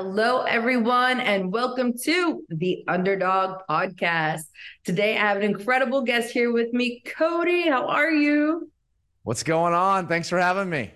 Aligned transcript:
Hello, 0.00 0.42
everyone, 0.42 1.18
and 1.18 1.52
welcome 1.52 1.92
to 2.04 2.44
the 2.50 2.84
Underdog 2.86 3.62
Podcast. 3.68 4.42
Today, 4.84 5.16
I 5.16 5.22
have 5.22 5.38
an 5.38 5.42
incredible 5.42 6.02
guest 6.02 6.30
here 6.30 6.52
with 6.52 6.72
me, 6.72 7.02
Cody. 7.04 7.68
How 7.68 7.88
are 7.88 8.12
you? 8.12 8.70
What's 9.24 9.42
going 9.42 9.74
on? 9.74 10.06
Thanks 10.06 10.28
for 10.28 10.38
having 10.38 10.70
me. 10.70 10.92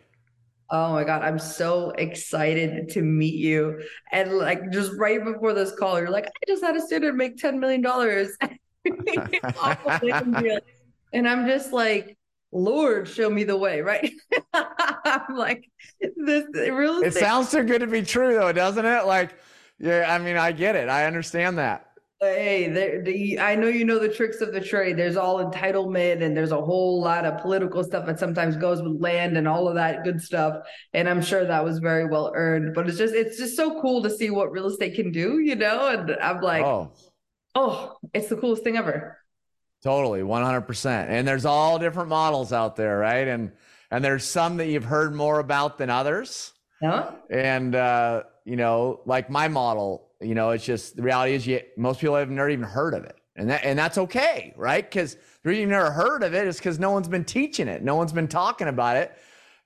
Oh 0.71 0.93
my 0.93 1.03
God, 1.03 1.23
I'm 1.23 1.41
so 1.41 1.91
excited 1.99 2.91
to 2.91 3.03
meet 3.03 3.35
you. 3.35 3.83
And 4.13 4.35
like 4.35 4.71
just 4.71 4.93
right 4.97 5.25
before 5.25 5.53
this 5.53 5.75
call, 5.77 5.99
you're 5.99 6.09
like, 6.09 6.27
I 6.27 6.47
just 6.47 6.63
had 6.63 6.77
a 6.77 6.81
student 6.81 7.17
make 7.17 7.39
$10 7.39 7.59
million. 7.59 7.85
and 11.13 11.29
I'm 11.29 11.49
just 11.49 11.73
like, 11.73 12.17
Lord, 12.53 13.09
show 13.09 13.31
me 13.31 13.45
the 13.45 13.57
way, 13.57 13.81
right? 13.81 14.13
I'm 14.55 15.37
like, 15.37 15.69
this 16.01 16.45
real 16.55 17.03
estate. 17.03 17.07
It 17.07 17.15
sounds 17.15 17.51
too 17.51 17.65
good 17.65 17.81
to 17.81 17.87
be 17.87 18.03
true, 18.03 18.35
though, 18.35 18.53
doesn't 18.53 18.85
it? 18.85 19.07
Like, 19.07 19.35
yeah, 19.79 20.07
I 20.09 20.19
mean, 20.19 20.37
I 20.37 20.53
get 20.53 20.77
it. 20.77 20.89
I 20.89 21.07
understand 21.07 21.59
that. 21.59 21.89
Hey, 22.21 22.69
there, 22.69 23.03
the, 23.03 23.41
I 23.41 23.57
know 23.57 23.67
you 23.67 23.85
know 23.85 23.99
the 23.99 24.09
tricks 24.09 24.41
of 24.43 24.53
the 24.53 24.61
trade. 24.61 24.97
There's 24.97 25.17
all 25.17 25.45
entitlement, 25.45 26.23
and 26.23 26.37
there's 26.37 26.53
a 26.53 26.61
whole 26.61 27.01
lot 27.01 27.25
of 27.25 27.41
political 27.41 27.83
stuff 27.83 28.07
that 28.07 28.21
sometimes 28.21 28.55
goes 28.57 28.81
with 28.81 29.01
land 29.01 29.37
and 29.37 29.49
all 29.49 29.67
of 29.67 29.75
that 29.75 30.05
good 30.05 30.23
stuff. 30.23 30.63
And 30.93 31.09
I'm 31.09 31.23
sure 31.23 31.45
that 31.45 31.65
was 31.65 31.79
very 31.79 32.05
well 32.05 32.33
earned. 32.35 32.75
But 32.75 32.89
it's 32.89 32.99
just, 32.99 33.15
it's 33.15 33.39
just 33.39 33.57
so 33.57 33.81
cool 33.81 34.03
to 34.03 34.11
see 34.11 34.31
what 34.31 34.53
real 34.53 34.67
estate 34.67 34.95
can 34.95 35.11
do, 35.11 35.41
you 35.41 35.57
know. 35.57 35.89
And 35.89 36.17
I'm 36.23 36.41
like, 36.43 36.65
oh, 36.65 36.93
oh 37.55 37.97
it's 38.13 38.29
the 38.29 38.37
coolest 38.37 38.63
thing 38.63 38.77
ever. 38.77 39.19
Totally, 39.83 40.21
100%. 40.21 41.09
And 41.09 41.27
there's 41.27 41.45
all 41.45 41.79
different 41.79 42.09
models 42.09 42.53
out 42.53 42.77
there, 42.77 42.99
right? 42.99 43.27
And 43.27 43.53
and 43.91 44.03
there's 44.03 44.25
some 44.25 44.57
that 44.57 44.69
you've 44.69 44.85
heard 44.85 45.15
more 45.15 45.39
about 45.39 45.77
than 45.77 45.91
others. 45.91 46.55
Yeah. 46.81 47.11
And 47.31 47.75
uh, 47.75 48.23
you 48.45 48.57
know, 48.57 49.01
like 49.05 49.29
my 49.29 49.49
model, 49.49 50.09
you 50.21 50.35
know, 50.35 50.51
it's 50.51 50.65
just 50.65 50.97
the 50.97 51.03
reality 51.03 51.35
is 51.35 51.47
you 51.47 51.61
most 51.77 52.01
people 52.01 52.17
have 52.17 52.31
never 52.31 52.49
even 52.49 52.65
heard 52.65 52.95
of 52.95 53.05
it. 53.05 53.17
And 53.37 53.51
that 53.51 53.65
and 53.65 53.79
that's 53.79 53.99
okay, 53.99 54.55
right? 54.57 54.89
Because 54.89 55.15
the 55.15 55.49
reason 55.49 55.63
you've 55.63 55.71
never 55.71 55.91
heard 55.91 56.23
of 56.23 56.35
it 56.35 56.47
is 56.47 56.57
because 56.57 56.79
no 56.79 56.91
one's 56.91 57.09
been 57.09 57.25
teaching 57.25 57.69
it. 57.69 57.83
No 57.83 57.97
one's 57.97 58.13
been 58.13 58.29
talking 58.29 58.69
about 58.69 58.97
it. 58.97 59.13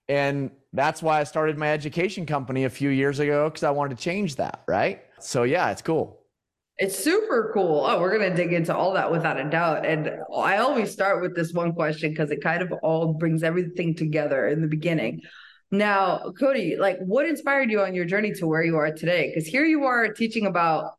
And 0.09 0.51
that's 0.73 1.03
why 1.03 1.21
I 1.21 1.25
started 1.25 1.57
my 1.57 1.71
education 1.73 2.27
company 2.27 2.65
a 2.65 2.71
few 2.71 2.91
years 2.91 3.19
ago 3.19 3.49
because 3.49 3.65
I 3.65 3.71
wanted 3.71 3.97
to 3.97 4.03
change 4.03 4.37
that, 4.37 4.63
right? 4.67 5.03
So 5.21 5.45
yeah, 5.45 5.71
it's 5.71 5.83
cool. 5.83 6.21
It's 6.79 6.99
super 6.99 7.51
cool. 7.55 7.85
Oh, 7.87 8.01
we're 8.01 8.19
going 8.19 8.31
to 8.31 8.37
dig 8.37 8.53
into 8.53 8.77
all 8.77 8.93
that 8.95 9.11
without 9.11 9.41
a 9.41 9.49
doubt. 9.49 9.87
And 9.87 10.11
I 10.37 10.59
always 10.59 10.93
start 10.93 11.23
with 11.23 11.35
this 11.35 11.53
one 11.53 11.73
question 11.73 12.11
because 12.11 12.31
it 12.31 12.43
kind 12.43 12.61
of 12.61 12.71
all 12.83 13.15
brings 13.15 13.43
everything 13.43 13.95
together 13.95 14.47
in 14.49 14.61
the 14.61 14.69
beginning. 14.69 15.23
Now, 15.71 16.33
Cody, 16.39 16.77
like 16.77 16.99
what 16.99 17.27
inspired 17.27 17.71
you 17.71 17.81
on 17.81 17.95
your 17.95 18.05
journey 18.05 18.33
to 18.35 18.47
where 18.47 18.63
you 18.63 18.77
are 18.77 18.93
today? 18.93 19.33
Because 19.33 19.49
here 19.49 19.65
you 19.65 19.85
are 19.85 20.13
teaching 20.13 20.47
about 20.47 20.93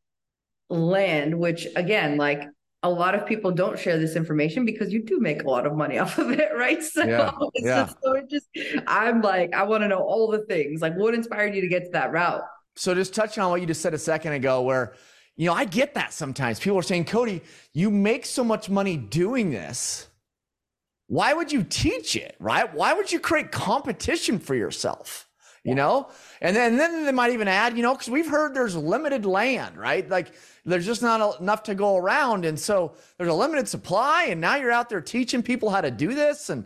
land, 0.69 1.37
which 1.37 1.67
again, 1.75 2.17
like 2.17 2.43
a 2.83 2.89
lot 2.89 3.15
of 3.15 3.25
people 3.25 3.51
don't 3.51 3.79
share 3.79 3.97
this 3.97 4.15
information 4.15 4.65
because 4.65 4.91
you 4.91 5.03
do 5.03 5.19
make 5.19 5.43
a 5.43 5.49
lot 5.49 5.65
of 5.65 5.75
money 5.75 5.99
off 5.99 6.17
of 6.17 6.31
it, 6.31 6.49
right? 6.55 6.83
So 6.83 7.05
yeah, 7.05 7.31
it's 7.53 7.65
yeah. 7.65 7.83
just 7.85 7.97
so 8.03 8.13
it 8.13 8.29
just 8.29 8.47
I'm 8.87 9.21
like, 9.21 9.53
I 9.53 9.63
want 9.63 9.83
to 9.83 9.87
know 9.87 9.99
all 9.99 10.27
the 10.29 10.45
things. 10.45 10.81
Like 10.81 10.95
what 10.95 11.13
inspired 11.13 11.55
you 11.55 11.61
to 11.61 11.67
get 11.67 11.85
to 11.85 11.91
that 11.91 12.11
route? 12.11 12.41
So 12.75 12.93
just 12.93 13.13
touching 13.13 13.41
on 13.41 13.49
what 13.49 13.61
you 13.61 13.67
just 13.67 13.81
said 13.81 13.93
a 13.93 13.97
second 13.99 14.33
ago, 14.33 14.61
where 14.61 14.93
you 15.37 15.45
know, 15.45 15.53
I 15.53 15.65
get 15.65 15.93
that 15.93 16.13
sometimes. 16.13 16.59
People 16.59 16.79
are 16.79 16.83
saying, 16.83 17.05
Cody, 17.05 17.41
you 17.71 17.91
make 17.91 18.25
so 18.25 18.43
much 18.43 18.69
money 18.69 18.97
doing 18.97 19.51
this. 19.51 20.07
Why 21.05 21.33
would 21.33 21.51
you 21.51 21.63
teach 21.63 22.15
it, 22.15 22.35
right? 22.39 22.73
Why 22.73 22.93
would 22.93 23.11
you 23.11 23.19
create 23.19 23.51
competition 23.51 24.39
for 24.39 24.55
yourself? 24.55 25.29
You 25.63 25.75
know? 25.75 26.09
And 26.41 26.55
then, 26.55 26.71
and 26.71 26.79
then 26.79 27.05
they 27.05 27.11
might 27.11 27.33
even 27.33 27.47
add, 27.47 27.77
you 27.77 27.83
know, 27.83 27.93
because 27.93 28.09
we've 28.09 28.27
heard 28.27 28.55
there's 28.55 28.75
limited 28.75 29.25
land, 29.25 29.77
right? 29.77 30.09
Like 30.09 30.33
there's 30.65 30.85
just 30.85 31.03
not 31.03 31.39
enough 31.39 31.63
to 31.63 31.75
go 31.75 31.97
around. 31.97 32.43
And 32.43 32.59
so 32.59 32.95
there's 33.17 33.29
a 33.29 33.33
limited 33.33 33.67
supply. 33.67 34.25
And 34.29 34.41
now 34.41 34.55
you're 34.55 34.71
out 34.71 34.89
there 34.89 35.01
teaching 35.01 35.43
people 35.43 35.69
how 35.69 35.81
to 35.81 35.91
do 35.91 36.15
this. 36.15 36.49
And, 36.49 36.65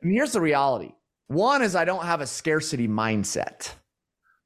and 0.00 0.10
here's 0.10 0.32
the 0.32 0.40
reality 0.40 0.92
one 1.28 1.60
is 1.60 1.76
I 1.76 1.84
don't 1.84 2.04
have 2.04 2.20
a 2.20 2.26
scarcity 2.26 2.88
mindset, 2.88 3.72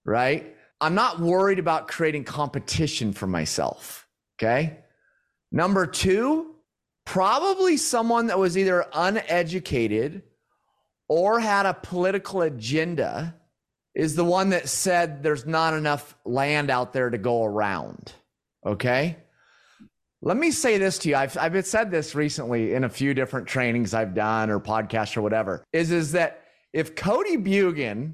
right? 0.05 0.57
I'm 0.81 0.95
not 0.95 1.21
worried 1.21 1.59
about 1.59 1.89
creating 1.89 2.25
competition 2.25 3.13
for 3.13 3.27
myself. 3.27 4.09
Okay. 4.39 4.79
Number 5.53 5.87
two, 5.87 6.55
probably 7.05 7.77
someone 7.77 8.29
that 8.29 8.39
was 8.39 8.57
either 8.57 8.87
uneducated 8.95 10.23
or 11.09 11.41
had 11.41 11.67
a 11.67 11.75
political 11.75 12.43
agenda 12.43 13.35
is 13.95 14.15
the 14.15 14.25
one 14.25 14.51
that 14.51 14.69
said 14.69 15.23
there's 15.23 15.45
not 15.45 15.75
enough 15.75 16.15
land 16.25 16.71
out 16.71 16.93
there 16.93 17.11
to 17.11 17.19
go 17.19 17.45
around. 17.45 18.13
Okay. 18.65 19.17
Let 20.23 20.37
me 20.37 20.51
say 20.51 20.79
this 20.79 20.99
to 20.99 21.09
you. 21.09 21.17
I've, 21.17 21.37
I've 21.37 21.67
said 21.67 21.91
this 21.91 22.15
recently 22.15 22.75
in 22.75 22.85
a 22.85 22.89
few 22.89 23.15
different 23.15 23.49
trainings 23.49 23.95
I've 23.95 24.15
done 24.15 24.51
or 24.51 24.61
podcasts 24.61 25.17
or 25.17 25.23
whatever 25.23 25.65
is, 25.73 25.91
is 25.91 26.13
that 26.13 26.45
if 26.73 26.95
Cody 26.95 27.37
Bjugan 27.37 28.13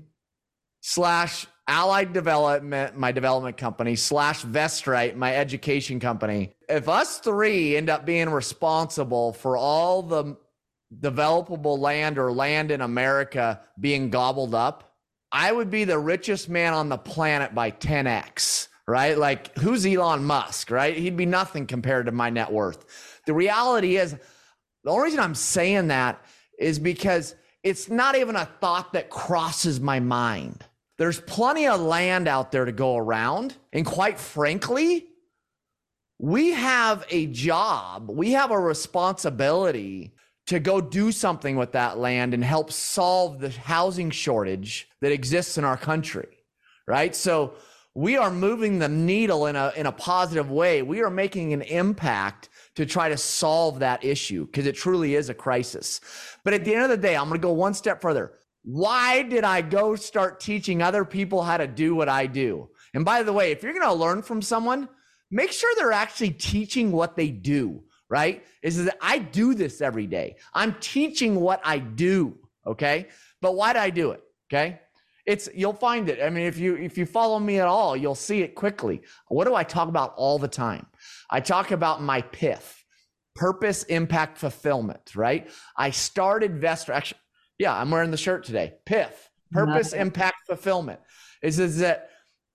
slash 0.81 1.47
Allied 1.69 2.12
Development, 2.12 2.97
my 2.97 3.10
development 3.10 3.56
company, 3.56 3.97
slash 3.97 4.44
VestRight, 4.44 5.16
my 5.16 5.34
education 5.34 5.99
company. 5.99 6.53
If 6.69 6.88
us 6.88 7.19
three 7.19 7.77
end 7.77 7.91
up 7.91 8.06
being 8.06 8.31
responsible 8.31 9.32
for 9.32 9.56
all 9.56 10.03
the 10.03 10.37
developable 11.00 11.78
land 11.78 12.19
or 12.19 12.32
land 12.32 12.71
in 12.71 12.81
America 12.81 13.60
being 13.81 14.10
gobbled 14.10 14.55
up, 14.55 14.94
I 15.32 15.50
would 15.50 15.71
be 15.71 15.84
the 15.84 15.99
richest 15.99 16.49
man 16.49 16.72
on 16.72 16.88
the 16.88 16.99
planet 16.99 17.55
by 17.55 17.72
10x, 17.72 18.69
right? 18.87 19.19
Like, 19.19 19.56
who's 19.59 19.84
Elon 19.84 20.25
Musk, 20.25 20.71
right? 20.71 20.97
He'd 20.97 21.16
be 21.16 21.26
nothing 21.26 21.66
compared 21.66 22.06
to 22.06 22.12
my 22.12 22.31
net 22.31 22.53
worth. 22.53 23.21
The 23.26 23.34
reality 23.34 23.97
is, 23.97 24.15
the 24.84 24.91
only 24.91 25.05
reason 25.05 25.21
I'm 25.21 25.34
saying 25.34 25.88
that 25.88 26.25
is 26.60 26.78
because 26.78 27.34
it's 27.65 27.91
not 27.91 28.15
even 28.15 28.37
a 28.37 28.44
thought 28.60 28.93
that 28.93 29.10
crosses 29.10 29.81
my 29.81 29.99
mind. 29.99 30.65
There's 30.98 31.20
plenty 31.20 31.66
of 31.66 31.80
land 31.80 32.26
out 32.26 32.52
there 32.52 32.64
to 32.64 32.72
go 32.72 32.96
around. 32.96 33.54
And 33.72 33.84
quite 33.84 34.18
frankly, 34.18 35.06
we 36.18 36.52
have 36.52 37.04
a 37.10 37.26
job, 37.26 38.10
we 38.10 38.32
have 38.32 38.50
a 38.50 38.58
responsibility 38.58 40.14
to 40.46 40.60
go 40.60 40.80
do 40.80 41.12
something 41.12 41.56
with 41.56 41.72
that 41.72 41.98
land 41.98 42.32
and 42.32 42.42
help 42.42 42.72
solve 42.72 43.40
the 43.40 43.50
housing 43.50 44.10
shortage 44.10 44.88
that 45.00 45.12
exists 45.12 45.58
in 45.58 45.64
our 45.64 45.76
country, 45.76 46.28
right? 46.86 47.14
So 47.14 47.54
we 47.94 48.16
are 48.16 48.30
moving 48.30 48.78
the 48.78 48.88
needle 48.88 49.46
in 49.46 49.56
a, 49.56 49.72
in 49.76 49.86
a 49.86 49.92
positive 49.92 50.50
way. 50.50 50.82
We 50.82 51.02
are 51.02 51.10
making 51.10 51.52
an 51.52 51.62
impact 51.62 52.48
to 52.76 52.86
try 52.86 53.08
to 53.08 53.16
solve 53.16 53.80
that 53.80 54.04
issue 54.04 54.46
because 54.46 54.66
it 54.66 54.76
truly 54.76 55.14
is 55.14 55.28
a 55.28 55.34
crisis. 55.34 56.00
But 56.44 56.54
at 56.54 56.64
the 56.64 56.74
end 56.74 56.84
of 56.84 56.90
the 56.90 56.96
day, 56.96 57.16
I'm 57.16 57.28
going 57.28 57.40
to 57.40 57.46
go 57.46 57.52
one 57.52 57.74
step 57.74 58.00
further. 58.00 58.32
Why 58.66 59.22
did 59.22 59.44
I 59.44 59.62
go 59.62 59.94
start 59.94 60.41
teaching 60.41 60.82
other 60.82 61.04
people 61.04 61.44
how 61.44 61.56
to 61.56 61.69
do 61.69 61.94
what 61.94 62.09
I 62.09 62.27
do? 62.27 62.69
And 62.94 63.04
by 63.04 63.22
the 63.22 63.32
way, 63.32 63.53
if 63.53 63.62
you're 63.62 63.72
going 63.72 63.87
to 63.87 63.93
learn 63.93 64.22
from 64.22 64.43
someone, 64.43 64.88
make 65.31 65.53
sure 65.53 65.72
they're 65.77 65.93
actually 65.93 66.31
teaching 66.31 66.91
what 66.91 67.15
they 67.15 67.28
do, 67.28 67.84
right? 68.09 68.44
Is 68.65 68.84
that 68.84 68.97
I 69.00 69.19
do 69.19 69.55
this 69.55 69.81
every 69.81 70.09
day. 70.09 70.34
I'm 70.53 70.75
teaching 70.81 71.37
what 71.37 71.60
I 71.62 71.78
do, 71.78 72.37
okay? 72.66 73.06
But 73.41 73.55
why 73.55 73.72
do 73.72 73.78
I 73.78 73.91
do 73.91 74.10
it? 74.10 74.22
Okay? 74.53 74.81
It's 75.26 75.49
you'll 75.55 75.72
find 75.72 76.09
it. 76.09 76.21
I 76.21 76.28
mean, 76.28 76.47
if 76.47 76.59
you 76.59 76.75
if 76.75 76.99
you 76.99 77.06
follow 77.06 77.38
me 77.38 77.60
at 77.60 77.69
all, 77.69 77.97
you'll 77.97 78.16
see 78.16 78.43
it 78.43 78.56
quickly. 78.56 79.03
What 79.28 79.44
do 79.44 79.55
I 79.55 79.62
talk 79.62 79.88
about 79.88 80.15
all 80.16 80.41
the 80.41 80.49
time? 80.49 80.87
I 81.31 81.38
talk 81.38 81.71
about 81.71 82.03
my 82.03 82.22
PIF, 82.22 82.82
purpose, 83.37 83.84
impact, 83.84 84.38
fulfillment, 84.38 85.15
right? 85.15 85.49
I 85.76 85.91
started 85.91 86.60
VestRight. 86.60 86.94
Actually, 86.94 87.21
yeah, 87.59 87.75
I'm 87.75 87.91
wearing 87.91 88.11
the 88.11 88.17
shirt 88.17 88.44
today. 88.44 88.75
PIF, 88.87 89.12
purpose, 89.50 89.93
impact, 89.93 90.47
fulfillment. 90.47 91.00
Is, 91.43 91.59
is 91.59 91.78
that 91.78 92.11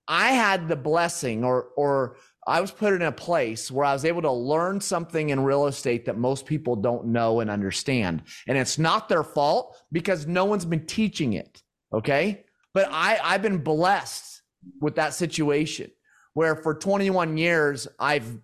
I 0.08 0.32
had 0.32 0.68
the 0.68 0.76
blessing 0.76 1.44
or 1.44 1.68
or 1.76 2.16
I 2.46 2.60
was 2.60 2.72
put 2.72 2.92
in 2.92 3.02
a 3.02 3.12
place 3.12 3.70
where 3.70 3.84
I 3.84 3.92
was 3.92 4.04
able 4.04 4.22
to 4.22 4.32
learn 4.32 4.80
something 4.80 5.30
in 5.30 5.44
real 5.44 5.66
estate 5.66 6.06
that 6.06 6.18
most 6.18 6.44
people 6.44 6.74
don't 6.74 7.06
know 7.06 7.40
and 7.40 7.48
understand. 7.48 8.22
And 8.48 8.58
it's 8.58 8.78
not 8.78 9.08
their 9.08 9.22
fault 9.22 9.80
because 9.92 10.26
no 10.26 10.44
one's 10.44 10.64
been 10.64 10.86
teaching 10.86 11.34
it. 11.34 11.62
Okay. 11.92 12.44
But 12.74 12.88
I, 12.90 13.18
I've 13.22 13.42
been 13.42 13.58
blessed 13.58 14.42
with 14.80 14.96
that 14.96 15.14
situation 15.14 15.90
where 16.34 16.56
for 16.56 16.74
21 16.74 17.36
years, 17.36 17.86
I've, 17.98 18.40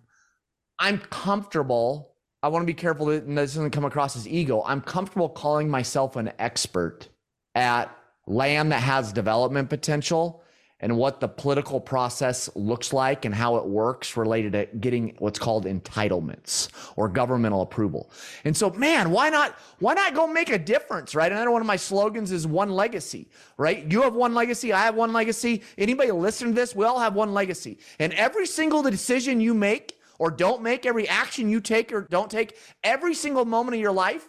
I'm 0.77 0.99
comfortable 0.99 2.08
I 2.41 2.47
want 2.47 2.63
to 2.63 2.65
be 2.65 2.73
careful 2.73 3.07
that 3.07 3.27
this 3.27 3.53
doesn't 3.55 3.71
come 3.71 3.85
across 3.85 4.15
as 4.15 4.27
ego. 4.27 4.63
I'm 4.65 4.81
comfortable 4.81 5.27
calling 5.27 5.69
myself 5.69 6.15
an 6.15 6.31
expert 6.39 7.09
at 7.53 7.93
land 8.27 8.71
that 8.71 8.81
has 8.81 9.11
development 9.11 9.69
potential 9.69 10.43
and 10.81 10.95
what 10.95 11.19
the 11.19 11.27
political 11.27 11.81
process 11.81 12.49
looks 12.55 12.93
like 12.93 13.25
and 13.25 13.35
how 13.35 13.57
it 13.57 13.65
works 13.65 14.15
related 14.15 14.53
to 14.53 14.65
getting 14.77 15.13
what's 15.19 15.37
called 15.37 15.65
entitlements 15.65 16.69
or 16.95 17.09
governmental 17.09 17.61
approval. 17.61 18.09
And 18.45 18.55
so, 18.55 18.69
man, 18.69 19.11
why 19.11 19.29
not 19.29 19.59
why 19.79 19.93
not 19.93 20.13
go 20.13 20.25
make 20.25 20.49
a 20.49 20.57
difference, 20.57 21.13
right? 21.15 21.29
Another 21.31 21.51
one 21.51 21.59
of 21.59 21.67
my 21.67 21.75
slogans 21.75 22.31
is 22.31 22.47
one 22.47 22.69
legacy, 22.69 23.27
right? 23.57 23.91
You 23.91 24.01
have 24.03 24.13
one 24.13 24.33
legacy, 24.33 24.71
I 24.71 24.79
have 24.85 24.95
one 24.95 25.11
legacy. 25.11 25.63
Anybody 25.77 26.11
listening 26.11 26.53
to 26.53 26.61
this, 26.61 26.73
we 26.73 26.85
all 26.85 26.99
have 26.99 27.13
one 27.15 27.33
legacy. 27.33 27.79
And 27.99 28.13
every 28.13 28.47
single 28.47 28.81
decision 28.81 29.41
you 29.41 29.53
make 29.53 29.98
or 30.19 30.29
don't 30.29 30.61
make, 30.61 30.85
every 30.85 31.07
action 31.07 31.49
you 31.49 31.59
take 31.61 31.91
or 31.91 32.01
don't 32.01 32.29
take, 32.29 32.57
every 32.83 33.13
single 33.13 33.45
moment 33.45 33.75
of 33.75 33.81
your 33.81 33.91
life, 33.91 34.27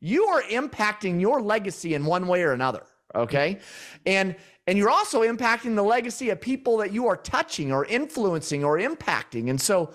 you 0.00 0.26
are 0.26 0.42
impacting 0.42 1.20
your 1.20 1.42
legacy 1.42 1.94
in 1.94 2.04
one 2.04 2.26
way 2.26 2.42
or 2.42 2.52
another, 2.52 2.82
okay? 3.14 3.58
And 4.06 4.36
and 4.66 4.78
you're 4.78 4.90
also 4.90 5.22
impacting 5.22 5.74
the 5.74 5.82
legacy 5.82 6.30
of 6.30 6.40
people 6.40 6.76
that 6.76 6.92
you 6.92 7.08
are 7.08 7.16
touching 7.16 7.72
or 7.72 7.84
influencing 7.86 8.62
or 8.62 8.78
impacting. 8.78 9.50
And 9.50 9.60
so, 9.60 9.92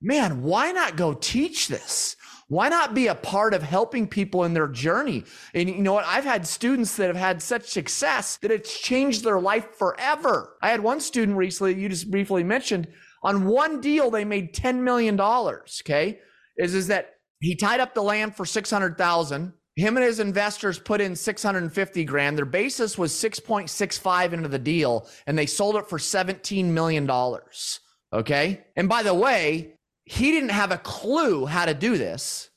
man, 0.00 0.42
why 0.42 0.72
not 0.72 0.96
go 0.96 1.14
teach 1.14 1.68
this? 1.68 2.16
Why 2.48 2.70
not 2.70 2.94
be 2.94 3.06
a 3.06 3.14
part 3.14 3.52
of 3.54 3.62
helping 3.62 4.08
people 4.08 4.44
in 4.44 4.54
their 4.54 4.68
journey? 4.68 5.24
And 5.54 5.68
you 5.68 5.78
know 5.82 5.92
what? 5.92 6.06
I've 6.06 6.24
had 6.24 6.46
students 6.46 6.96
that 6.96 7.06
have 7.06 7.16
had 7.16 7.42
such 7.42 7.68
success 7.68 8.38
that 8.38 8.50
it's 8.50 8.80
changed 8.80 9.22
their 9.22 9.38
life 9.38 9.76
forever. 9.76 10.56
I 10.62 10.70
had 10.70 10.80
one 10.80 10.98
student 10.98 11.36
recently, 11.36 11.74
you 11.74 11.88
just 11.88 12.10
briefly 12.10 12.42
mentioned, 12.42 12.88
on 13.22 13.46
one 13.46 13.80
deal, 13.80 14.10
they 14.10 14.24
made 14.24 14.54
$10 14.54 14.80
million. 14.82 15.20
Okay. 15.20 16.20
Is, 16.56 16.74
is 16.74 16.88
that 16.88 17.14
he 17.40 17.54
tied 17.54 17.80
up 17.80 17.94
the 17.94 18.02
land 18.02 18.36
for 18.36 18.44
600,000 18.44 19.52
him 19.78 19.96
and 19.96 20.04
his 20.04 20.18
investors 20.18 20.78
put 20.78 21.00
in 21.00 21.14
650 21.14 22.04
grand. 22.04 22.36
Their 22.36 22.44
basis 22.44 22.98
was 22.98 23.12
6.65 23.12 24.32
into 24.32 24.48
the 24.48 24.58
deal, 24.58 25.08
and 25.26 25.38
they 25.38 25.46
sold 25.46 25.76
it 25.76 25.88
for 25.88 26.00
17 26.00 26.74
million 26.74 27.06
dollars. 27.06 27.78
Okay. 28.12 28.64
And 28.74 28.88
by 28.88 29.02
the 29.02 29.14
way, 29.14 29.74
he 30.04 30.32
didn't 30.32 30.48
have 30.48 30.72
a 30.72 30.78
clue 30.78 31.46
how 31.46 31.66
to 31.66 31.74
do 31.74 31.96
this 31.96 32.50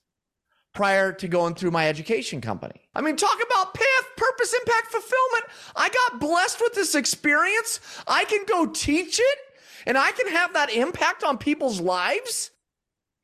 prior 0.74 1.12
to 1.12 1.28
going 1.28 1.54
through 1.54 1.72
my 1.72 1.88
education 1.88 2.42
company. 2.42 2.81
I 2.96 3.02
mean, 3.02 3.18
talk 3.18 3.38
about 3.46 3.75
PIF, 3.75 4.16
purpose, 4.16 4.54
impact, 4.54 4.88
fulfillment. 4.88 5.44
I 5.75 5.90
got 5.90 6.22
blessed 6.22 6.62
with 6.62 6.74
this 6.74 6.96
experience. 6.96 7.81
I 8.08 8.24
can 8.24 8.46
go 8.46 8.66
teach 8.66 9.19
it 9.19 9.38
and 9.86 9.98
I 9.98 10.12
can 10.12 10.28
have 10.30 10.54
that 10.54 10.72
impact 10.72 11.24
on 11.24 11.38
people's 11.38 11.80
lives. 11.80 12.51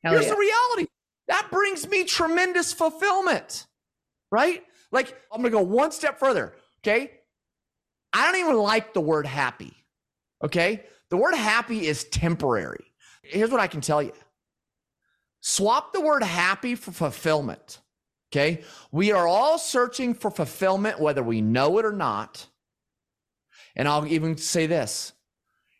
Hell 0.02 0.12
Here's 0.12 0.26
yeah. 0.26 0.32
the 0.32 0.38
reality 0.38 0.86
that 1.28 1.48
brings 1.50 1.86
me 1.88 2.04
tremendous 2.04 2.72
fulfillment 2.72 3.66
right? 4.30 4.62
Like, 4.90 5.16
I'm 5.32 5.42
to 5.42 5.50
go 5.50 5.62
one 5.62 5.92
step 5.92 6.18
further. 6.18 6.54
Okay. 6.80 7.10
I 8.12 8.30
don't 8.30 8.40
even 8.40 8.56
like 8.56 8.94
the 8.94 9.00
word 9.00 9.26
happy. 9.26 9.72
Okay. 10.42 10.84
The 11.10 11.16
word 11.16 11.34
happy 11.34 11.86
is 11.86 12.04
temporary. 12.04 12.92
Here's 13.22 13.50
what 13.50 13.60
I 13.60 13.66
can 13.66 13.80
tell 13.80 14.02
you 14.02 14.12
swap 15.40 15.92
the 15.92 16.00
word 16.00 16.22
happy 16.22 16.74
for 16.74 16.92
fulfillment. 16.92 17.80
Okay. 18.30 18.62
We 18.92 19.12
are 19.12 19.26
all 19.26 19.58
searching 19.58 20.14
for 20.14 20.30
fulfillment, 20.30 21.00
whether 21.00 21.22
we 21.22 21.40
know 21.40 21.78
it 21.78 21.84
or 21.84 21.92
not. 21.92 22.46
And 23.76 23.86
I'll 23.86 24.06
even 24.06 24.36
say 24.36 24.66
this 24.66 25.12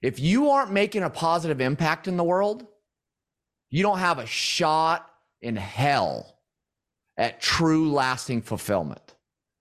if 0.03 0.21
you 0.21 0.51
aren't 0.51 0.73
making 0.73 1.03
a 1.03 1.11
positive 1.11 1.61
impact 1.61 2.09
in 2.09 2.17
the 2.17 2.25
world, 2.25 2.67
you 3.71 3.83
don't 3.83 3.99
have 3.99 4.19
a 4.19 4.27
shot 4.27 5.11
in 5.43 5.57
hell 5.57 6.39
at 7.17 7.41
true 7.41 7.93
lasting 7.93 8.43
fulfillment. 8.43 9.15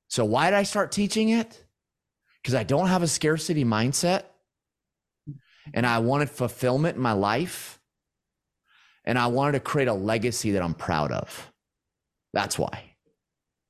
So, 0.09 0.23
why 0.23 0.49
did 0.49 0.55
I 0.55 0.63
start 0.63 0.91
teaching 0.91 1.29
it? 1.29 1.63
Because 2.41 2.55
I 2.55 2.63
don't 2.63 2.87
have 2.87 3.03
a 3.03 3.07
scarcity 3.07 3.65
mindset 3.65 4.23
and 5.73 5.85
I 5.85 5.99
wanted 5.99 6.29
fulfillment 6.29 6.95
in 6.95 7.01
my 7.01 7.11
life 7.11 7.79
and 9.03 9.17
I 9.17 9.27
wanted 9.27 9.53
to 9.53 9.59
create 9.59 9.87
a 9.87 9.93
legacy 9.93 10.51
that 10.51 10.61
I'm 10.61 10.73
proud 10.73 11.11
of. 11.11 11.51
That's 12.33 12.57
why. 12.57 12.96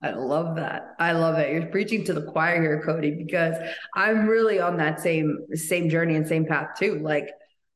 I 0.01 0.11
love 0.11 0.55
that. 0.57 0.93
I 0.99 1.13
love 1.13 1.39
it. 1.39 1.51
You're 1.51 1.65
preaching 1.67 2.03
to 2.05 2.13
the 2.13 2.21
choir 2.21 2.61
here, 2.61 2.83
Cody, 2.85 3.11
because 3.11 3.55
I'm 3.95 4.27
really 4.27 4.59
on 4.59 4.77
that 4.77 4.99
same 4.99 5.39
same 5.53 5.89
journey 5.89 6.15
and 6.15 6.27
same 6.27 6.45
path 6.45 6.77
too. 6.77 6.99
Like 6.99 7.29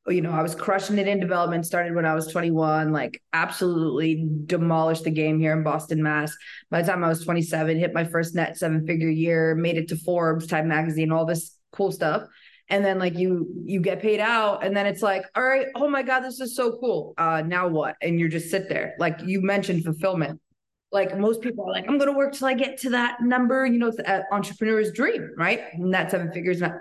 you 0.08 0.20
know, 0.20 0.32
I 0.32 0.42
was 0.42 0.54
crushing 0.54 0.98
it 0.98 1.06
in 1.06 1.20
development, 1.20 1.64
started 1.64 1.94
when 1.94 2.06
I 2.06 2.14
was 2.14 2.26
21, 2.26 2.92
like 2.92 3.22
absolutely 3.32 4.28
demolished 4.46 5.04
the 5.04 5.10
game 5.10 5.38
here 5.38 5.52
in 5.52 5.62
Boston, 5.62 6.02
Mass. 6.02 6.34
By 6.70 6.82
the 6.82 6.88
time 6.88 7.04
I 7.04 7.08
was 7.08 7.24
27, 7.24 7.78
hit 7.78 7.94
my 7.94 8.04
first 8.04 8.34
net 8.34 8.56
seven 8.56 8.84
figure 8.86 9.08
year, 9.08 9.54
made 9.54 9.76
it 9.76 9.88
to 9.88 9.96
Forbes, 9.96 10.46
Time 10.46 10.68
Magazine, 10.68 11.12
all 11.12 11.24
this 11.24 11.56
cool 11.72 11.92
stuff. 11.92 12.24
And 12.68 12.84
then 12.84 12.98
like 12.98 13.16
you 13.16 13.48
you 13.64 13.80
get 13.80 14.00
paid 14.00 14.18
out 14.18 14.64
and 14.64 14.76
then 14.76 14.86
it's 14.86 15.02
like, 15.02 15.24
all 15.36 15.42
right, 15.42 15.66
oh 15.74 15.88
my 15.88 16.02
God, 16.02 16.20
this 16.20 16.40
is 16.40 16.56
so 16.56 16.78
cool. 16.78 17.14
Uh 17.18 17.42
now 17.44 17.68
what? 17.68 17.96
And 18.00 18.18
you 18.18 18.28
just 18.28 18.50
sit 18.50 18.68
there. 18.68 18.94
Like 18.98 19.20
you 19.24 19.40
mentioned 19.40 19.84
fulfillment. 19.84 20.40
Like 20.92 21.16
most 21.18 21.40
people 21.40 21.64
are 21.64 21.72
like, 21.72 21.88
I'm 21.88 21.98
gonna 21.98 22.12
work 22.12 22.34
till 22.34 22.46
I 22.46 22.54
get 22.54 22.78
to 22.80 22.90
that 22.90 23.22
number. 23.22 23.64
You 23.64 23.78
know, 23.78 23.88
it's 23.88 23.98
an 23.98 24.06
uh, 24.06 24.22
entrepreneur's 24.30 24.92
dream, 24.92 25.30
right? 25.36 25.60
And 25.72 25.92
that 25.94 26.10
seven 26.10 26.30
figures. 26.32 26.60
Not, 26.60 26.74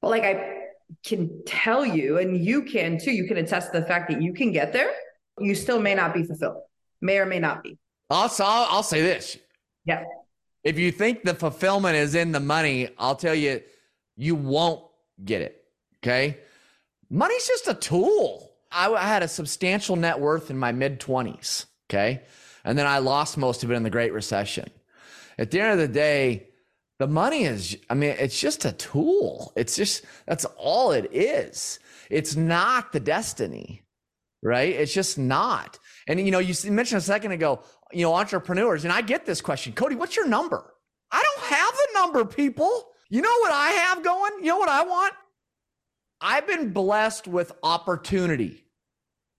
but 0.00 0.10
like 0.10 0.24
I 0.24 0.62
can 1.04 1.42
tell 1.46 1.86
you, 1.86 2.18
and 2.18 2.44
you 2.44 2.62
can 2.62 2.98
too, 2.98 3.12
you 3.12 3.26
can 3.26 3.36
attest 3.36 3.72
to 3.72 3.80
the 3.80 3.86
fact 3.86 4.10
that 4.10 4.20
you 4.20 4.32
can 4.32 4.52
get 4.52 4.72
there, 4.72 4.90
you 5.38 5.54
still 5.54 5.80
may 5.80 5.94
not 5.94 6.12
be 6.12 6.24
fulfilled, 6.24 6.62
may 7.00 7.18
or 7.18 7.26
may 7.26 7.38
not 7.38 7.62
be. 7.62 7.78
Also, 8.10 8.44
I'll, 8.44 8.66
I'll 8.68 8.82
say 8.82 9.00
this. 9.00 9.38
Yeah. 9.84 10.04
If 10.64 10.78
you 10.78 10.92
think 10.92 11.22
the 11.22 11.34
fulfillment 11.34 11.96
is 11.96 12.14
in 12.14 12.32
the 12.32 12.40
money, 12.40 12.88
I'll 12.98 13.16
tell 13.16 13.34
you, 13.34 13.62
you 14.16 14.34
won't 14.34 14.84
get 15.24 15.40
it. 15.40 15.64
Okay. 15.98 16.38
Money's 17.10 17.46
just 17.46 17.68
a 17.68 17.74
tool. 17.74 18.50
I, 18.70 18.92
I 18.92 19.02
had 19.02 19.22
a 19.22 19.28
substantial 19.28 19.96
net 19.96 20.18
worth 20.18 20.50
in 20.50 20.58
my 20.58 20.72
mid 20.72 21.00
20s. 21.00 21.66
Okay. 21.88 22.22
And 22.64 22.78
then 22.78 22.86
I 22.86 22.98
lost 22.98 23.36
most 23.36 23.64
of 23.64 23.70
it 23.70 23.74
in 23.74 23.82
the 23.82 23.90
Great 23.90 24.12
Recession. 24.12 24.70
At 25.38 25.50
the 25.50 25.60
end 25.60 25.72
of 25.72 25.78
the 25.78 25.88
day, 25.92 26.48
the 26.98 27.06
money 27.08 27.44
is, 27.44 27.76
I 27.90 27.94
mean, 27.94 28.14
it's 28.18 28.38
just 28.38 28.64
a 28.64 28.72
tool. 28.72 29.52
It's 29.56 29.74
just, 29.76 30.04
that's 30.26 30.44
all 30.56 30.92
it 30.92 31.10
is. 31.12 31.80
It's 32.10 32.36
not 32.36 32.92
the 32.92 33.00
destiny, 33.00 33.82
right? 34.42 34.74
It's 34.74 34.92
just 34.92 35.18
not. 35.18 35.78
And, 36.06 36.20
you 36.20 36.30
know, 36.30 36.38
you 36.38 36.54
mentioned 36.70 36.98
a 36.98 37.04
second 37.04 37.32
ago, 37.32 37.62
you 37.92 38.02
know, 38.02 38.14
entrepreneurs, 38.14 38.84
and 38.84 38.92
I 38.92 39.00
get 39.00 39.26
this 39.26 39.40
question 39.40 39.72
Cody, 39.72 39.96
what's 39.96 40.16
your 40.16 40.28
number? 40.28 40.74
I 41.10 41.22
don't 41.22 41.46
have 41.50 41.74
a 41.74 41.94
number, 41.94 42.24
people. 42.24 42.88
You 43.10 43.20
know 43.20 43.38
what 43.40 43.52
I 43.52 43.68
have 43.70 44.02
going? 44.02 44.32
You 44.40 44.46
know 44.46 44.58
what 44.58 44.68
I 44.68 44.84
want? 44.84 45.14
I've 46.20 46.46
been 46.46 46.72
blessed 46.72 47.26
with 47.26 47.52
opportunity. 47.62 48.64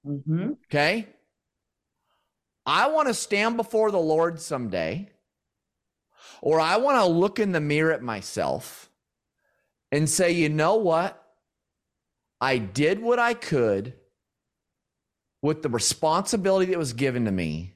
Mm-hmm. 0.05 0.51
Okay. 0.65 1.07
I 2.65 2.87
want 2.87 3.07
to 3.07 3.13
stand 3.13 3.57
before 3.57 3.91
the 3.91 3.99
Lord 3.99 4.39
someday 4.39 5.09
or 6.41 6.59
I 6.59 6.77
want 6.77 6.97
to 6.97 7.05
look 7.05 7.39
in 7.39 7.51
the 7.51 7.61
mirror 7.61 7.93
at 7.93 8.01
myself 8.01 8.89
and 9.91 10.09
say, 10.09 10.31
you 10.31 10.49
know 10.49 10.75
what? 10.75 11.19
I 12.41 12.57
did 12.57 13.01
what 13.01 13.19
I 13.19 13.33
could 13.33 13.93
with 15.41 15.61
the 15.61 15.69
responsibility 15.69 16.71
that 16.71 16.77
was 16.77 16.93
given 16.93 17.25
to 17.25 17.31
me 17.31 17.75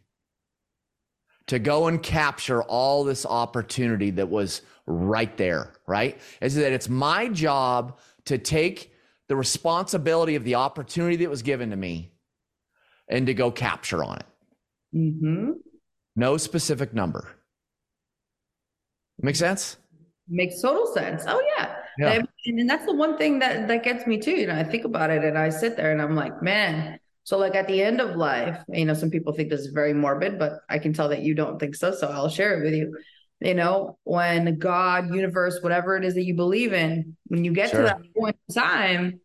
to 1.48 1.60
go 1.60 1.88
and 1.88 2.03
capture 2.03 2.62
all 2.63 3.03
this 3.03 3.25
opportunity 3.25 4.12
that 4.12 4.29
was 4.29 4.62
right 4.86 5.38
there, 5.38 5.74
right? 5.86 6.20
Is 6.41 6.56
that 6.56 6.74
it's 6.74 6.89
my 6.89 7.29
job 7.29 8.00
to 8.25 8.38
take 8.38 8.94
the 9.27 9.36
responsibility 9.36 10.36
of 10.36 10.44
the 10.44 10.56
opportunity 10.56 11.17
that 11.17 11.29
was 11.29 11.41
given 11.41 11.70
to 11.70 11.75
me 11.75 12.12
and 13.08 13.27
to 13.27 13.34
go 13.34 13.51
capture 13.51 14.03
on 14.03 14.17
it. 14.17 14.25
Mm-hmm. 14.96 15.51
No 16.15 16.38
specific 16.38 16.94
number. 16.94 17.36
Make 19.20 19.36
sense? 19.36 19.77
Makes 20.27 20.62
total 20.62 20.88
sense. 20.94 21.24
Oh 21.27 21.41
yeah. 21.58 21.75
yeah. 21.98 22.22
And 22.46 22.70
that's 22.70 22.86
the 22.86 22.94
one 22.94 23.17
thing 23.17 23.39
that 23.39 23.67
that 23.67 23.84
gets 23.84 24.06
me 24.06 24.20
too. 24.20 24.32
You 24.32 24.48
know, 24.48 24.56
I 24.56 24.63
think 24.63 24.84
about 24.84 25.10
it 25.10 25.24
and 25.24 25.38
I 25.38 25.50
sit 25.50 25.77
there 25.77 25.91
and 25.91 26.01
I'm 26.01 26.15
like, 26.15 26.41
man. 26.41 27.00
So 27.24 27.38
like 27.38 27.56
at 27.56 27.67
the 27.67 27.82
end 27.82 28.00
of 28.00 28.15
life, 28.15 28.63
you 28.70 28.86
know, 28.86 28.94
some 28.94 29.10
people 29.10 29.34
think 29.34 29.50
this 29.50 29.62
is 29.62 29.67
very 29.67 29.94
morbid, 29.94 30.39
but 30.39 30.62
I 30.70 30.79
can 30.79 30.94
tell 30.94 31.10
that 31.10 31.24
you 31.24 31.36
don't 31.36 31.60
think 31.60 31.75
so. 31.75 31.94
So 31.94 32.08
I'll 32.08 32.29
share 32.29 32.60
it 32.60 32.63
with 32.63 32.74
you. 32.74 32.98
You 33.39 33.53
know, 33.53 33.98
when 34.03 34.58
God, 34.58 35.13
universe, 35.13 35.60
whatever 35.62 35.96
it 35.98 36.03
is 36.03 36.15
that 36.15 36.24
you 36.24 36.36
believe 36.36 36.74
in, 36.74 37.15
when 37.25 37.44
you 37.44 37.51
get 37.53 37.70
sure. 37.70 37.82
to 37.82 37.86
that 37.86 38.00
point 38.15 38.38
in 38.48 38.56
time, 38.56 39.20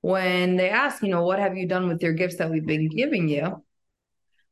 when 0.00 0.56
they 0.56 0.70
ask, 0.70 1.02
you 1.02 1.08
know, 1.08 1.22
what 1.22 1.38
have 1.38 1.56
you 1.56 1.66
done 1.66 1.88
with 1.88 2.02
your 2.02 2.12
gifts 2.12 2.36
that 2.36 2.50
we've 2.50 2.66
been 2.66 2.88
giving 2.88 3.28
you? 3.28 3.64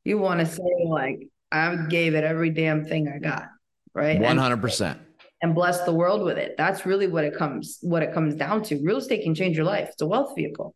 You 0.04 0.18
want 0.18 0.40
to 0.40 0.46
say, 0.46 0.62
like, 0.87 1.28
I 1.50 1.76
gave 1.88 2.14
it 2.14 2.25
every 2.25 2.50
damn 2.50 2.84
thing 2.84 3.08
I 3.08 3.18
got 3.18 3.49
right? 3.94 4.20
100%. 4.20 4.90
And, 4.90 5.00
and 5.42 5.54
bless 5.54 5.82
the 5.82 5.92
world 5.92 6.23
with 6.23 6.37
it. 6.37 6.56
That's 6.58 6.84
really 6.84 7.06
what 7.06 7.25
it 7.25 7.37
comes 7.37 7.78
what 7.82 8.02
it 8.02 8.12
comes 8.12 8.34
down 8.34 8.62
to. 8.64 8.80
Real 8.82 8.99
estate 8.99 9.23
can 9.23 9.34
change 9.34 9.56
your 9.56 9.66
life. 9.66 9.88
It's 9.92 10.02
a 10.02 10.06
wealth 10.06 10.34
vehicle. 10.37 10.75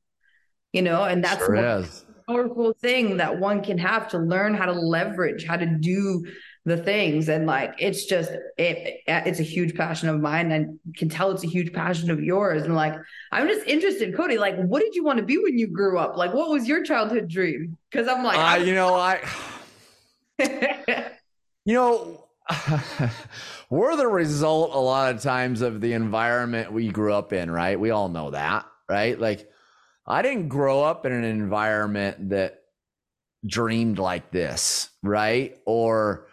You 0.73 0.83
know, 0.83 1.05
and 1.05 1.25
that's 1.25 1.45
sure 1.45 1.55
a 1.55 1.85
powerful 2.29 2.75
thing 2.81 3.17
that 3.17 3.39
one 3.39 3.63
can 3.63 3.79
have 3.79 4.09
to 4.09 4.19
learn 4.19 4.55
how 4.55 4.67
to 4.67 4.73
leverage, 4.73 5.47
how 5.47 5.57
to 5.57 5.67
do 5.67 6.27
the 6.65 6.77
things. 6.77 7.29
And 7.29 7.47
like 7.47 7.75
it's 7.79 8.05
just 8.05 8.31
it 8.57 9.01
it's 9.07 9.41
a 9.41 9.45
huge 9.45 9.75
passion 9.75 10.09
of 10.09 10.21
mine 10.21 10.53
and 10.53 10.79
can 10.97 11.09
tell 11.09 11.31
it's 11.31 11.45
a 11.45 11.49
huge 11.49 11.73
passion 11.73 12.11
of 12.11 12.23
yours. 12.23 12.63
And 12.63 12.75
like 12.75 12.95
i'm 13.33 13.49
just 13.49 13.67
interested 13.67 14.15
cody 14.17 14.39
like 14.39 14.57
what 14.57 14.83
did 14.83 14.95
you 14.95 15.05
want 15.05 15.19
to 15.19 15.25
be 15.25 15.39
when 15.39 15.59
you 15.59 15.67
grew 15.67 15.99
up? 15.99 16.17
Like 16.17 16.35
what 16.35 16.51
was 16.51 16.69
your 16.69 16.85
childhood 16.85 17.29
dream? 17.29 17.77
Because 17.91 18.09
i'm 18.09 18.23
like 18.23 18.39
uh, 18.39 18.63
you 18.63 18.75
know 18.75 18.95
i 18.95 19.21
you 21.65 21.75
know 21.75 22.25
we're 23.71 23.97
the 23.97 24.07
result 24.07 24.75
a 24.75 24.79
lot 24.79 25.15
of 25.15 25.23
times 25.23 25.61
of 25.61 25.81
the 25.81 25.93
environment 25.93 26.73
we 26.73 26.89
grew 26.89 27.13
up 27.13 27.33
in 27.33 27.51
right? 27.51 27.79
We 27.79 27.91
all 27.91 28.09
know 28.09 28.31
that 28.31 28.67
right? 28.89 29.19
Like 29.19 29.51
i 30.07 30.23
didn't 30.23 30.49
grow 30.49 30.83
up 30.83 31.07
in 31.07 31.13
an 31.13 31.25
environment 31.25 32.31
that 32.31 32.63
dreamed 33.47 33.99
like 33.99 34.31
this 34.31 34.91
right? 35.03 35.57
Or 35.65 36.28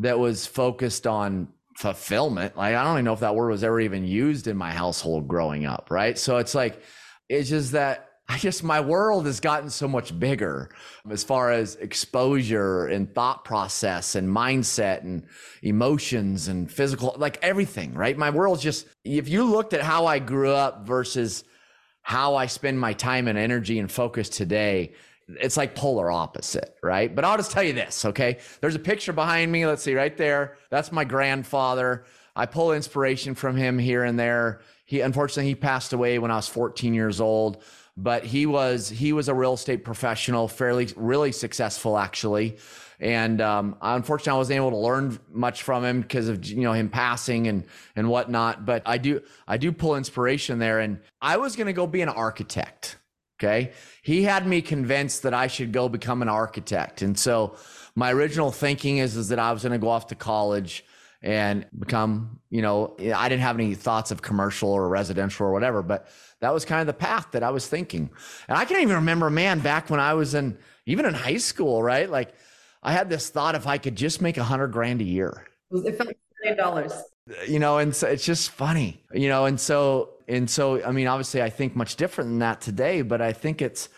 that 0.00 0.18
was 0.18 0.46
focused 0.46 1.06
on 1.06 1.48
fulfillment. 1.76 2.56
Like 2.56 2.74
I 2.74 2.84
don't 2.84 2.94
even 2.94 3.04
know 3.06 3.12
if 3.12 3.20
that 3.20 3.34
word 3.34 3.50
was 3.50 3.64
ever 3.64 3.80
even 3.80 4.04
used 4.04 4.46
in 4.46 4.56
my 4.56 4.72
household 4.72 5.28
growing 5.28 5.64
up, 5.64 5.88
right? 5.90 6.18
So 6.18 6.38
it's 6.38 6.54
like 6.54 6.82
it's 7.28 7.48
just 7.48 7.72
that 7.72 8.10
I 8.30 8.38
guess 8.38 8.62
my 8.62 8.80
world 8.80 9.26
has 9.26 9.40
gotten 9.40 9.70
so 9.70 9.88
much 9.88 10.16
bigger 10.16 10.70
as 11.10 11.24
far 11.24 11.50
as 11.50 11.74
exposure 11.76 12.86
and 12.86 13.12
thought 13.12 13.44
process 13.44 14.14
and 14.14 14.28
mindset 14.28 15.00
and 15.00 15.26
emotions 15.62 16.46
and 16.46 16.70
physical, 16.70 17.16
like 17.18 17.38
everything, 17.42 17.92
right? 17.92 18.16
My 18.16 18.30
world's 18.30 18.62
just, 18.62 18.86
if 19.04 19.28
you 19.28 19.42
looked 19.42 19.72
at 19.72 19.80
how 19.80 20.06
I 20.06 20.20
grew 20.20 20.52
up 20.52 20.86
versus 20.86 21.42
how 22.02 22.36
I 22.36 22.46
spend 22.46 22.78
my 22.78 22.92
time 22.92 23.26
and 23.26 23.36
energy 23.36 23.80
and 23.80 23.90
focus 23.90 24.28
today, 24.28 24.92
it's 25.40 25.56
like 25.56 25.74
polar 25.74 26.10
opposite, 26.10 26.76
right? 26.82 27.14
But 27.14 27.24
I'll 27.24 27.36
just 27.36 27.50
tell 27.50 27.62
you 27.62 27.72
this, 27.72 28.04
okay? 28.04 28.38
There's 28.60 28.74
a 28.74 28.80
picture 28.80 29.12
behind 29.12 29.52
me. 29.52 29.66
Let's 29.66 29.82
see, 29.82 29.94
right 29.94 30.16
there. 30.16 30.56
That's 30.70 30.92
my 30.92 31.04
grandfather. 31.04 32.04
I 32.36 32.46
pull 32.46 32.72
inspiration 32.72 33.34
from 33.34 33.56
him 33.56 33.78
here 33.78 34.04
and 34.04 34.18
there. 34.18 34.60
He 34.84 35.00
unfortunately 35.00 35.48
he 35.48 35.54
passed 35.54 35.92
away 35.92 36.18
when 36.18 36.30
I 36.30 36.36
was 36.36 36.48
14 36.48 36.94
years 36.94 37.20
old, 37.20 37.62
but 37.96 38.24
he 38.24 38.46
was 38.46 38.88
he 38.88 39.12
was 39.12 39.28
a 39.28 39.34
real 39.34 39.54
estate 39.54 39.84
professional, 39.84 40.48
fairly 40.48 40.88
really 40.96 41.32
successful 41.32 41.98
actually. 41.98 42.58
And 42.98 43.40
um, 43.40 43.76
unfortunately, 43.80 44.32
I 44.32 44.36
wasn't 44.36 44.56
able 44.56 44.70
to 44.70 44.76
learn 44.76 45.18
much 45.30 45.62
from 45.62 45.84
him 45.84 46.02
because 46.02 46.28
of 46.28 46.44
you 46.44 46.62
know 46.62 46.72
him 46.72 46.90
passing 46.90 47.46
and 47.46 47.64
and 47.96 48.08
whatnot. 48.08 48.66
But 48.66 48.82
I 48.84 48.98
do 48.98 49.22
I 49.48 49.56
do 49.56 49.72
pull 49.72 49.96
inspiration 49.96 50.58
there, 50.58 50.80
and 50.80 51.00
I 51.20 51.38
was 51.38 51.56
going 51.56 51.66
to 51.66 51.72
go 51.72 51.86
be 51.86 52.02
an 52.02 52.10
architect. 52.10 52.96
Okay. 53.40 53.72
He 54.02 54.22
had 54.22 54.46
me 54.46 54.60
convinced 54.60 55.22
that 55.22 55.32
I 55.32 55.46
should 55.46 55.72
go 55.72 55.88
become 55.88 56.20
an 56.20 56.28
architect. 56.28 57.00
And 57.00 57.18
so 57.18 57.56
my 57.94 58.12
original 58.12 58.52
thinking 58.52 58.98
is, 58.98 59.16
is 59.16 59.30
that 59.30 59.38
I 59.38 59.52
was 59.52 59.62
going 59.62 59.72
to 59.72 59.78
go 59.78 59.88
off 59.88 60.08
to 60.08 60.14
college 60.14 60.84
and 61.22 61.64
become, 61.78 62.38
you 62.50 62.60
know, 62.60 62.96
I 62.98 63.30
didn't 63.30 63.42
have 63.42 63.56
any 63.56 63.74
thoughts 63.74 64.10
of 64.10 64.20
commercial 64.20 64.70
or 64.70 64.88
residential 64.88 65.46
or 65.46 65.52
whatever, 65.52 65.82
but 65.82 66.08
that 66.40 66.52
was 66.52 66.66
kind 66.66 66.82
of 66.82 66.86
the 66.86 66.92
path 66.92 67.28
that 67.32 67.42
I 67.42 67.50
was 67.50 67.66
thinking. 67.66 68.10
And 68.46 68.58
I 68.58 68.66
can't 68.66 68.82
even 68.82 68.96
remember, 68.96 69.30
man, 69.30 69.60
back 69.60 69.88
when 69.88 70.00
I 70.00 70.12
was 70.12 70.34
in, 70.34 70.58
even 70.84 71.06
in 71.06 71.14
high 71.14 71.38
school, 71.38 71.82
right? 71.82 72.08
Like 72.08 72.34
I 72.82 72.92
had 72.92 73.08
this 73.08 73.30
thought 73.30 73.54
if 73.54 73.66
I 73.66 73.78
could 73.78 73.96
just 73.96 74.20
make 74.20 74.36
a 74.36 74.44
hundred 74.44 74.68
grand 74.68 75.00
a 75.00 75.04
year. 75.04 75.46
It 75.70 75.96
felt 75.96 76.08
like 76.08 76.18
million 76.42 76.58
dollars. 76.58 76.92
You 77.46 77.58
know, 77.58 77.78
and 77.78 77.94
so 77.94 78.08
it's 78.08 78.24
just 78.24 78.50
funny, 78.50 79.04
you 79.12 79.28
know, 79.28 79.44
and 79.44 79.60
so 79.60 80.14
and 80.30 80.48
so 80.48 80.82
i 80.84 80.92
mean 80.92 81.06
obviously 81.06 81.42
i 81.42 81.50
think 81.50 81.76
much 81.76 81.96
different 81.96 82.30
than 82.30 82.38
that 82.38 82.60
today 82.60 83.02
but 83.02 83.20
i 83.20 83.32
think 83.32 83.60
it's 83.60 83.88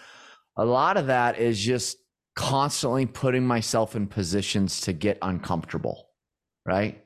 a 0.57 0.65
lot 0.65 0.97
of 0.97 1.07
that 1.07 1.39
is 1.39 1.61
just 1.61 1.97
constantly 2.35 3.07
putting 3.07 3.47
myself 3.47 3.95
in 3.95 4.07
positions 4.07 4.81
to 4.81 4.93
get 4.93 5.19
uncomfortable 5.23 6.09
right? 6.65 7.03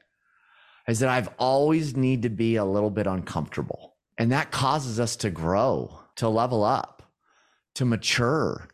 Is 0.88 1.00
that 1.00 1.08
i've 1.08 1.30
always 1.38 1.96
need 1.96 2.22
to 2.22 2.28
be 2.28 2.56
a 2.56 2.64
little 2.64 2.90
bit 2.90 3.06
uncomfortable. 3.06 3.96
And 4.18 4.32
that 4.32 4.50
causes 4.50 4.98
us 4.98 5.16
to 5.16 5.30
grow 5.30 6.00
to 6.16 6.28
level 6.28 6.64
up 6.64 7.02
to 7.74 7.84
mature 7.84 8.68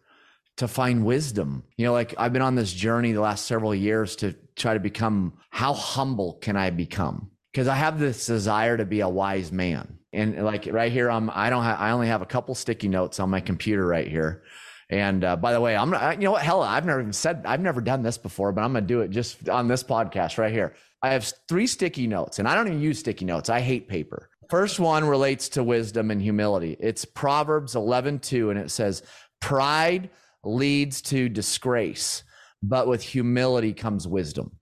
to 0.58 0.68
find 0.68 1.04
wisdom. 1.04 1.64
You 1.76 1.86
know 1.86 1.92
like 1.92 2.14
i've 2.18 2.32
been 2.32 2.42
on 2.42 2.54
this 2.54 2.72
journey 2.72 3.12
the 3.12 3.20
last 3.20 3.46
several 3.46 3.74
years 3.74 4.16
to 4.16 4.34
try 4.56 4.74
to 4.74 4.80
become 4.80 5.34
how 5.50 5.72
humble 5.72 6.34
can 6.34 6.56
i 6.56 6.70
become? 6.70 7.30
Because 7.52 7.68
i 7.68 7.74
have 7.74 7.98
this 7.98 8.26
desire 8.26 8.76
to 8.76 8.84
be 8.84 9.00
a 9.00 9.08
wise 9.08 9.50
man 9.50 9.98
and 10.12 10.44
like 10.44 10.66
right 10.70 10.92
here 10.92 11.10
i'm 11.10 11.30
i 11.32 11.50
don't 11.50 11.64
have 11.64 11.80
i 11.80 11.90
only 11.90 12.06
have 12.06 12.22
a 12.22 12.26
couple 12.26 12.54
sticky 12.54 12.88
notes 12.88 13.18
on 13.20 13.30
my 13.30 13.40
computer 13.40 13.86
right 13.86 14.08
here. 14.08 14.42
And 14.90 15.24
uh, 15.24 15.36
by 15.36 15.54
the 15.54 15.60
way 15.60 15.74
i'm 15.74 15.90
not 15.90 16.18
you 16.18 16.24
know 16.24 16.32
what? 16.32 16.42
Hell 16.42 16.62
i've 16.62 16.84
never 16.84 17.00
even 17.00 17.12
said 17.12 17.42
i've 17.46 17.60
never 17.60 17.80
done 17.80 18.02
this 18.02 18.18
before 18.18 18.52
but 18.52 18.62
i'm 18.62 18.74
gonna 18.74 18.86
do 18.86 19.00
it 19.00 19.10
just 19.10 19.48
on 19.48 19.68
this 19.68 19.82
podcast 19.82 20.38
right 20.38 20.52
here. 20.52 20.74
I 21.02 21.10
have 21.12 21.32
three 21.48 21.66
sticky 21.66 22.06
notes 22.06 22.38
and 22.38 22.46
i 22.46 22.54
don't 22.54 22.66
even 22.68 22.80
use 22.80 22.98
sticky 22.98 23.24
notes. 23.24 23.48
I 23.48 23.60
hate 23.60 23.88
paper. 23.88 24.28
First 24.50 24.78
one 24.78 25.04
relates 25.06 25.48
to 25.50 25.64
wisdom 25.64 26.10
and 26.10 26.20
humility. 26.20 26.76
It's 26.78 27.06
proverbs 27.06 27.74
11 27.74 28.18
2 28.18 28.50
and 28.50 28.58
it 28.58 28.70
says 28.70 29.02
pride 29.40 30.10
leads 30.44 31.00
to 31.02 31.28
disgrace 31.28 32.22
but 32.62 32.86
with 32.86 33.02
humility 33.02 33.72
comes 33.72 34.06
wisdom. 34.06 34.52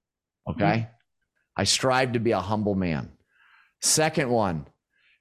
Okay? 0.49 0.65
Mm-hmm. 0.65 0.91
i 1.57 1.65
strive 1.65 2.13
to 2.13 2.21
be 2.21 2.31
a 2.31 2.41
humble 2.41 2.75
man. 2.75 3.11
Second 3.81 4.31
one 4.31 4.67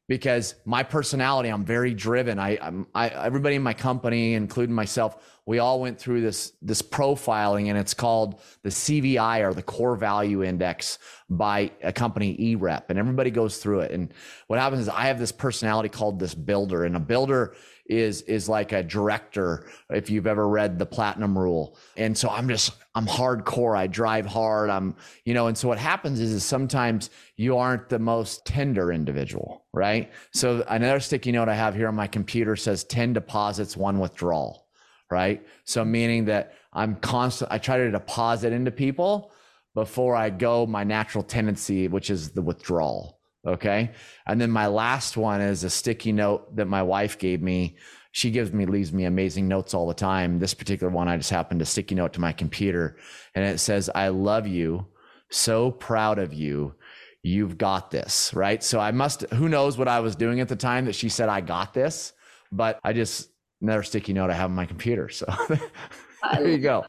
because 0.09 0.55
my 0.65 0.81
personality, 0.81 1.49
I'm 1.49 1.63
very 1.63 1.93
driven. 1.93 2.39
I, 2.39 2.57
I'm, 2.59 2.87
I, 2.95 3.09
everybody 3.09 3.55
in 3.55 3.61
my 3.61 3.75
company, 3.75 4.33
including 4.33 4.73
myself, 4.73 5.39
we 5.45 5.59
all 5.59 5.79
went 5.79 5.99
through 5.99 6.21
this, 6.21 6.53
this 6.63 6.81
profiling 6.81 7.67
and 7.67 7.77
it's 7.77 7.93
called 7.93 8.41
the 8.63 8.69
CVI 8.69 9.47
or 9.47 9.53
the 9.53 9.61
core 9.61 9.95
value 9.95 10.43
index 10.43 10.97
by 11.29 11.71
a 11.83 11.93
company 11.93 12.35
EREP 12.55 12.89
and 12.89 12.97
everybody 12.97 13.29
goes 13.29 13.59
through 13.59 13.81
it. 13.81 13.91
And 13.91 14.11
what 14.47 14.59
happens 14.59 14.81
is 14.81 14.89
I 14.89 15.03
have 15.03 15.19
this 15.19 15.31
personality 15.31 15.89
called 15.89 16.19
this 16.19 16.33
builder 16.33 16.85
and 16.85 16.95
a 16.95 16.99
builder 16.99 17.55
is 17.89 18.21
is 18.21 18.47
like 18.47 18.71
a 18.71 18.83
director 18.83 19.67
if 19.89 20.09
you've 20.09 20.27
ever 20.27 20.47
read 20.47 20.77
the 20.77 20.85
platinum 20.85 21.37
rule. 21.37 21.77
And 21.97 22.17
so 22.17 22.29
i'm 22.29 22.47
just 22.47 22.73
i'm 22.95 23.07
hardcore. 23.07 23.77
I 23.77 23.87
drive 23.87 24.25
hard. 24.25 24.69
I'm 24.69 24.95
you 25.25 25.33
know 25.33 25.47
and 25.47 25.57
so 25.57 25.67
what 25.67 25.79
happens 25.79 26.19
is, 26.19 26.31
is 26.31 26.45
sometimes 26.45 27.09
you 27.35 27.57
aren't 27.57 27.89
the 27.89 27.99
most 27.99 28.45
tender 28.45 28.91
individual 28.91 29.65
right? 29.73 30.11
So 30.33 30.63
another 30.69 30.99
sticky 30.99 31.31
note 31.31 31.49
i 31.49 31.55
have 31.55 31.75
here 31.75 31.87
on 31.87 31.95
my 31.95 32.07
computer 32.07 32.55
says 32.55 32.83
10 32.85 33.13
deposits 33.13 33.75
one 33.75 33.99
withdrawal 33.99 34.67
right? 35.11 35.43
So 35.65 35.83
meaning 35.83 36.25
that 36.25 36.53
i'm 36.71 36.95
constant 36.97 37.51
i 37.51 37.57
try 37.57 37.77
to 37.77 37.89
deposit 37.91 38.53
into 38.53 38.71
people 38.71 39.31
before 39.73 40.15
i 40.15 40.29
go 40.29 40.67
my 40.67 40.83
natural 40.83 41.23
tendency 41.23 41.87
which 41.87 42.09
is 42.09 42.31
the 42.31 42.41
withdrawal 42.41 43.18
Okay. 43.47 43.91
And 44.27 44.39
then 44.39 44.51
my 44.51 44.67
last 44.67 45.15
one 45.15 45.41
is 45.41 45.63
a 45.63 45.69
sticky 45.69 46.11
note 46.11 46.55
that 46.55 46.65
my 46.65 46.83
wife 46.83 47.17
gave 47.17 47.41
me. 47.41 47.77
She 48.11 48.31
gives 48.31 48.51
me, 48.51 48.65
leaves 48.65 48.91
me 48.91 49.05
amazing 49.05 49.47
notes 49.47 49.73
all 49.73 49.87
the 49.87 49.93
time. 49.93 50.39
This 50.39 50.53
particular 50.53 50.91
one, 50.91 51.07
I 51.07 51.17
just 51.17 51.29
happened 51.29 51.59
to 51.59 51.65
sticky 51.65 51.95
note 51.95 52.13
to 52.13 52.21
my 52.21 52.33
computer 52.33 52.97
and 53.35 53.45
it 53.45 53.59
says, 53.59 53.89
I 53.93 54.09
love 54.09 54.47
you. 54.47 54.87
So 55.29 55.71
proud 55.71 56.19
of 56.19 56.33
you. 56.33 56.75
You've 57.21 57.57
got 57.57 57.91
this. 57.91 58.33
Right. 58.33 58.63
So 58.63 58.79
I 58.79 58.91
must, 58.91 59.21
who 59.33 59.47
knows 59.47 59.77
what 59.77 59.87
I 59.87 59.99
was 59.99 60.15
doing 60.15 60.39
at 60.39 60.49
the 60.49 60.55
time 60.55 60.85
that 60.85 60.95
she 60.95 61.07
said, 61.07 61.29
I 61.29 61.41
got 61.41 61.73
this, 61.73 62.13
but 62.51 62.79
I 62.83 62.93
just, 62.93 63.29
another 63.61 63.83
sticky 63.83 64.13
note 64.13 64.31
I 64.31 64.33
have 64.33 64.49
on 64.49 64.55
my 64.55 64.65
computer. 64.65 65.09
So 65.09 65.25
there 66.33 66.49
you 66.49 66.57
go 66.57 66.85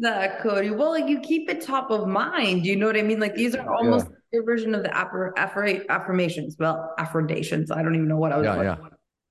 that 0.00 0.40
Cody. 0.40 0.70
Well, 0.70 0.90
like 0.90 1.08
you 1.08 1.20
keep 1.20 1.48
it 1.48 1.60
top 1.60 1.90
of 1.90 2.08
mind. 2.08 2.66
You 2.66 2.76
know 2.76 2.86
what 2.86 2.96
I 2.96 3.02
mean? 3.02 3.20
Like 3.20 3.34
these 3.34 3.54
are 3.54 3.74
almost 3.74 4.06
yeah. 4.08 4.16
Your 4.36 4.44
version 4.44 4.74
of 4.74 4.82
the 4.82 4.90
affir- 4.90 5.34
affir- 5.34 5.88
affirmations. 5.88 6.56
Well, 6.58 6.94
affirmations. 6.98 7.70
I 7.70 7.82
don't 7.82 7.94
even 7.94 8.08
know 8.08 8.18
what 8.18 8.32
I 8.32 8.36
was. 8.36 8.44
Yeah, 8.44 8.62
yeah. 8.62 8.76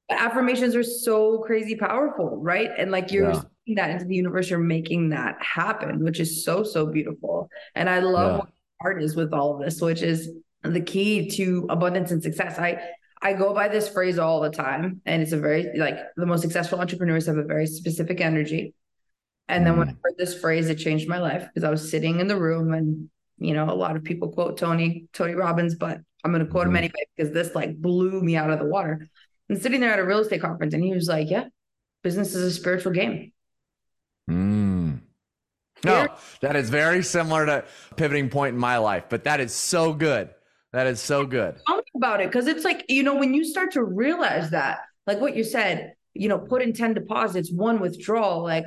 But 0.09 0.19
affirmations 0.19 0.75
are 0.75 0.83
so 0.83 1.39
crazy 1.39 1.75
powerful, 1.75 2.37
right? 2.41 2.69
And 2.77 2.91
like 2.91 3.11
you're 3.11 3.31
yeah. 3.31 3.75
that 3.75 3.89
into 3.91 4.05
the 4.05 4.15
universe, 4.15 4.49
you're 4.49 4.59
making 4.59 5.09
that 5.09 5.37
happen, 5.39 6.03
which 6.03 6.19
is 6.19 6.43
so 6.43 6.63
so 6.63 6.85
beautiful. 6.87 7.49
And 7.75 7.89
I 7.89 7.99
love 7.99 8.31
yeah. 8.31 8.37
what 8.37 8.49
art 8.81 9.01
is 9.01 9.15
with 9.15 9.33
all 9.33 9.55
of 9.55 9.61
this, 9.63 9.79
which 9.79 10.01
is 10.01 10.29
the 10.63 10.81
key 10.81 11.29
to 11.31 11.67
abundance 11.69 12.11
and 12.11 12.21
success. 12.21 12.59
I 12.59 12.81
I 13.21 13.33
go 13.33 13.53
by 13.53 13.69
this 13.69 13.87
phrase 13.87 14.19
all 14.19 14.41
the 14.41 14.49
time, 14.49 15.01
and 15.05 15.21
it's 15.21 15.31
a 15.31 15.37
very 15.37 15.77
like 15.77 15.99
the 16.17 16.25
most 16.25 16.41
successful 16.41 16.79
entrepreneurs 16.79 17.27
have 17.27 17.37
a 17.37 17.43
very 17.43 17.67
specific 17.67 18.19
energy 18.19 18.73
and 19.47 19.65
then 19.65 19.77
when 19.77 19.89
I 19.89 19.91
mm. 19.91 19.97
heard 20.03 20.15
this 20.17 20.39
phrase, 20.39 20.69
it 20.69 20.75
changed 20.75 21.07
my 21.07 21.19
life 21.19 21.47
because 21.47 21.63
I 21.63 21.69
was 21.69 21.89
sitting 21.89 22.19
in 22.19 22.27
the 22.27 22.37
room 22.37 22.73
and, 22.73 23.09
you 23.37 23.53
know, 23.53 23.69
a 23.69 23.73
lot 23.73 23.95
of 23.95 24.03
people 24.03 24.29
quote 24.29 24.57
Tony, 24.57 25.07
Tony 25.13 25.33
Robbins, 25.33 25.75
but 25.75 25.99
I'm 26.23 26.31
going 26.31 26.43
to 26.43 26.51
quote 26.51 26.63
mm-hmm. 26.63 26.71
him 26.71 26.77
anyway 26.77 27.05
because 27.15 27.33
this 27.33 27.53
like 27.55 27.75
blew 27.75 28.21
me 28.21 28.35
out 28.35 28.49
of 28.49 28.59
the 28.59 28.65
water. 28.65 29.07
I'm 29.49 29.57
sitting 29.57 29.81
there 29.81 29.93
at 29.93 29.99
a 29.99 30.05
real 30.05 30.19
estate 30.19 30.41
conference 30.41 30.73
and 30.73 30.83
he 30.83 30.93
was 30.93 31.07
like, 31.07 31.29
yeah, 31.29 31.45
business 32.03 32.33
is 32.33 32.43
a 32.43 32.51
spiritual 32.51 32.93
game. 32.93 33.31
Mm. 34.29 35.01
No, 35.83 36.07
that 36.41 36.55
is 36.55 36.69
very 36.69 37.03
similar 37.03 37.45
to 37.45 37.65
pivoting 37.95 38.29
point 38.29 38.55
in 38.55 38.59
my 38.59 38.77
life, 38.77 39.03
but 39.09 39.25
that 39.25 39.39
is 39.39 39.53
so 39.53 39.93
good. 39.93 40.29
That 40.73 40.87
is 40.87 40.99
so 40.99 41.25
good. 41.25 41.57
Tell 41.67 41.77
me 41.77 41.83
about 41.95 42.21
it 42.21 42.29
because 42.29 42.47
it's 42.47 42.65
like, 42.65 42.85
you 42.89 43.03
know, 43.03 43.15
when 43.15 43.33
you 43.33 43.45
start 43.45 43.71
to 43.73 43.83
realize 43.83 44.49
that, 44.49 44.79
like 45.05 45.21
what 45.21 45.35
you 45.35 45.43
said, 45.43 45.93
you 46.13 46.27
know, 46.27 46.39
put 46.39 46.61
in 46.61 46.73
10 46.73 46.95
deposits, 46.95 47.51
one 47.51 47.79
withdrawal, 47.79 48.41
like 48.41 48.65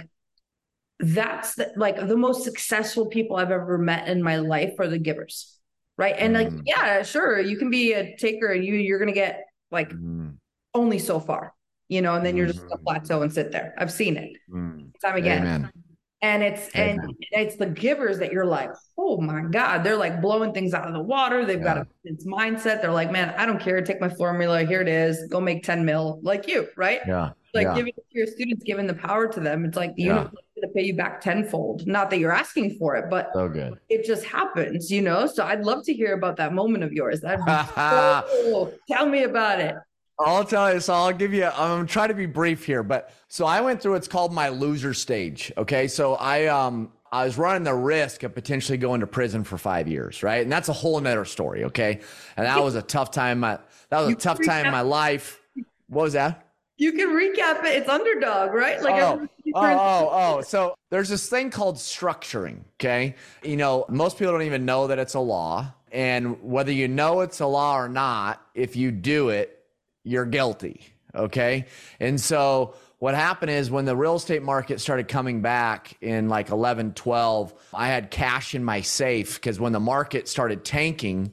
that's 1.01 1.55
the, 1.55 1.73
like 1.77 1.97
the 1.97 2.17
most 2.17 2.45
successful 2.45 3.07
people 3.07 3.37
I've 3.37 3.51
ever 3.51 3.79
met 3.79 4.09
in 4.09 4.23
my 4.23 4.37
life 4.37 4.75
are 4.79 4.89
the 4.89 4.99
givers. 4.99 5.55
Right. 5.97 6.15
And 6.19 6.35
like, 6.35 6.49
Mm. 6.49 6.63
yeah, 6.65 7.03
sure, 7.03 7.41
you 7.41 7.57
can 7.57 7.71
be 7.71 7.93
a 7.93 8.17
taker 8.17 8.53
and 8.53 8.65
you 8.65 8.75
you're 8.75 8.99
gonna 9.01 9.13
get 9.13 9.45
like 9.71 9.91
Mm, 9.91 10.37
only 10.75 10.99
so 10.99 11.19
far, 11.21 11.55
you 11.89 12.03
know, 12.03 12.15
and 12.15 12.25
then 12.25 12.37
you're 12.37 12.47
just 12.47 12.61
gonna 12.61 12.77
Mhm. 12.77 12.85
plateau 12.85 13.23
and 13.23 13.33
sit 13.33 13.51
there. 13.53 13.75
I've 13.79 13.93
seen 13.93 14.17
it 14.17 14.37
mm. 14.49 14.91
time 15.01 15.17
again. 15.17 15.43
Amen. 15.47 15.73
And 16.21 16.43
it's 16.43 16.69
and 16.75 17.01
it's 17.31 17.57
the 17.57 17.67
givers 17.67 18.19
that 18.19 18.33
you're 18.33 18.45
like, 18.47 18.71
oh 18.97 19.21
my 19.21 19.43
God, 19.43 19.85
they're 19.85 19.97
like 19.97 20.21
blowing 20.21 20.53
things 20.53 20.75
out 20.75 20.87
of 20.89 20.93
the 20.93 21.03
water. 21.03 21.45
They've 21.45 21.63
got 21.63 21.79
a 21.79 21.87
it's 22.03 22.27
mindset. 22.27 22.83
They're 22.83 22.91
like, 22.93 23.13
man, 23.13 23.35
I 23.37 23.47
don't 23.47 23.61
care. 23.61 23.81
Take 23.83 24.01
my 24.01 24.09
formula. 24.09 24.65
Here 24.65 24.81
it 24.81 24.89
is. 24.89 25.29
Go 25.31 25.41
make 25.41 25.63
10 25.63 25.85
mil 25.85 26.19
like 26.23 26.49
you, 26.49 26.67
right? 26.77 27.01
Yeah. 27.07 27.31
Like 27.55 27.65
yeah. 27.65 27.75
giving 27.75 27.93
it 27.97 28.05
to 28.13 28.19
your 28.19 28.27
students, 28.27 28.63
giving 28.65 28.87
the 28.87 28.95
power 28.95 29.27
to 29.27 29.41
them. 29.41 29.65
It's 29.65 29.77
like 29.77 29.95
the 29.97 30.03
Yeah. 30.03 30.09
universe 30.17 30.33
is 30.57 30.63
gonna 30.63 30.73
pay 30.75 30.83
you 30.83 30.95
back 30.97 31.21
tenfold. 31.21 31.87
Not 31.87 32.11
that 32.11 32.19
you're 32.19 32.33
asking 32.33 32.77
for 32.79 32.97
it, 32.97 33.07
but 33.09 33.31
So 33.33 33.49
good. 33.49 33.79
it 33.89 34.05
just 34.05 34.25
happens, 34.25 34.91
you 34.91 35.01
know. 35.03 35.27
So 35.27 35.45
I'd 35.45 35.61
love 35.65 35.85
to 35.85 35.95
hear 35.95 36.15
about 36.15 36.37
that 36.37 36.53
moment 36.53 36.85
of 36.85 36.93
yours. 36.93 37.21
That'd 37.23 37.45
be 37.45 37.53
so 37.75 38.25
cool. 38.45 38.75
Tell 38.91 39.07
me 39.07 39.23
about 39.25 39.61
it. 39.61 39.77
I'll 40.21 40.45
tell 40.45 40.75
you. 40.75 40.81
So 40.81 40.93
I'll 40.95 41.13
give 41.13 41.33
you. 41.33 41.45
I'm 41.47 41.87
trying 41.87 42.09
to 42.09 42.15
be 42.15 42.27
brief 42.27 42.65
here, 42.65 42.83
but 42.83 43.13
so 43.29 43.47
I 43.47 43.61
went 43.61 43.81
through. 43.81 43.95
It's 43.95 44.09
called 44.09 44.33
my 44.33 44.49
loser 44.49 44.93
stage. 44.93 45.53
Okay, 45.57 45.87
so 45.87 46.15
I 46.17 46.47
um 46.47 46.93
I 47.13 47.25
was 47.25 47.39
running 47.39 47.63
the 47.63 47.75
risk 47.75 48.25
of 48.25 48.35
potentially 48.35 48.77
going 48.79 49.01
to 49.01 49.07
prison 49.07 49.45
for 49.45 49.57
five 49.57 49.87
years, 49.89 50.23
right? 50.25 50.43
And 50.43 50.51
that's 50.51 50.69
a 50.69 50.73
whole 50.73 51.01
nother 51.01 51.25
story. 51.25 51.65
Okay, 51.65 52.01
and 52.37 52.45
that 52.47 52.63
was 52.63 52.75
a 52.75 52.83
tough 52.83 53.13
time. 53.13 53.39
My, 53.41 53.59
that 53.91 54.01
was 54.01 54.11
a 54.13 54.17
tough 54.17 54.45
time 54.45 54.67
in 54.67 54.73
my 54.73 54.81
life. 54.83 55.41
What 55.89 56.03
was 56.03 56.13
that? 56.15 56.48
You 56.79 56.93
can 56.93 57.09
recap 57.09 57.65
it. 57.65 57.77
It's 57.77 57.89
underdog, 57.89 58.55
right? 58.55 58.81
Like 58.81 59.03
Oh, 59.03 59.29
Oh, 59.55 59.61
oh, 59.63 60.11
oh. 60.13 60.41
So 60.43 60.77
there's 60.91 61.09
this 61.09 61.29
thing 61.29 61.51
called 61.51 61.77
structuring. 61.77 62.61
Okay. 62.77 63.17
You 63.43 63.57
know, 63.57 63.85
most 63.89 64.19
people 64.19 64.33
don't 64.33 64.43
even 64.43 64.65
know 64.65 64.87
that 64.87 64.99
it's 64.99 65.15
a 65.15 65.21
law. 65.21 65.73
And 65.91 66.43
whether 66.43 66.73
you 66.73 66.87
know 66.87 67.21
it's 67.21 67.41
a 67.41 67.47
law 67.47 67.79
or 67.79 67.89
not, 67.89 68.43
if 68.55 68.77
you 68.77 68.91
do 68.91 69.31
it, 69.31 69.65
you're 70.05 70.27
guilty. 70.27 70.83
Okay. 71.15 71.67
And 71.99 72.21
so 72.21 72.75
what 72.99 73.15
happened 73.15 73.51
is 73.51 73.71
when 73.71 73.85
the 73.85 73.97
real 73.97 74.17
estate 74.17 74.43
market 74.43 74.81
started 74.81 75.09
coming 75.09 75.41
back 75.41 75.97
in 76.01 76.29
like 76.29 76.51
11, 76.51 76.95
12, 76.95 77.55
I 77.73 77.89
had 77.89 78.11
cash 78.11 78.55
in 78.55 78.63
my 78.65 78.83
safe 78.83 79.35
because 79.37 79.59
when 79.59 79.73
the 79.73 79.81
market 79.81 80.29
started 80.29 80.65
tanking, 80.65 81.33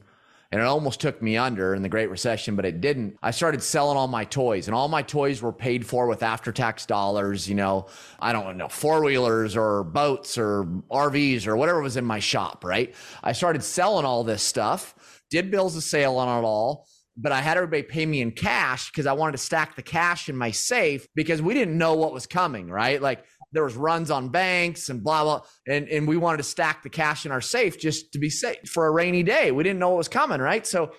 and 0.52 0.60
it 0.60 0.64
almost 0.64 1.00
took 1.00 1.20
me 1.20 1.36
under 1.36 1.74
in 1.74 1.82
the 1.82 1.88
Great 1.88 2.10
Recession, 2.10 2.56
but 2.56 2.64
it 2.64 2.80
didn't. 2.80 3.18
I 3.22 3.30
started 3.30 3.62
selling 3.62 3.96
all 3.96 4.08
my 4.08 4.24
toys, 4.24 4.68
and 4.68 4.74
all 4.74 4.88
my 4.88 5.02
toys 5.02 5.42
were 5.42 5.52
paid 5.52 5.86
for 5.86 6.06
with 6.06 6.22
after 6.22 6.52
tax 6.52 6.86
dollars. 6.86 7.48
You 7.48 7.56
know, 7.56 7.86
I 8.20 8.32
don't 8.32 8.56
know, 8.56 8.68
four 8.68 9.02
wheelers 9.02 9.56
or 9.56 9.84
boats 9.84 10.38
or 10.38 10.64
RVs 10.90 11.46
or 11.46 11.56
whatever 11.56 11.80
was 11.80 11.96
in 11.96 12.04
my 12.04 12.18
shop, 12.18 12.64
right? 12.64 12.94
I 13.22 13.32
started 13.32 13.62
selling 13.62 14.04
all 14.04 14.24
this 14.24 14.42
stuff, 14.42 15.22
did 15.30 15.50
bills 15.50 15.76
of 15.76 15.82
sale 15.82 16.16
on 16.16 16.42
it 16.42 16.46
all. 16.46 16.86
But 17.18 17.32
I 17.32 17.40
had 17.40 17.56
everybody 17.56 17.82
pay 17.82 18.04
me 18.04 18.20
in 18.20 18.30
cash 18.30 18.90
because 18.90 19.06
I 19.06 19.14
wanted 19.14 19.32
to 19.32 19.38
stack 19.38 19.74
the 19.74 19.80
cash 19.80 20.28
in 20.28 20.36
my 20.36 20.50
safe 20.50 21.06
because 21.14 21.40
we 21.40 21.54
didn't 21.54 21.78
know 21.78 21.94
what 21.94 22.12
was 22.12 22.26
coming, 22.26 22.68
right? 22.68 23.00
Like 23.00 23.24
there 23.52 23.64
was 23.64 23.76
runs 23.76 24.10
on 24.10 24.28
banks 24.28 24.88
and 24.88 25.02
blah 25.02 25.22
blah 25.22 25.40
and 25.66 25.88
and 25.88 26.06
we 26.06 26.16
wanted 26.16 26.38
to 26.38 26.42
stack 26.42 26.82
the 26.82 26.88
cash 26.88 27.26
in 27.26 27.32
our 27.32 27.40
safe 27.40 27.78
just 27.78 28.12
to 28.12 28.18
be 28.18 28.30
safe 28.30 28.68
for 28.68 28.86
a 28.86 28.90
rainy 28.90 29.22
day. 29.22 29.52
We 29.52 29.62
didn't 29.62 29.78
know 29.78 29.90
what 29.90 29.98
was 29.98 30.08
coming 30.08 30.40
right? 30.40 30.66
So 30.66 30.92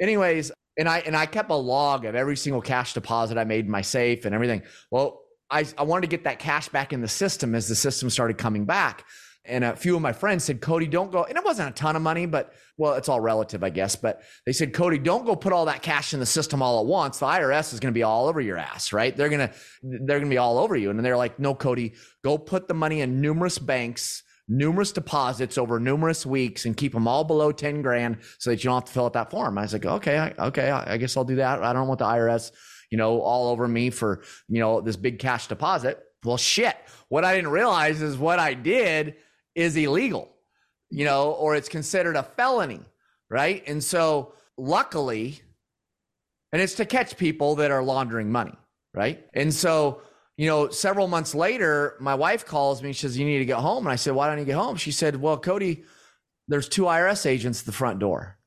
anyways 0.00 0.52
and 0.78 0.88
i 0.88 0.98
and 1.00 1.16
i 1.16 1.26
kept 1.26 1.50
a 1.50 1.54
log 1.54 2.04
of 2.04 2.14
every 2.14 2.36
single 2.36 2.62
cash 2.62 2.94
deposit 2.94 3.36
i 3.36 3.44
made 3.44 3.66
in 3.66 3.70
my 3.70 3.82
safe 3.82 4.24
and 4.24 4.34
everything. 4.34 4.62
Well 4.90 5.20
i 5.50 5.66
i 5.76 5.82
wanted 5.82 6.02
to 6.02 6.16
get 6.16 6.24
that 6.24 6.38
cash 6.38 6.68
back 6.68 6.92
in 6.92 7.00
the 7.00 7.08
system 7.08 7.54
as 7.54 7.68
the 7.68 7.74
system 7.74 8.10
started 8.10 8.38
coming 8.38 8.64
back 8.64 9.04
and 9.50 9.64
a 9.64 9.76
few 9.76 9.96
of 9.96 10.02
my 10.02 10.12
friends 10.12 10.44
said 10.44 10.60
cody 10.60 10.86
don't 10.86 11.10
go 11.10 11.24
and 11.24 11.36
it 11.36 11.44
wasn't 11.44 11.68
a 11.68 11.72
ton 11.72 11.96
of 11.96 12.02
money 12.02 12.26
but 12.26 12.54
well 12.78 12.94
it's 12.94 13.08
all 13.08 13.20
relative 13.20 13.62
i 13.62 13.70
guess 13.70 13.96
but 13.96 14.22
they 14.46 14.52
said 14.52 14.72
cody 14.72 14.98
don't 14.98 15.26
go 15.26 15.36
put 15.36 15.52
all 15.52 15.66
that 15.66 15.82
cash 15.82 16.14
in 16.14 16.20
the 16.20 16.26
system 16.26 16.62
all 16.62 16.80
at 16.80 16.86
once. 16.86 17.18
The 17.18 17.26
irs 17.26 17.72
is 17.72 17.80
going 17.80 17.92
to 17.92 17.98
be 17.98 18.02
all 18.02 18.28
over 18.28 18.40
your 18.40 18.58
ass 18.58 18.92
right? 18.92 19.16
They're 19.16 19.28
going 19.28 19.48
to 19.48 19.54
they're 19.82 20.18
going 20.18 20.30
to 20.30 20.34
be 20.34 20.38
all 20.38 20.58
over 20.58 20.76
you. 20.76 20.90
And 20.90 21.04
they're 21.04 21.16
like 21.16 21.38
no 21.38 21.54
cody 21.54 21.94
go 22.22 22.38
put 22.38 22.68
the 22.68 22.74
money 22.74 23.00
in 23.00 23.20
numerous 23.20 23.58
banks 23.58 24.22
numerous 24.48 24.90
deposits 24.90 25.56
over 25.58 25.78
numerous 25.78 26.26
weeks 26.26 26.64
and 26.64 26.76
keep 26.76 26.92
them 26.92 27.06
all 27.06 27.22
below 27.22 27.52
10 27.52 27.82
grand 27.82 28.18
so 28.38 28.50
that 28.50 28.64
you 28.64 28.68
don't 28.68 28.78
have 28.78 28.84
to 28.84 28.92
fill 28.92 29.04
out 29.04 29.12
that 29.12 29.30
form. 29.30 29.56
I 29.58 29.62
was 29.62 29.72
like 29.72 29.86
okay 29.86 30.18
I, 30.18 30.46
okay 30.46 30.70
I, 30.70 30.96
guess 30.96 31.16
i'll 31.16 31.24
do 31.24 31.36
that. 31.36 31.62
I 31.62 31.72
don't 31.72 31.88
want 31.88 31.98
the 31.98 32.06
irs 32.06 32.52
you 32.90 32.98
know 32.98 33.20
all 33.20 33.50
over 33.50 33.68
me 33.68 33.90
for 33.90 34.22
you 34.48 34.60
know 34.60 34.80
this 34.80 34.96
big 34.96 35.18
cash 35.18 35.46
deposit. 35.46 36.02
Well 36.24 36.36
shit. 36.36 36.76
What 37.08 37.24
i 37.24 37.34
didn't 37.34 37.50
realize 37.50 38.02
is 38.02 38.16
what 38.16 38.38
i 38.38 38.54
did 38.54 39.16
is 39.54 39.76
illegal 39.76 40.30
you 40.90 41.04
know 41.04 41.32
or 41.32 41.54
it's 41.54 41.68
considered 41.68 42.16
a 42.16 42.22
felony 42.22 42.80
right 43.28 43.62
and 43.66 43.82
so 43.82 44.32
luckily 44.56 45.40
and 46.52 46.60
it's 46.60 46.74
to 46.74 46.84
catch 46.84 47.16
people 47.16 47.56
that 47.56 47.70
are 47.70 47.82
laundering 47.82 48.30
money 48.30 48.56
right 48.94 49.26
and 49.34 49.52
so 49.52 50.02
you 50.40 50.46
know, 50.46 50.70
several 50.70 51.06
months 51.06 51.34
later, 51.34 51.98
my 52.00 52.14
wife 52.14 52.46
calls 52.46 52.82
me. 52.82 52.94
She 52.94 53.02
says, 53.02 53.18
You 53.18 53.26
need 53.26 53.40
to 53.40 53.44
get 53.44 53.58
home. 53.58 53.84
And 53.84 53.92
I 53.92 53.96
said, 53.96 54.14
Why 54.14 54.26
don't 54.26 54.38
you 54.38 54.46
get 54.46 54.54
home? 54.54 54.76
She 54.76 54.90
said, 54.90 55.16
Well, 55.16 55.36
Cody, 55.36 55.84
there's 56.48 56.66
two 56.66 56.84
IRS 56.84 57.26
agents 57.26 57.60
at 57.60 57.66
the 57.66 57.72
front 57.72 57.98
door. 57.98 58.38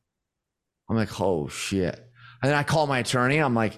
I'm 0.89 0.95
like, 0.95 1.21
Oh, 1.21 1.49
shit. 1.49 1.93
And 2.41 2.49
then 2.49 2.57
I 2.57 2.63
call 2.63 2.87
my 2.87 2.97
attorney. 2.97 3.37
I'm 3.37 3.53
like, 3.53 3.77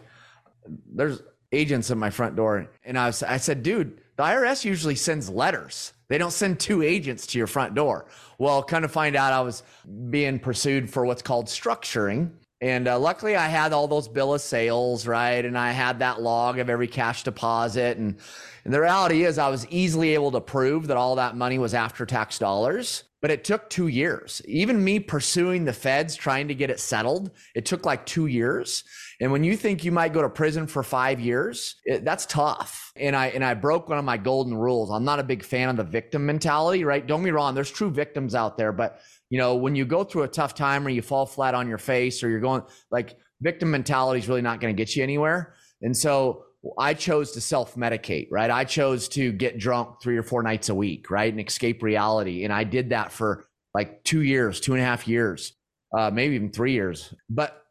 There's 0.66 1.22
agents 1.52 1.92
at 1.92 1.98
my 1.98 2.10
front 2.10 2.38
door. 2.38 2.70
And 2.86 2.98
I, 2.98 3.08
was, 3.08 3.22
I 3.22 3.36
said, 3.36 3.64
Dude, 3.64 4.00
the 4.16 4.24
IRS 4.24 4.64
usually 4.64 4.96
sends 4.96 5.30
letters. 5.30 5.92
They 6.08 6.18
don't 6.18 6.32
send 6.32 6.60
two 6.60 6.82
agents 6.82 7.28
to 7.28 7.38
your 7.38 7.48
front 7.48 7.76
door. 7.76 8.06
Well, 8.38 8.64
kind 8.64 8.86
of 8.86 8.92
find 8.92 9.16
out 9.16 9.34
I 9.34 9.42
was 9.42 9.64
being 10.10 10.40
pursued 10.40 10.90
for 10.90 11.06
what's 11.06 11.22
called 11.22 11.48
structuring. 11.48 12.32
And 12.62 12.88
uh, 12.88 12.98
luckily, 12.98 13.36
I 13.36 13.48
had 13.48 13.74
all 13.74 13.88
those 13.88 14.08
bill 14.08 14.34
of 14.34 14.42
sales, 14.42 15.06
right? 15.06 15.44
And 15.44 15.58
I 15.58 15.72
had 15.72 16.00
that 16.00 16.22
log 16.22 16.58
of 16.58 16.70
every 16.70 16.88
cash 16.88 17.24
deposit. 17.24 17.98
And, 17.98 18.18
and 18.64 18.74
the 18.74 18.80
reality 18.80 19.26
is, 19.26 19.38
I 19.38 19.50
was 19.50 19.68
easily 19.68 20.14
able 20.14 20.32
to 20.32 20.42
prove 20.42 20.88
that 20.88 20.98
all 20.98 21.16
that 21.16 21.36
money 21.36 21.60
was 21.60 21.74
after 21.74 22.06
tax 22.06 22.40
dollars. 22.40 23.04
But 23.22 23.32
it 23.32 23.44
took 23.44 23.70
two 23.70 23.88
years. 23.88 24.42
Even 24.48 24.84
me 24.84 25.00
pursuing 25.00 25.66
the 25.66 25.74
feds, 25.74 26.16
trying 26.16 26.48
to 26.48 26.56
get 26.56 26.70
it 26.70 26.80
settled, 26.80 27.32
it 27.56 27.66
took 27.66 27.86
like 27.86 28.06
two 28.06 28.28
years. 28.28 28.84
And 29.22 29.32
when 29.32 29.44
you 29.44 29.56
think 29.56 29.84
you 29.84 29.92
might 29.92 30.14
go 30.14 30.22
to 30.22 30.30
prison 30.30 30.68
for 30.68 30.84
five 30.84 31.20
years, 31.20 31.76
it, 31.86 32.04
that's 32.04 32.26
tough. 32.26 32.92
And 32.96 33.16
I 33.16 33.28
and 33.28 33.44
I 33.44 33.54
broke 33.54 33.90
one 33.90 33.98
of 33.98 34.06
my 34.06 34.18
golden 34.18 34.56
rules. 34.56 34.90
I'm 34.92 35.06
not 35.06 35.20
a 35.20 35.24
big 35.24 35.44
fan 35.44 35.70
of 35.70 35.78
the 35.78 35.84
victim 35.84 36.26
mentality, 36.26 36.84
right? 36.84 37.06
Don't 37.06 37.24
be 37.24 37.32
wrong. 37.32 37.56
There's 37.56 37.72
true 37.72 37.90
victims 37.90 38.36
out 38.36 38.58
there, 38.58 38.72
but 38.72 39.02
you 39.30 39.40
know, 39.40 39.56
when 39.56 39.76
you 39.76 39.86
go 39.86 40.04
through 40.04 40.24
a 40.24 40.28
tough 40.28 40.54
time 40.54 40.86
or 40.86 40.90
you 40.90 41.02
fall 41.02 41.26
flat 41.26 41.56
on 41.56 41.68
your 41.68 41.78
face 41.78 42.24
or 42.24 42.30
you're 42.30 42.40
going 42.40 42.64
like 42.92 43.18
victim 43.42 43.72
mentality 43.72 44.20
is 44.20 44.28
really 44.28 44.42
not 44.42 44.60
going 44.60 44.76
to 44.76 44.78
get 44.78 44.96
you 44.96 45.04
anywhere. 45.04 45.56
And 45.82 45.96
so 45.96 46.46
I 46.78 46.94
chose 46.94 47.32
to 47.34 47.42
self 47.42 47.76
medicate, 47.76 48.28
right? 48.32 48.50
I 48.50 48.64
chose 48.64 49.08
to 49.10 49.32
get 49.32 49.58
drunk 49.58 50.02
three 50.02 50.18
or 50.18 50.24
four 50.24 50.44
nights 50.44 50.70
a 50.70 50.76
week, 50.76 51.10
right? 51.12 51.32
And 51.32 51.46
escape 51.46 51.84
reality. 51.84 52.44
And 52.44 52.54
I 52.54 52.64
did 52.64 52.90
that 52.90 53.12
for 53.12 53.48
like 53.74 54.04
two 54.04 54.22
years, 54.22 54.60
two 54.60 54.74
and 54.74 54.82
a 54.82 54.86
half 54.86 55.08
years, 55.08 55.54
uh, 55.96 56.10
maybe 56.12 56.36
even 56.36 56.52
three 56.52 56.74
years. 56.74 57.14
But 57.30 57.65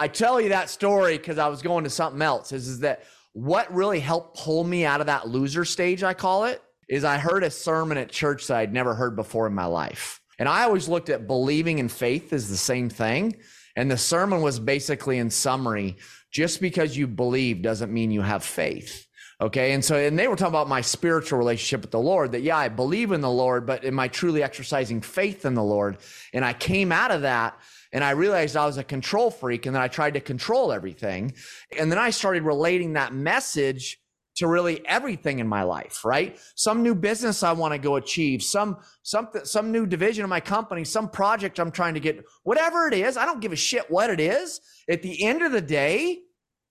I 0.00 0.08
tell 0.08 0.40
you 0.40 0.48
that 0.48 0.70
story 0.70 1.18
because 1.18 1.36
I 1.36 1.48
was 1.48 1.60
going 1.60 1.84
to 1.84 1.90
something 1.90 2.22
else 2.22 2.52
is, 2.52 2.68
is 2.68 2.80
that 2.80 3.04
what 3.34 3.72
really 3.72 4.00
helped 4.00 4.38
pull 4.38 4.64
me 4.64 4.86
out 4.86 5.02
of 5.02 5.06
that 5.08 5.28
loser 5.28 5.66
stage, 5.66 6.02
I 6.02 6.14
call 6.14 6.44
it, 6.44 6.62
is 6.88 7.04
I 7.04 7.18
heard 7.18 7.44
a 7.44 7.50
sermon 7.50 7.98
at 7.98 8.08
church 8.08 8.46
that 8.46 8.56
I'd 8.56 8.72
never 8.72 8.94
heard 8.94 9.14
before 9.14 9.46
in 9.46 9.52
my 9.52 9.66
life. 9.66 10.22
And 10.38 10.48
I 10.48 10.64
always 10.64 10.88
looked 10.88 11.10
at 11.10 11.26
believing 11.26 11.80
and 11.80 11.92
faith 11.92 12.32
as 12.32 12.48
the 12.48 12.56
same 12.56 12.88
thing. 12.88 13.36
And 13.76 13.90
the 13.90 13.98
sermon 13.98 14.40
was 14.40 14.58
basically 14.58 15.18
in 15.18 15.28
summary 15.28 15.98
just 16.30 16.62
because 16.62 16.96
you 16.96 17.06
believe 17.06 17.60
doesn't 17.60 17.92
mean 17.92 18.10
you 18.10 18.22
have 18.22 18.42
faith. 18.42 19.06
Okay. 19.38 19.72
And 19.72 19.84
so, 19.84 19.96
and 19.96 20.18
they 20.18 20.28
were 20.28 20.36
talking 20.36 20.52
about 20.52 20.68
my 20.68 20.80
spiritual 20.80 21.38
relationship 21.38 21.82
with 21.82 21.90
the 21.90 22.00
Lord 22.00 22.32
that, 22.32 22.42
yeah, 22.42 22.56
I 22.56 22.68
believe 22.68 23.12
in 23.12 23.20
the 23.20 23.30
Lord, 23.30 23.66
but 23.66 23.84
am 23.84 23.98
I 23.98 24.08
truly 24.08 24.42
exercising 24.42 25.02
faith 25.02 25.44
in 25.44 25.52
the 25.54 25.62
Lord? 25.62 25.98
And 26.32 26.42
I 26.42 26.54
came 26.54 26.90
out 26.90 27.10
of 27.10 27.22
that 27.22 27.58
and 27.92 28.04
I 28.04 28.10
realized 28.10 28.56
I 28.56 28.66
was 28.66 28.78
a 28.78 28.84
control 28.84 29.30
freak 29.30 29.66
and 29.66 29.74
then 29.74 29.82
I 29.82 29.88
tried 29.88 30.14
to 30.14 30.20
control 30.20 30.72
everything. 30.72 31.34
And 31.78 31.90
then 31.90 31.98
I 31.98 32.10
started 32.10 32.42
relating 32.42 32.92
that 32.94 33.12
message 33.12 33.98
to 34.36 34.46
really 34.46 34.86
everything 34.86 35.40
in 35.40 35.48
my 35.48 35.64
life, 35.64 36.04
right? 36.04 36.38
Some 36.54 36.82
new 36.82 36.94
business 36.94 37.42
I 37.42 37.52
want 37.52 37.74
to 37.74 37.78
go 37.78 37.96
achieve, 37.96 38.42
some 38.42 38.78
something 39.02 39.44
some 39.44 39.72
new 39.72 39.86
division 39.86 40.24
of 40.24 40.30
my 40.30 40.40
company, 40.40 40.84
some 40.84 41.08
project 41.08 41.58
I'm 41.58 41.72
trying 41.72 41.94
to 41.94 42.00
get, 42.00 42.24
whatever 42.44 42.86
it 42.86 42.94
is, 42.94 43.16
I 43.16 43.26
don't 43.26 43.40
give 43.40 43.52
a 43.52 43.56
shit 43.56 43.90
what 43.90 44.08
it 44.08 44.20
is. 44.20 44.60
At 44.88 45.02
the 45.02 45.24
end 45.24 45.42
of 45.42 45.52
the 45.52 45.60
day, 45.60 46.20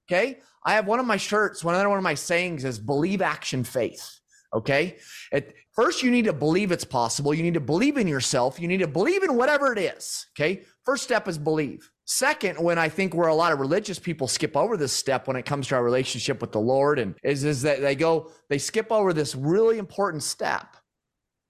okay? 0.10 0.40
I 0.66 0.74
have 0.74 0.88
one 0.88 1.00
of 1.00 1.06
my 1.06 1.18
shirts, 1.18 1.64
one 1.64 1.76
other 1.76 1.90
one 1.90 1.98
of 1.98 2.04
my 2.04 2.16
sayings 2.16 2.66
is 2.66 2.80
believe 2.80 3.22
action 3.22 3.64
faith. 3.64 4.20
Okay. 4.54 4.98
At 5.32 5.54
first, 5.74 6.02
you 6.02 6.10
need 6.10 6.26
to 6.26 6.34
believe 6.34 6.72
it's 6.72 6.84
possible. 6.84 7.34
You 7.34 7.44
need 7.44 7.54
to 7.54 7.60
believe 7.60 7.98
in 7.98 8.08
yourself. 8.08 8.60
You 8.60 8.68
need 8.68 8.80
to 8.80 8.88
believe 8.88 9.24
in 9.24 9.36
whatever 9.36 9.72
it 9.72 9.78
is. 9.78 10.26
Okay. 10.34 10.64
First 10.90 11.04
step 11.04 11.28
is 11.28 11.38
believe. 11.38 11.92
Second, 12.06 12.56
when 12.58 12.80
I 12.80 12.90
think 12.90 13.14
where 13.14 13.28
a 13.28 13.36
lot 13.36 13.54
of 13.54 13.60
religious 13.60 14.00
people 14.00 14.28
skip 14.28 14.58
over 14.58 14.76
this 14.76 14.92
step 14.92 15.28
when 15.28 15.38
it 15.38 15.46
comes 15.46 15.68
to 15.68 15.76
our 15.76 15.84
relationship 15.84 16.42
with 16.42 16.52
the 16.52 16.60
Lord, 16.60 16.98
and 16.98 17.14
is 17.22 17.44
is 17.44 17.62
that 17.62 17.80
they 17.80 17.94
go, 17.94 18.32
they 18.50 18.58
skip 18.58 18.92
over 18.92 19.14
this 19.14 19.36
really 19.36 19.78
important 19.78 20.24
step, 20.24 20.76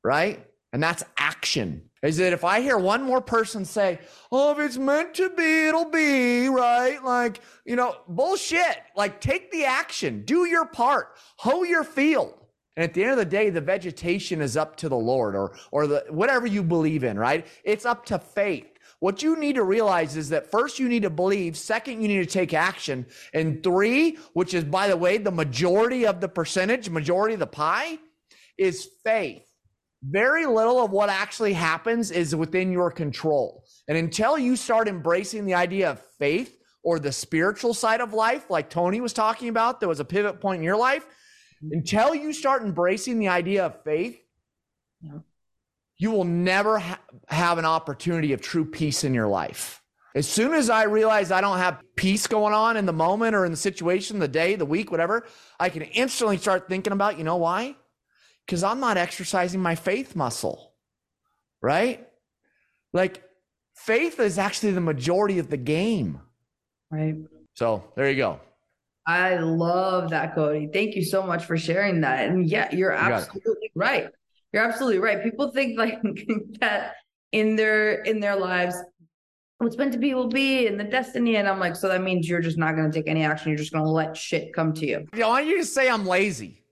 right? 0.04 0.45
And 0.73 0.84
that's 0.84 1.06
action. 1.17 1.84
Is 2.04 2.17
that 2.17 2.34
if 2.34 2.43
I 2.43 2.60
hear 2.60 2.78
one 2.78 3.02
more 3.02 3.21
person 3.21 3.63
say, 3.63 3.99
Oh, 4.30 4.52
if 4.52 4.60
it's 4.60 4.78
meant 4.78 5.13
to 5.13 5.30
be, 5.30 5.67
it'll 5.67 5.89
be, 5.89 6.49
right? 6.49 7.02
Like, 7.02 7.39
you 7.63 7.78
know, 7.78 7.95
bullshit. 8.10 8.84
Like, 8.93 9.21
take 9.21 9.54
the 9.54 9.63
action, 9.63 10.25
do 10.25 10.47
your 10.47 10.65
part, 10.65 11.15
hoe 11.38 11.63
your 11.63 11.86
field. 11.86 12.34
And 12.75 12.84
at 12.86 12.93
the 12.93 13.04
end 13.04 13.12
of 13.12 13.17
the 13.17 13.25
day, 13.25 13.49
the 13.49 13.60
vegetation 13.60 14.41
is 14.41 14.56
up 14.56 14.78
to 14.78 14.88
the 14.88 14.97
Lord 14.97 15.36
or, 15.36 15.54
or 15.71 15.86
the, 15.86 16.06
whatever 16.10 16.47
you 16.47 16.63
believe 16.63 17.04
in, 17.04 17.19
right? 17.19 17.45
It's 17.65 17.86
up 17.86 18.06
to 18.06 18.19
faith. 18.19 18.78
What 18.99 19.23
you 19.23 19.38
need 19.38 19.55
to 19.55 19.63
realize 19.63 20.17
is 20.17 20.29
that 20.29 20.51
first 20.51 20.77
you 20.77 20.89
need 20.89 21.03
to 21.03 21.09
believe, 21.09 21.55
second 21.57 22.01
you 22.01 22.07
need 22.07 22.19
to 22.19 22.25
take 22.25 22.53
action, 22.53 23.05
and 23.33 23.63
three, 23.63 24.17
which 24.33 24.53
is 24.53 24.65
by 24.65 24.88
the 24.89 24.97
way 24.97 25.17
the 25.17 25.31
majority 25.31 26.05
of 26.05 26.19
the 26.19 26.27
percentage, 26.27 26.89
majority 26.89 27.33
of 27.33 27.39
the 27.39 27.47
pie, 27.47 27.97
is 28.57 28.89
faith. 29.03 29.45
Very 30.03 30.45
little 30.45 30.83
of 30.83 30.91
what 30.91 31.09
actually 31.09 31.53
happens 31.53 32.12
is 32.12 32.35
within 32.35 32.71
your 32.71 32.91
control. 32.91 33.63
And 33.88 33.97
until 33.97 34.38
you 34.38 34.55
start 34.55 34.88
embracing 34.88 35.45
the 35.45 35.53
idea 35.53 35.91
of 35.91 36.01
faith 36.17 36.57
or 36.83 36.99
the 36.99 37.12
spiritual 37.12 37.73
side 37.73 38.01
of 38.01 38.13
life, 38.13 38.49
like 38.49 38.69
Tony 38.69 39.01
was 39.01 39.13
talking 39.13 39.49
about, 39.49 39.79
there 39.79 39.89
was 39.89 39.99
a 39.99 40.05
pivot 40.05 40.39
point 40.39 40.59
in 40.59 40.63
your 40.63 40.77
life. 40.77 41.05
Until 41.71 42.15
you 42.15 42.31
start 42.31 42.63
embracing 42.63 43.19
the 43.19 43.27
idea 43.27 43.65
of 43.65 43.83
faith, 43.83 44.17
you 45.99 46.12
will 46.12 46.23
never 46.23 46.79
ha- 46.79 46.99
have 47.27 47.57
an 47.57 47.65
opportunity 47.65 48.33
of 48.33 48.41
true 48.41 48.65
peace 48.65 49.03
in 49.03 49.13
your 49.13 49.27
life. 49.27 49.83
As 50.15 50.27
soon 50.27 50.53
as 50.53 50.69
I 50.69 50.83
realize 50.83 51.31
I 51.31 51.41
don't 51.41 51.59
have 51.59 51.83
peace 51.95 52.25
going 52.25 52.53
on 52.53 52.77
in 52.77 52.88
the 52.88 52.93
moment 52.93 53.35
or 53.35 53.45
in 53.45 53.51
the 53.51 53.57
situation, 53.57 54.17
the 54.17 54.27
day, 54.27 54.55
the 54.55 54.65
week, 54.65 54.89
whatever, 54.89 55.27
I 55.59 55.69
can 55.69 55.83
instantly 55.83 56.38
start 56.38 56.67
thinking 56.67 56.93
about, 56.93 57.19
you 57.19 57.23
know 57.23 57.35
why? 57.35 57.75
Because 58.45 58.63
I'm 58.63 58.79
not 58.79 58.97
exercising 58.97 59.62
my 59.62 59.75
faith 59.75 60.15
muscle, 60.15 60.73
right? 61.62 62.07
Like 62.91 63.21
faith 63.75 64.19
is 64.19 64.39
actually 64.39 64.71
the 64.71 64.81
majority 64.81 65.38
of 65.38 65.49
the 65.49 65.57
game. 65.57 66.21
Right. 66.89 67.15
So 67.53 67.83
there 67.95 68.09
you 68.09 68.17
go. 68.17 68.39
I 69.05 69.35
love 69.35 70.09
that, 70.12 70.33
Cody. 70.33 70.69
Thank 70.71 70.95
you 70.95 71.03
so 71.03 71.23
much 71.23 71.45
for 71.45 71.57
sharing 71.57 72.01
that. 72.01 72.27
And 72.27 72.47
yeah, 72.47 72.73
you're 72.73 72.91
absolutely 72.91 73.71
right. 73.75 74.09
You're 74.53 74.63
absolutely 74.63 74.99
right. 74.99 75.23
People 75.23 75.51
think 75.51 75.77
like 75.77 75.99
that 76.59 76.93
in 77.31 77.55
their 77.55 78.01
in 78.01 78.19
their 78.19 78.35
lives, 78.35 78.75
what's 79.59 79.77
meant 79.77 79.93
to 79.93 79.99
be 79.99 80.13
will 80.13 80.29
be 80.29 80.67
and 80.67 80.79
the 80.79 80.83
destiny. 80.83 81.35
And 81.35 81.47
I'm 81.47 81.59
like, 81.59 81.75
so 81.75 81.88
that 81.89 82.01
means 82.01 82.27
you're 82.27 82.41
just 82.41 82.57
not 82.57 82.75
gonna 82.75 82.91
take 82.91 83.07
any 83.07 83.23
action. 83.23 83.49
You're 83.49 83.57
just 83.57 83.73
gonna 83.73 83.89
let 83.89 84.17
shit 84.17 84.53
come 84.53 84.73
to 84.73 84.85
you. 84.85 85.07
Why 85.13 85.41
don't 85.41 85.47
you 85.47 85.59
just 85.59 85.73
say 85.73 85.89
I'm 85.89 86.05
lazy? 86.05 86.63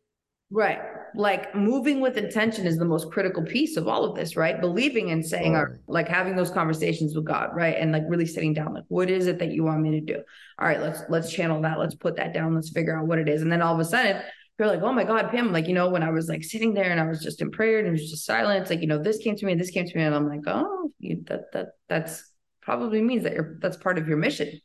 Right. 0.50 0.80
Like 1.14 1.54
moving 1.56 2.00
with 2.00 2.18
intention 2.18 2.66
is 2.66 2.78
the 2.78 2.86
most 2.86 3.12
critical 3.12 3.44
piece 3.44 3.76
of 3.76 3.88
all 3.88 4.06
of 4.06 4.16
this, 4.16 4.38
right? 4.38 4.60
Believing 4.60 5.12
and 5.12 5.26
saying 5.26 5.56
oh. 5.56 5.60
our 5.60 5.80
like 5.88 6.08
having 6.08 6.36
those 6.36 6.52
conversations 6.52 7.16
with 7.16 7.26
God, 7.26 7.50
right? 7.54 7.76
And 7.78 7.92
like 7.92 8.04
really 8.08 8.26
sitting 8.26 8.54
down, 8.54 8.74
like, 8.74 8.86
what 8.88 9.10
is 9.10 9.28
it 9.28 9.40
that 9.40 9.52
you 9.52 9.64
want 9.64 9.82
me 9.82 10.00
to 10.00 10.02
do? 10.02 10.22
All 10.58 10.68
right, 10.68 10.80
let's 10.80 11.02
let's 11.10 11.32
channel 11.32 11.62
that. 11.64 11.80
Let's 11.80 11.96
put 11.96 12.16
that 12.16 12.34
down. 12.34 12.56
Let's 12.56 12.70
figure 12.70 12.98
out 12.98 13.08
what 13.08 13.20
it 13.20 13.28
is. 13.28 13.42
And 13.42 13.52
then 13.52 13.62
all 13.62 13.74
of 13.74 13.80
a 13.80 13.86
sudden, 13.86 14.22
you're 14.58 14.68
like, 14.68 14.82
oh 14.82 14.92
my 14.92 15.04
God, 15.04 15.30
Pam, 15.30 15.52
like, 15.52 15.68
you 15.68 15.74
know, 15.74 15.90
when 15.90 16.04
I 16.04 16.10
was 16.10 16.28
like 16.28 16.44
sitting 16.44 16.74
there 16.74 16.90
and 16.90 17.00
I 17.00 17.06
was 17.06 17.22
just 17.22 17.42
in 17.42 17.52
prayer 17.52 17.80
and 17.80 17.88
it 17.88 17.92
was 17.92 18.10
just 18.10 18.26
silence, 18.26 18.70
like, 18.70 18.82
you 18.82 18.88
know, 18.88 19.02
this 19.02 19.18
came 19.18 19.36
to 19.36 19.46
me 19.46 19.52
and 19.52 19.62
this 19.62 19.70
came 19.70 19.86
to 19.86 19.98
me. 19.98 20.04
And 20.04 20.16
I'm 20.16 20.28
like, 20.28 20.42
oh, 20.48 20.92
you, 21.00 21.24
that, 21.28 21.52
that, 21.54 21.68
that's 21.88 22.32
probably 22.62 23.02
means 23.02 23.24
that 23.24 23.34
you're, 23.34 23.58
that's 23.62 23.78
part 23.78 23.98
of 23.98 24.08
your 24.08 24.18
mission. 24.18 24.60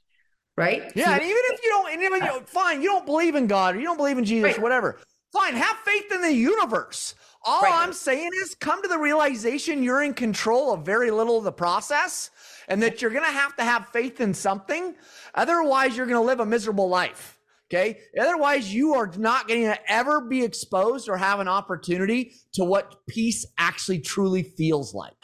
Right. 0.57 0.93
Yeah. 0.95 1.07
So, 1.07 1.13
and 1.13 1.23
even 1.23 1.43
if 1.51 1.63
you 1.63 1.71
don't, 1.71 1.93
and 1.93 2.03
even, 2.03 2.21
you 2.23 2.27
know, 2.27 2.41
fine, 2.47 2.83
you 2.83 2.89
don't 2.89 3.07
believe 3.07 3.35
in 3.35 3.47
God 3.47 3.77
or 3.77 3.79
you 3.79 3.85
don't 3.85 3.97
believe 3.97 4.19
in 4.19 4.25
Jesus, 4.25 4.53
right. 4.53 4.63
whatever, 4.63 4.99
fine, 5.33 5.55
have 5.55 5.77
faith 5.85 6.11
in 6.13 6.23
the 6.23 6.33
universe. 6.33 7.15
All 7.45 7.63
right. 7.63 7.75
I'm 7.75 7.93
saying 7.93 8.31
is 8.43 8.55
come 8.55 8.83
to 8.83 8.89
the 8.89 8.99
realization 8.99 9.83
you're 9.83 10.03
in 10.03 10.15
control 10.15 10.73
of 10.73 10.87
very 10.87 11.11
little 11.11 11.39
of 11.39 11.45
the 11.45 11.53
process 11.53 12.31
and 12.69 12.83
that 12.83 13.03
you're 13.03 13.11
going 13.11 13.25
to 13.25 13.33
have 13.33 13.57
to 13.57 13.65
have 13.65 13.89
faith 13.89 14.21
in 14.21 14.33
something. 14.33 14.95
Otherwise, 15.35 15.97
you're 15.97 16.07
going 16.07 16.21
to 16.21 16.27
live 16.27 16.41
a 16.41 16.47
miserable 16.47 16.89
life. 16.89 17.32
Okay. 17.73 18.01
Otherwise, 18.21 18.73
you 18.73 18.95
are 18.95 19.11
not 19.17 19.49
going 19.49 19.63
to 19.63 19.91
ever 19.91 20.21
be 20.21 20.45
exposed 20.45 21.09
or 21.09 21.17
have 21.17 21.41
an 21.41 21.49
opportunity 21.49 22.35
to 22.53 22.65
what 22.65 22.97
peace 23.07 23.47
actually 23.57 24.01
truly 24.01 24.43
feels 24.43 24.93
like. 24.95 25.15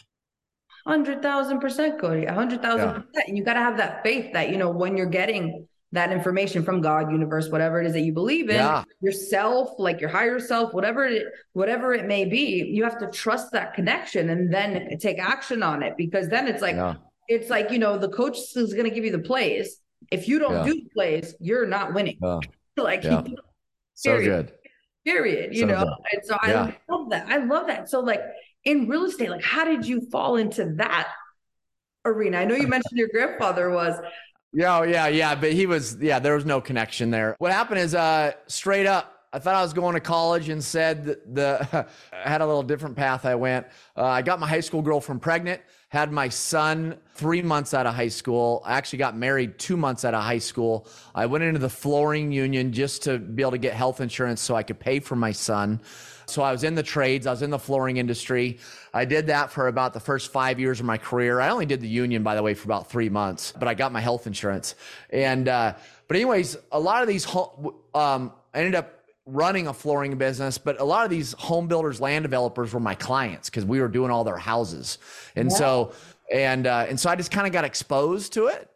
Hundred 0.87 1.21
thousand 1.21 1.61
percent, 1.61 2.01
Cody. 2.01 2.25
A 2.25 2.33
hundred 2.33 2.63
thousand 2.63 2.89
percent. 2.89 3.29
And 3.29 3.37
you 3.37 3.45
got 3.45 3.55
to 3.55 3.61
have 3.61 3.77
that 3.77 4.03
faith 4.03 4.33
that, 4.33 4.49
you 4.51 4.57
know, 4.57 4.71
when 4.71 4.97
you're 4.97 5.07
getting 5.07 5.69
that 5.93 6.11
information 6.11 6.63
from 6.63 6.81
God, 6.81 7.11
universe, 7.13 7.51
whatever 7.51 7.81
it 7.81 7.87
is 7.87 7.93
that 7.93 8.01
you 8.01 8.13
believe 8.15 8.49
in, 8.49 8.57
yeah. 8.57 8.85
yourself, 9.03 9.71
like 9.79 10.01
your 10.01 10.11
higher 10.11 10.39
self, 10.39 10.73
whatever 10.73 11.05
it, 11.05 11.27
whatever 11.53 11.93
it 11.93 12.07
may 12.07 12.25
be, 12.25 12.65
you 12.65 12.85
have 12.85 12.99
to 12.99 13.11
trust 13.11 13.53
that 13.53 13.75
connection 13.75 14.31
and 14.31 14.53
then 14.53 14.97
take 14.99 15.19
action 15.19 15.63
on 15.63 15.83
it 15.83 15.95
because 15.99 16.29
then 16.29 16.47
it's 16.47 16.63
like, 16.63 16.77
yeah. 16.77 16.95
it's 17.29 17.51
like, 17.51 17.71
you 17.71 17.79
know, 17.79 17.99
the 17.99 18.09
coach 18.09 18.39
is 18.57 18.73
going 18.73 18.85
to 18.85 18.91
give 18.91 19.05
you 19.05 19.13
the 19.13 19.19
plays 19.19 19.81
if 20.11 20.29
you 20.29 20.39
don't 20.39 20.67
yeah. 20.67 20.73
do 20.73 20.83
plays, 20.95 21.35
you're 21.41 21.67
not 21.67 21.95
winning. 21.95 22.19
Uh, 22.23 22.41
like 22.77 23.05
yeah. 23.05 23.23
so 23.95 24.21
good. 24.21 24.53
Period. 25.05 25.55
You 25.55 25.61
so 25.61 25.67
know, 25.67 25.85
good. 25.85 25.95
and 26.13 26.25
so 26.25 26.37
I 26.41 26.75
love 26.89 27.11
that. 27.11 27.29
I 27.29 27.39
love 27.39 27.67
that. 27.69 27.89
So 27.89 28.01
like 28.01 28.23
in 28.65 28.89
real 28.89 29.05
estate, 29.05 29.31
like 29.31 29.45
how 29.45 29.65
did 29.65 29.87
you 29.87 30.09
fall 30.11 30.37
into 30.37 30.75
that 30.77 31.09
arena? 32.05 32.39
I 32.39 32.45
know 32.45 32.55
you 32.55 32.69
mentioned 32.69 32.99
your 32.99 33.09
grandfather 33.09 33.71
was 33.71 33.99
yeah, 34.53 34.79
oh, 34.79 34.83
yeah, 34.83 35.09
yeah. 35.09 35.35
But 35.35 35.53
he 35.53 35.67
was, 35.67 35.97
yeah, 36.01 36.19
there 36.19 36.35
was 36.35 36.45
no 36.45 36.61
connection 36.61 37.11
there. 37.11 37.37
What 37.39 37.53
happened 37.53 37.81
is, 37.81 37.95
uh, 37.95 38.33
straight 38.47 38.87
up, 38.87 39.15
I 39.33 39.39
thought 39.39 39.55
I 39.55 39.63
was 39.63 39.75
going 39.75 39.95
to 39.95 40.01
college 40.01 40.49
and 40.49 40.65
said 40.65 41.05
the, 41.05 41.87
I 42.13 42.29
had 42.29 42.41
a 42.41 42.47
little 42.47 42.63
different 42.63 42.97
path 42.97 43.27
I 43.27 43.35
went. 43.35 43.67
Uh, 43.97 44.05
I 44.05 44.23
got 44.23 44.41
my 44.41 44.49
high 44.49 44.61
school 44.61 44.81
girlfriend 44.81 45.21
pregnant 45.21 45.61
had 45.89 46.13
my 46.13 46.29
son 46.29 46.99
three 47.15 47.41
months 47.41 47.73
out 47.73 47.87
of 47.87 47.95
high 47.95 48.09
school. 48.09 48.63
I 48.65 48.75
actually 48.75 48.99
got 48.99 49.17
married 49.17 49.59
two 49.59 49.77
months 49.77 50.05
out 50.05 50.13
of 50.13 50.23
high 50.23 50.39
school. 50.39 50.87
I 51.15 51.25
went 51.27 51.45
into 51.45 51.59
the 51.59 51.71
flooring 51.71 52.31
union 52.31 52.73
just 52.73 53.03
to 53.05 53.19
be 53.19 53.43
able 53.43 53.53
to 53.53 53.59
get 53.59 53.73
health 53.73 54.01
insurance 54.01 54.43
so 54.43 54.55
I 54.55 54.63
could 54.63 54.79
pay 54.79 55.01
for 55.01 55.17
my 55.17 55.33
son. 55.33 55.81
So 56.27 56.43
I 56.43 56.53
was 56.53 56.63
in 56.63 56.75
the 56.75 56.83
trades, 56.83 57.27
I 57.27 57.31
was 57.31 57.41
in 57.41 57.49
the 57.49 57.59
flooring 57.59 57.97
industry. 57.97 58.59
I 58.93 59.07
did 59.07 59.29
that 59.29 59.51
for 59.51 59.67
about 59.69 59.95
the 59.95 60.01
first 60.01 60.31
five 60.31 60.61
years 60.61 60.79
of 60.79 60.85
my 60.85 60.99
career. 60.99 61.41
I 61.41 61.49
only 61.49 61.65
did 61.65 61.81
the 61.81 61.89
union, 61.89 62.23
by 62.23 62.35
the 62.35 62.43
way, 62.43 62.53
for 62.53 62.67
about 62.67 62.91
three 62.91 63.09
months, 63.09 63.55
but 63.59 63.67
I 63.67 63.73
got 63.73 63.91
my 63.91 64.01
health 64.01 64.27
insurance. 64.27 64.75
And, 65.09 65.49
uh, 65.49 65.75
but 66.07 66.17
anyways, 66.19 66.59
a 66.71 66.79
lot 66.79 67.01
of 67.01 67.09
these, 67.09 67.27
um, 67.95 68.33
I 68.53 68.59
ended 68.59 68.75
up 68.75 68.98
running 69.29 69.67
a 69.67 69.75
flooring 69.75 70.17
business, 70.17 70.59
but 70.59 70.81
a 70.81 70.85
lot 70.85 71.05
of 71.05 71.11
these 71.11 71.35
home 71.35 71.69
builders, 71.69 72.01
land 72.01 72.23
developers 72.23 72.73
were 72.73 72.81
my 72.81 72.95
clients 72.95 73.51
because 73.51 73.65
we 73.65 73.81
were 73.81 73.89
doing 73.89 74.11
all 74.11 74.25
their 74.25 74.39
houses. 74.39 74.99
And 75.37 75.53
so, 75.53 75.93
and, 76.33 76.67
uh, 76.67 76.87
and 76.89 76.99
so 76.99 77.11
I 77.11 77.17
just 77.17 77.31
kind 77.31 77.47
of 77.47 77.53
got 77.53 77.65
exposed 77.65 78.33
to 78.35 78.47
it. 78.47 78.71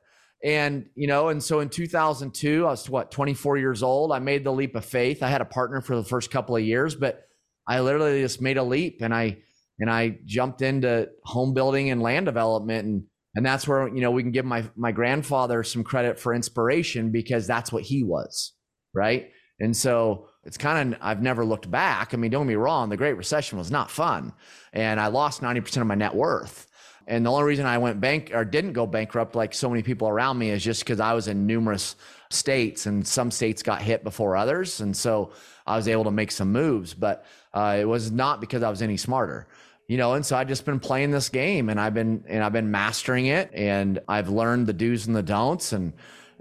And, 0.44 0.86
you 0.94 1.06
know, 1.06 1.28
and 1.28 1.42
so 1.42 1.60
in 1.60 1.68
2002, 1.68 2.66
I 2.66 2.70
was 2.70 2.90
what, 2.90 3.10
24 3.10 3.58
years 3.58 3.82
old. 3.82 4.12
I 4.12 4.18
made 4.18 4.44
the 4.44 4.52
leap 4.52 4.74
of 4.74 4.84
faith. 4.84 5.22
I 5.22 5.28
had 5.28 5.40
a 5.40 5.46
partner 5.46 5.80
for 5.80 5.96
the 5.96 6.04
first 6.04 6.30
couple 6.30 6.56
of 6.56 6.62
years, 6.62 6.94
but 6.94 7.22
I 7.66 7.80
literally 7.80 8.20
just 8.20 8.42
made 8.42 8.58
a 8.58 8.62
leap 8.62 9.02
and 9.02 9.14
I, 9.14 9.38
and 9.78 9.88
I 9.88 10.18
jumped 10.24 10.60
into 10.60 11.08
home 11.24 11.54
building 11.54 11.90
and 11.90 12.02
land 12.02 12.26
development. 12.26 12.86
And, 12.86 13.04
and 13.36 13.46
that's 13.46 13.66
where, 13.66 13.88
you 13.88 14.00
know, 14.00 14.10
we 14.10 14.22
can 14.22 14.32
give 14.32 14.44
my, 14.44 14.64
my 14.76 14.92
grandfather 14.92 15.62
some 15.62 15.84
credit 15.84 16.18
for 16.18 16.34
inspiration 16.34 17.12
because 17.12 17.46
that's 17.46 17.72
what 17.72 17.84
he 17.84 18.02
was. 18.02 18.52
Right. 18.92 19.30
And 19.60 19.76
so, 19.76 20.28
it's 20.44 20.58
kind 20.58 20.94
of 20.94 21.00
I've 21.02 21.22
never 21.22 21.44
looked 21.44 21.70
back. 21.70 22.12
I 22.12 22.16
mean, 22.16 22.30
don't 22.30 22.46
get 22.46 22.48
me 22.48 22.54
wrong, 22.56 22.88
the 22.88 22.96
Great 22.96 23.16
Recession 23.16 23.58
was 23.58 23.70
not 23.70 23.90
fun, 23.90 24.32
and 24.72 25.00
I 25.00 25.08
lost 25.08 25.42
ninety 25.42 25.60
percent 25.60 25.82
of 25.82 25.88
my 25.88 25.94
net 25.94 26.14
worth. 26.14 26.68
And 27.06 27.26
the 27.26 27.32
only 27.32 27.44
reason 27.44 27.66
I 27.66 27.78
went 27.78 28.00
bank 28.00 28.30
or 28.32 28.44
didn't 28.44 28.74
go 28.74 28.86
bankrupt 28.86 29.34
like 29.34 29.54
so 29.54 29.68
many 29.68 29.82
people 29.82 30.08
around 30.08 30.38
me 30.38 30.50
is 30.50 30.62
just 30.62 30.84
because 30.84 31.00
I 31.00 31.14
was 31.14 31.26
in 31.28 31.46
numerous 31.46 31.96
states, 32.30 32.86
and 32.86 33.06
some 33.06 33.30
states 33.30 33.62
got 33.62 33.82
hit 33.82 34.04
before 34.04 34.36
others, 34.36 34.80
and 34.80 34.96
so 34.96 35.32
I 35.66 35.76
was 35.76 35.88
able 35.88 36.04
to 36.04 36.10
make 36.10 36.30
some 36.30 36.52
moves. 36.52 36.94
But 36.94 37.24
uh, 37.54 37.78
it 37.80 37.84
was 37.84 38.10
not 38.10 38.40
because 38.40 38.62
I 38.62 38.70
was 38.70 38.82
any 38.82 38.96
smarter 38.96 39.46
you 39.88 39.96
know 39.98 40.14
and 40.14 40.24
so 40.24 40.36
i've 40.36 40.48
just 40.48 40.64
been 40.64 40.78
playing 40.78 41.10
this 41.10 41.28
game 41.28 41.68
and 41.68 41.80
i've 41.80 41.92
been 41.92 42.24
and 42.28 42.44
i've 42.44 42.52
been 42.52 42.70
mastering 42.70 43.26
it 43.26 43.50
and 43.52 43.98
i've 44.08 44.28
learned 44.28 44.66
the 44.66 44.72
do's 44.72 45.06
and 45.06 45.16
the 45.16 45.22
don'ts 45.22 45.72
and 45.72 45.92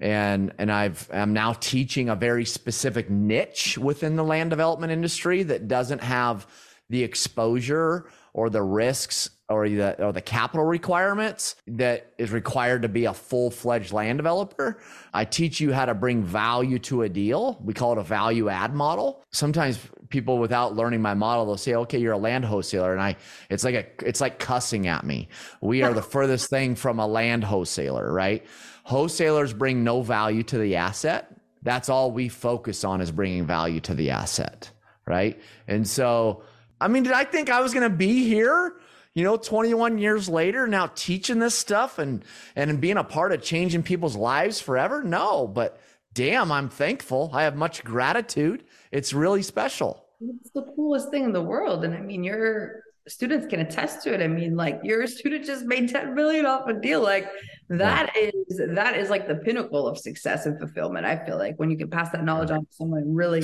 and 0.01 0.51
and 0.57 0.71
I've 0.71 1.07
I'm 1.13 1.31
now 1.31 1.53
teaching 1.53 2.09
a 2.09 2.15
very 2.15 2.43
specific 2.43 3.09
niche 3.09 3.77
within 3.77 4.15
the 4.15 4.23
land 4.23 4.49
development 4.49 4.91
industry 4.91 5.43
that 5.43 5.67
doesn't 5.67 6.01
have 6.03 6.47
the 6.89 7.03
exposure 7.03 8.07
or 8.33 8.49
the 8.49 8.63
risks 8.63 9.29
or 9.47 9.67
the 9.69 10.03
or 10.03 10.11
the 10.11 10.21
capital 10.21 10.65
requirements 10.65 11.55
that 11.67 12.13
is 12.17 12.31
required 12.31 12.81
to 12.81 12.89
be 12.89 13.05
a 13.05 13.13
full-fledged 13.13 13.91
land 13.91 14.17
developer. 14.17 14.81
I 15.13 15.25
teach 15.25 15.59
you 15.59 15.71
how 15.71 15.85
to 15.85 15.93
bring 15.93 16.23
value 16.23 16.79
to 16.79 17.03
a 17.03 17.09
deal. 17.09 17.59
We 17.63 17.73
call 17.73 17.91
it 17.93 17.97
a 17.97 18.03
value 18.03 18.49
add 18.49 18.73
model. 18.73 19.23
Sometimes 19.31 19.79
people 20.09 20.39
without 20.39 20.75
learning 20.75 21.01
my 21.01 21.13
model 21.13 21.45
they'll 21.45 21.57
say 21.57 21.73
okay 21.73 21.97
you're 21.97 22.11
a 22.11 22.17
land 22.17 22.43
wholesaler 22.43 22.91
and 22.91 23.01
I 23.01 23.15
it's 23.49 23.63
like 23.63 23.75
a 23.75 23.85
it's 24.07 24.19
like 24.19 24.39
cussing 24.39 24.87
at 24.87 25.05
me. 25.05 25.29
We 25.61 25.83
are 25.83 25.93
the 25.93 26.01
furthest 26.15 26.49
thing 26.49 26.75
from 26.75 26.99
a 26.99 27.07
land 27.07 27.43
wholesaler, 27.43 28.11
right? 28.11 28.45
Wholesalers 28.83 29.53
bring 29.53 29.83
no 29.83 30.01
value 30.01 30.43
to 30.43 30.57
the 30.57 30.75
asset. 30.75 31.35
That's 31.63 31.89
all 31.89 32.11
we 32.11 32.29
focus 32.29 32.83
on 32.83 33.01
is 33.01 33.11
bringing 33.11 33.45
value 33.45 33.79
to 33.81 33.93
the 33.93 34.09
asset, 34.09 34.69
right? 35.05 35.39
And 35.67 35.87
so 35.87 36.43
I 36.81 36.87
mean, 36.87 37.03
did 37.03 37.13
I 37.13 37.23
think 37.23 37.49
I 37.49 37.61
was 37.61 37.73
going 37.73 37.89
to 37.89 37.95
be 37.95 38.27
here? 38.27 38.73
You 39.13 39.23
know, 39.23 39.37
21 39.37 39.99
years 39.99 40.27
later, 40.27 40.67
now 40.67 40.89
teaching 40.95 41.37
this 41.37 41.53
stuff 41.53 41.99
and 41.99 42.25
and 42.55 42.81
being 42.81 42.97
a 42.97 43.03
part 43.03 43.31
of 43.31 43.43
changing 43.43 43.83
people's 43.83 44.15
lives 44.15 44.59
forever? 44.59 45.03
No, 45.03 45.47
but 45.47 45.79
damn, 46.13 46.51
I'm 46.51 46.69
thankful. 46.69 47.29
I 47.33 47.43
have 47.43 47.55
much 47.55 47.83
gratitude. 47.83 48.63
It's 48.91 49.13
really 49.13 49.43
special. 49.43 50.05
It's 50.21 50.49
the 50.51 50.63
coolest 50.75 51.11
thing 51.11 51.25
in 51.25 51.33
the 51.33 51.41
world. 51.41 51.83
And 51.83 51.93
I 51.93 51.99
mean, 51.99 52.23
your 52.23 52.81
students 53.11 53.47
can 53.47 53.59
attest 53.59 54.03
to 54.03 54.13
it. 54.13 54.21
I 54.21 54.27
mean, 54.27 54.55
like 54.55 54.79
your 54.83 55.05
student 55.07 55.45
just 55.45 55.65
made 55.65 55.89
10 55.89 56.15
million 56.15 56.45
off 56.45 56.67
a 56.67 56.73
deal. 56.73 57.01
Like 57.01 57.27
that 57.69 58.11
yeah. 58.15 58.29
is 58.47 58.61
that 58.75 58.97
is 58.97 59.09
like 59.09 59.27
the 59.27 59.35
pinnacle 59.35 59.87
of 59.87 59.97
success 59.97 60.45
and 60.45 60.59
fulfillment. 60.59 61.05
I 61.05 61.23
feel 61.25 61.37
like 61.37 61.55
when 61.57 61.69
you 61.69 61.77
can 61.77 61.89
pass 61.89 62.11
that 62.11 62.23
knowledge 62.23 62.51
on 62.51 62.61
to 62.61 62.71
someone 62.71 63.01
and 63.01 63.15
really 63.15 63.43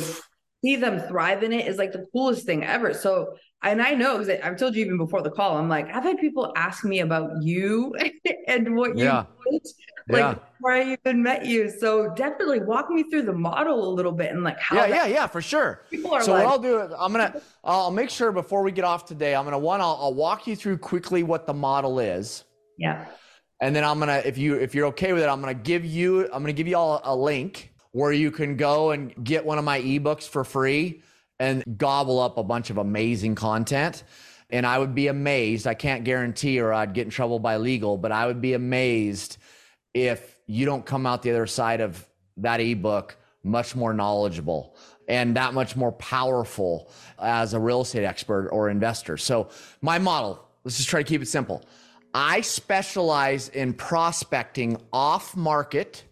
see 0.63 0.75
them 0.75 0.99
thrive 0.99 1.43
in 1.43 1.53
it 1.53 1.67
is 1.67 1.77
like 1.77 1.91
the 1.91 2.06
coolest 2.12 2.45
thing 2.45 2.63
ever. 2.63 2.93
So, 2.93 3.36
and 3.62 3.82
I 3.82 3.91
know 3.91 4.17
because 4.17 4.41
I've 4.43 4.58
told 4.58 4.75
you 4.75 4.86
even 4.86 4.97
before 4.97 5.21
the 5.21 5.32
call, 5.32 5.58
I'm 5.58 5.69
like, 5.69 5.93
I've 5.93 6.03
had 6.03 6.17
people 6.17 6.51
ask 6.56 6.84
me 6.84 6.99
about 6.99 7.41
you 7.41 7.95
and 8.47 8.75
what 8.75 8.97
you 8.97 9.06
yeah. 9.06 9.25
Like 10.10 10.19
yeah. 10.19 10.33
before 10.33 10.71
I 10.71 10.93
even 10.93 11.21
met 11.21 11.45
you. 11.45 11.69
So 11.69 12.13
definitely 12.13 12.60
walk 12.60 12.89
me 12.89 13.03
through 13.03 13.23
the 13.23 13.33
model 13.33 13.88
a 13.88 13.91
little 13.91 14.12
bit 14.12 14.31
and 14.31 14.43
like 14.43 14.60
how. 14.60 14.77
Yeah, 14.77 14.88
yeah, 14.88 15.05
yeah, 15.05 15.27
for 15.27 15.41
sure. 15.41 15.83
People 15.89 16.13
are 16.13 16.21
so 16.21 16.33
like, 16.33 16.45
what 16.45 16.51
I'll 16.51 16.60
do 16.60 16.79
I'm 16.97 17.12
gonna 17.12 17.41
I'll 17.63 17.91
make 17.91 18.10
sure 18.10 18.31
before 18.31 18.63
we 18.63 18.71
get 18.71 18.86
off 18.86 19.05
today, 19.05 19.36
I'm 19.36 19.43
gonna 19.45 19.60
one 19.60 19.81
I'll, 19.81 19.97
I'll 20.01 20.13
walk 20.13 20.47
you 20.47 20.55
through 20.55 20.77
quickly 20.77 21.23
what 21.23 21.45
the 21.45 21.53
model 21.53 21.99
is. 21.99 22.43
Yeah. 22.77 23.05
And 23.62 23.75
then 23.75 23.83
I'm 23.83 23.99
gonna 23.99 24.21
if 24.23 24.38
you 24.38 24.55
if 24.55 24.73
you're 24.73 24.88
okay 24.88 25.13
with 25.13 25.23
it, 25.23 25.27
I'm 25.27 25.41
gonna 25.41 25.53
give 25.53 25.83
you 25.83 26.25
I'm 26.25 26.41
gonna 26.41 26.53
give 26.53 26.67
you 26.67 26.77
all 26.77 27.01
a 27.03 27.15
link 27.15 27.73
where 27.91 28.12
you 28.12 28.31
can 28.31 28.55
go 28.55 28.91
and 28.91 29.13
get 29.23 29.45
one 29.45 29.57
of 29.57 29.63
my 29.63 29.81
ebooks 29.81 30.27
for 30.27 30.43
free 30.43 31.01
and 31.39 31.63
gobble 31.77 32.19
up 32.19 32.38
a 32.38 32.43
bunch 32.43 32.69
of 32.69 32.77
amazing 32.77 33.36
content. 33.36 34.03
And 34.49 34.65
I 34.65 34.79
would 34.79 34.95
be 34.95 35.07
amazed. 35.07 35.67
I 35.67 35.73
can't 35.73 36.03
guarantee 36.03 36.60
or 36.60 36.73
I'd 36.73 36.93
get 36.93 37.05
in 37.05 37.10
trouble 37.10 37.39
by 37.39 37.57
legal, 37.57 37.97
but 37.97 38.12
I 38.12 38.27
would 38.27 38.41
be 38.41 38.53
amazed 38.53 39.38
if 39.93 40.39
you 40.47 40.65
don't 40.65 40.86
come 40.86 41.05
out 41.05 41.21
the 41.21 41.31
other 41.31 41.47
side 41.47 41.81
of 41.81 42.07
that 42.38 42.60
ebook 42.60 43.17
much 43.43 43.75
more 43.75 43.93
knowledgeable 43.93 44.77
and 45.07 45.36
that 45.36 45.53
much 45.53 45.75
more 45.75 45.91
powerful 45.93 46.91
as 47.19 47.53
a 47.53 47.60
real 47.60 47.81
estate 47.81 48.03
expert 48.03 48.49
or 48.49 48.69
investor. 48.69 49.17
So, 49.17 49.49
my 49.81 49.99
model, 49.99 50.47
let's 50.63 50.77
just 50.77 50.89
try 50.89 51.01
to 51.01 51.07
keep 51.07 51.21
it 51.21 51.27
simple. 51.27 51.63
I 52.13 52.41
specialize 52.41 53.49
in 53.49 53.73
prospecting 53.73 54.77
off 54.91 55.36
market 55.36 56.03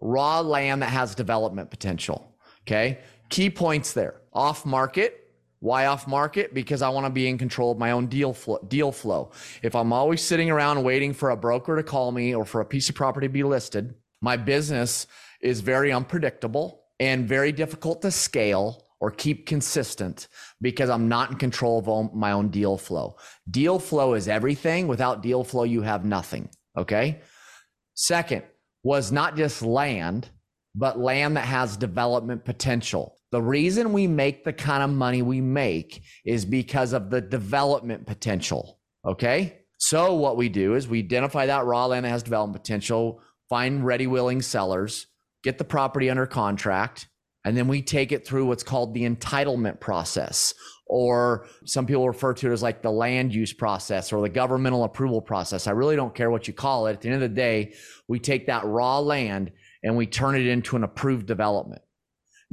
raw 0.00 0.40
land 0.40 0.82
that 0.82 0.90
has 0.90 1.14
development 1.14 1.70
potential. 1.70 2.34
Okay. 2.62 2.98
Key 3.30 3.50
points 3.50 3.92
there 3.92 4.20
off 4.32 4.66
market. 4.66 5.23
Why 5.64 5.86
off 5.86 6.06
market? 6.06 6.52
Because 6.52 6.82
I 6.82 6.90
want 6.90 7.06
to 7.06 7.10
be 7.10 7.26
in 7.26 7.38
control 7.38 7.72
of 7.72 7.78
my 7.78 7.92
own 7.92 8.06
deal 8.06 8.34
flow, 8.34 8.58
deal 8.68 8.92
flow. 8.92 9.30
If 9.62 9.74
I'm 9.74 9.94
always 9.94 10.20
sitting 10.20 10.50
around 10.50 10.82
waiting 10.82 11.14
for 11.14 11.30
a 11.30 11.38
broker 11.38 11.74
to 11.74 11.82
call 11.82 12.12
me 12.12 12.34
or 12.34 12.44
for 12.44 12.60
a 12.60 12.66
piece 12.66 12.90
of 12.90 12.94
property 12.94 13.28
to 13.28 13.32
be 13.32 13.44
listed, 13.44 13.94
my 14.20 14.36
business 14.36 15.06
is 15.40 15.62
very 15.62 15.90
unpredictable 15.90 16.84
and 17.00 17.26
very 17.26 17.50
difficult 17.50 18.02
to 18.02 18.10
scale 18.10 18.88
or 19.00 19.10
keep 19.10 19.46
consistent 19.46 20.28
because 20.60 20.90
I'm 20.90 21.08
not 21.08 21.30
in 21.30 21.38
control 21.38 21.78
of 21.78 22.14
my 22.14 22.32
own 22.32 22.50
deal 22.50 22.76
flow. 22.76 23.16
Deal 23.50 23.78
flow 23.78 24.12
is 24.12 24.28
everything. 24.28 24.86
Without 24.86 25.22
deal 25.22 25.44
flow, 25.44 25.62
you 25.62 25.80
have 25.80 26.04
nothing. 26.04 26.50
Okay. 26.76 27.22
Second, 27.94 28.42
was 28.82 29.10
not 29.10 29.34
just 29.34 29.62
land, 29.62 30.28
but 30.74 30.98
land 30.98 31.38
that 31.38 31.46
has 31.46 31.78
development 31.78 32.44
potential. 32.44 33.13
The 33.34 33.42
reason 33.42 33.92
we 33.92 34.06
make 34.06 34.44
the 34.44 34.52
kind 34.52 34.80
of 34.80 34.90
money 34.90 35.20
we 35.20 35.40
make 35.40 36.04
is 36.24 36.44
because 36.44 36.92
of 36.92 37.10
the 37.10 37.20
development 37.20 38.06
potential. 38.06 38.78
Okay. 39.04 39.58
So, 39.76 40.14
what 40.14 40.36
we 40.36 40.48
do 40.48 40.76
is 40.76 40.86
we 40.86 41.00
identify 41.00 41.46
that 41.46 41.64
raw 41.64 41.86
land 41.86 42.04
that 42.04 42.10
has 42.10 42.22
development 42.22 42.62
potential, 42.62 43.20
find 43.48 43.84
ready, 43.84 44.06
willing 44.06 44.40
sellers, 44.40 45.08
get 45.42 45.58
the 45.58 45.64
property 45.64 46.08
under 46.08 46.26
contract, 46.26 47.08
and 47.44 47.56
then 47.56 47.66
we 47.66 47.82
take 47.82 48.12
it 48.12 48.24
through 48.24 48.46
what's 48.46 48.62
called 48.62 48.94
the 48.94 49.02
entitlement 49.02 49.80
process, 49.80 50.54
or 50.86 51.48
some 51.64 51.86
people 51.86 52.06
refer 52.06 52.34
to 52.34 52.50
it 52.50 52.52
as 52.52 52.62
like 52.62 52.82
the 52.82 52.92
land 52.92 53.34
use 53.34 53.52
process 53.52 54.12
or 54.12 54.22
the 54.22 54.28
governmental 54.28 54.84
approval 54.84 55.20
process. 55.20 55.66
I 55.66 55.72
really 55.72 55.96
don't 55.96 56.14
care 56.14 56.30
what 56.30 56.46
you 56.46 56.54
call 56.54 56.86
it. 56.86 56.92
At 56.92 57.00
the 57.00 57.08
end 57.08 57.16
of 57.16 57.28
the 57.28 57.34
day, 57.34 57.74
we 58.06 58.20
take 58.20 58.46
that 58.46 58.64
raw 58.64 59.00
land 59.00 59.50
and 59.82 59.96
we 59.96 60.06
turn 60.06 60.36
it 60.36 60.46
into 60.46 60.76
an 60.76 60.84
approved 60.84 61.26
development. 61.26 61.82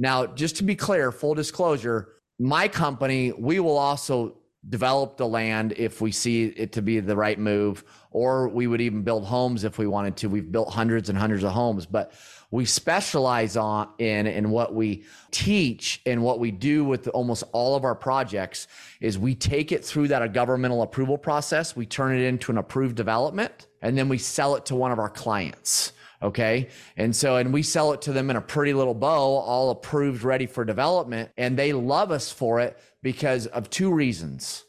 Now, 0.02 0.26
just 0.26 0.56
to 0.56 0.64
be 0.64 0.74
clear, 0.74 1.12
full 1.12 1.34
disclosure, 1.34 2.08
my 2.40 2.66
company, 2.66 3.30
we 3.30 3.60
will 3.60 3.78
also 3.78 4.36
develop 4.68 5.16
the 5.16 5.28
land 5.28 5.74
if 5.76 6.00
we 6.00 6.10
see 6.10 6.46
it 6.46 6.72
to 6.72 6.82
be 6.82 6.98
the 6.98 7.14
right 7.14 7.38
move, 7.38 7.84
or 8.10 8.48
we 8.48 8.66
would 8.66 8.80
even 8.80 9.02
build 9.02 9.24
homes 9.24 9.62
if 9.62 9.78
we 9.78 9.86
wanted 9.86 10.16
to. 10.16 10.28
We've 10.28 10.50
built 10.50 10.70
hundreds 10.74 11.08
and 11.08 11.16
hundreds 11.16 11.44
of 11.44 11.52
homes, 11.52 11.86
but 11.86 12.14
we 12.50 12.64
specialize 12.64 13.56
on 13.56 13.90
in 13.98 14.26
and 14.26 14.50
what 14.50 14.74
we 14.74 15.04
teach 15.30 16.02
and 16.04 16.20
what 16.24 16.40
we 16.40 16.50
do 16.50 16.84
with 16.84 17.06
almost 17.06 17.44
all 17.52 17.76
of 17.76 17.84
our 17.84 17.94
projects 17.94 18.66
is 19.00 19.20
we 19.20 19.36
take 19.36 19.70
it 19.70 19.84
through 19.84 20.08
that 20.08 20.32
governmental 20.32 20.82
approval 20.82 21.16
process, 21.16 21.76
we 21.76 21.86
turn 21.86 22.18
it 22.18 22.24
into 22.24 22.50
an 22.50 22.58
approved 22.58 22.96
development, 22.96 23.68
and 23.82 23.96
then 23.96 24.08
we 24.08 24.18
sell 24.18 24.56
it 24.56 24.66
to 24.66 24.74
one 24.74 24.90
of 24.90 24.98
our 24.98 25.10
clients. 25.10 25.92
Okay. 26.22 26.68
And 26.96 27.14
so, 27.14 27.36
and 27.36 27.52
we 27.52 27.62
sell 27.62 27.92
it 27.92 28.02
to 28.02 28.12
them 28.12 28.30
in 28.30 28.36
a 28.36 28.40
pretty 28.40 28.72
little 28.72 28.94
bow, 28.94 29.38
all 29.38 29.70
approved, 29.70 30.22
ready 30.22 30.46
for 30.46 30.64
development. 30.64 31.30
And 31.36 31.58
they 31.58 31.72
love 31.72 32.10
us 32.10 32.30
for 32.30 32.60
it 32.60 32.78
because 33.02 33.46
of 33.48 33.70
two 33.70 33.92
reasons, 33.92 34.64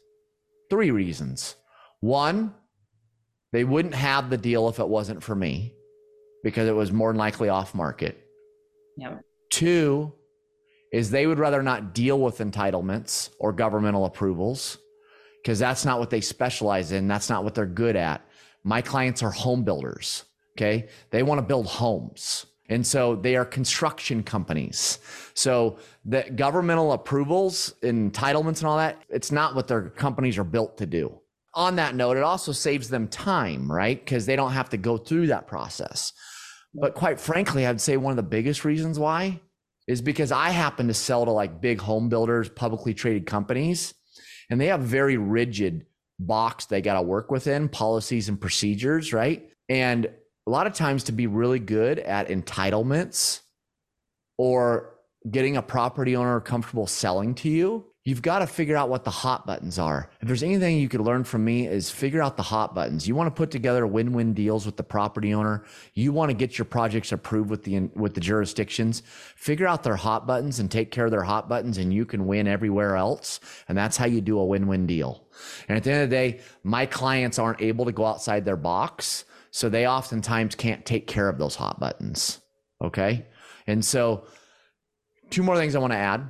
three 0.68 0.90
reasons. 0.90 1.54
One, 2.00 2.54
they 3.52 3.64
wouldn't 3.64 3.94
have 3.94 4.30
the 4.30 4.36
deal 4.36 4.68
if 4.68 4.80
it 4.80 4.88
wasn't 4.88 5.22
for 5.22 5.34
me 5.34 5.74
because 6.42 6.68
it 6.68 6.74
was 6.74 6.90
more 6.92 7.12
than 7.12 7.18
likely 7.18 7.48
off 7.48 7.74
market. 7.74 8.26
Yeah. 8.96 9.18
Two 9.50 10.12
is 10.92 11.10
they 11.10 11.26
would 11.26 11.38
rather 11.38 11.62
not 11.62 11.94
deal 11.94 12.20
with 12.20 12.38
entitlements 12.38 13.30
or 13.38 13.52
governmental 13.52 14.04
approvals 14.04 14.78
because 15.42 15.58
that's 15.58 15.84
not 15.84 15.98
what 15.98 16.10
they 16.10 16.20
specialize 16.20 16.92
in. 16.92 17.06
That's 17.06 17.30
not 17.30 17.44
what 17.44 17.54
they're 17.54 17.66
good 17.66 17.96
at. 17.96 18.26
My 18.64 18.80
clients 18.80 19.22
are 19.22 19.30
home 19.30 19.62
builders. 19.62 20.24
Okay. 20.56 20.88
They 21.10 21.22
want 21.22 21.38
to 21.38 21.42
build 21.42 21.66
homes. 21.66 22.46
And 22.68 22.86
so 22.86 23.14
they 23.14 23.36
are 23.36 23.44
construction 23.44 24.22
companies. 24.22 24.98
So 25.34 25.78
the 26.04 26.22
governmental 26.34 26.92
approvals, 26.92 27.74
entitlements, 27.82 28.58
and 28.58 28.64
all 28.64 28.78
that, 28.78 29.02
it's 29.10 29.30
not 29.30 29.54
what 29.54 29.68
their 29.68 29.90
companies 29.90 30.38
are 30.38 30.44
built 30.44 30.78
to 30.78 30.86
do. 30.86 31.20
On 31.52 31.76
that 31.76 31.94
note, 31.94 32.16
it 32.16 32.22
also 32.22 32.52
saves 32.52 32.88
them 32.88 33.06
time, 33.08 33.70
right? 33.70 34.02
Because 34.02 34.26
they 34.26 34.34
don't 34.34 34.52
have 34.52 34.70
to 34.70 34.76
go 34.76 34.96
through 34.96 35.26
that 35.26 35.46
process. 35.46 36.12
But 36.74 36.94
quite 36.94 37.20
frankly, 37.20 37.66
I'd 37.66 37.80
say 37.80 37.96
one 37.96 38.10
of 38.10 38.16
the 38.16 38.22
biggest 38.22 38.64
reasons 38.64 38.98
why 38.98 39.40
is 39.86 40.00
because 40.00 40.32
I 40.32 40.50
happen 40.50 40.88
to 40.88 40.94
sell 40.94 41.26
to 41.26 41.30
like 41.30 41.60
big 41.60 41.80
home 41.80 42.08
builders, 42.08 42.48
publicly 42.48 42.94
traded 42.94 43.26
companies, 43.26 43.94
and 44.50 44.60
they 44.60 44.66
have 44.66 44.80
very 44.80 45.16
rigid 45.16 45.86
box 46.18 46.66
they 46.66 46.80
got 46.80 46.94
to 46.94 47.02
work 47.02 47.30
within, 47.30 47.68
policies 47.68 48.28
and 48.28 48.40
procedures, 48.40 49.12
right? 49.12 49.50
And 49.68 50.08
a 50.46 50.50
lot 50.50 50.66
of 50.66 50.74
times 50.74 51.04
to 51.04 51.12
be 51.12 51.26
really 51.26 51.58
good 51.58 51.98
at 51.98 52.28
entitlements 52.28 53.40
or 54.36 54.94
getting 55.30 55.56
a 55.56 55.62
property 55.62 56.16
owner 56.16 56.40
comfortable 56.40 56.86
selling 56.86 57.34
to 57.34 57.48
you, 57.48 57.84
you've 58.04 58.20
got 58.20 58.40
to 58.40 58.46
figure 58.46 58.76
out 58.76 58.90
what 58.90 59.04
the 59.04 59.10
hot 59.10 59.46
buttons 59.46 59.78
are. 59.78 60.10
If 60.20 60.28
there's 60.28 60.42
anything 60.42 60.76
you 60.76 60.90
could 60.90 61.00
learn 61.00 61.24
from 61.24 61.42
me 61.42 61.66
is 61.66 61.90
figure 61.90 62.20
out 62.20 62.36
the 62.36 62.42
hot 62.42 62.74
buttons. 62.74 63.08
You 63.08 63.14
want 63.14 63.34
to 63.34 63.38
put 63.38 63.50
together 63.50 63.86
win-win 63.86 64.34
deals 64.34 64.66
with 64.66 64.76
the 64.76 64.82
property 64.82 65.32
owner. 65.32 65.64
You 65.94 66.12
want 66.12 66.28
to 66.30 66.36
get 66.36 66.58
your 66.58 66.66
projects 66.66 67.12
approved 67.12 67.48
with 67.48 67.64
the 67.64 67.88
with 67.94 68.12
the 68.12 68.20
jurisdictions. 68.20 69.02
Figure 69.36 69.66
out 69.66 69.82
their 69.82 69.96
hot 69.96 70.26
buttons 70.26 70.58
and 70.58 70.70
take 70.70 70.90
care 70.90 71.06
of 71.06 71.10
their 71.10 71.22
hot 71.22 71.48
buttons 71.48 71.78
and 71.78 71.94
you 71.94 72.04
can 72.04 72.26
win 72.26 72.46
everywhere 72.46 72.96
else. 72.96 73.40
And 73.66 73.78
that's 73.78 73.96
how 73.96 74.06
you 74.06 74.20
do 74.20 74.38
a 74.38 74.44
win-win 74.44 74.86
deal. 74.86 75.26
And 75.68 75.78
at 75.78 75.84
the 75.84 75.92
end 75.92 76.02
of 76.02 76.10
the 76.10 76.16
day, 76.16 76.40
my 76.62 76.84
clients 76.84 77.38
aren't 77.38 77.62
able 77.62 77.86
to 77.86 77.92
go 77.92 78.04
outside 78.04 78.44
their 78.44 78.56
box, 78.56 79.24
so 79.54 79.68
they 79.68 79.86
oftentimes 79.86 80.56
can't 80.56 80.84
take 80.84 81.06
care 81.06 81.28
of 81.28 81.38
those 81.38 81.54
hot 81.54 81.78
buttons. 81.78 82.40
Okay? 82.82 83.24
And 83.68 83.84
so 83.84 84.26
two 85.30 85.44
more 85.44 85.56
things 85.56 85.76
I 85.76 85.78
want 85.78 85.92
to 85.92 85.96
add. 85.96 86.28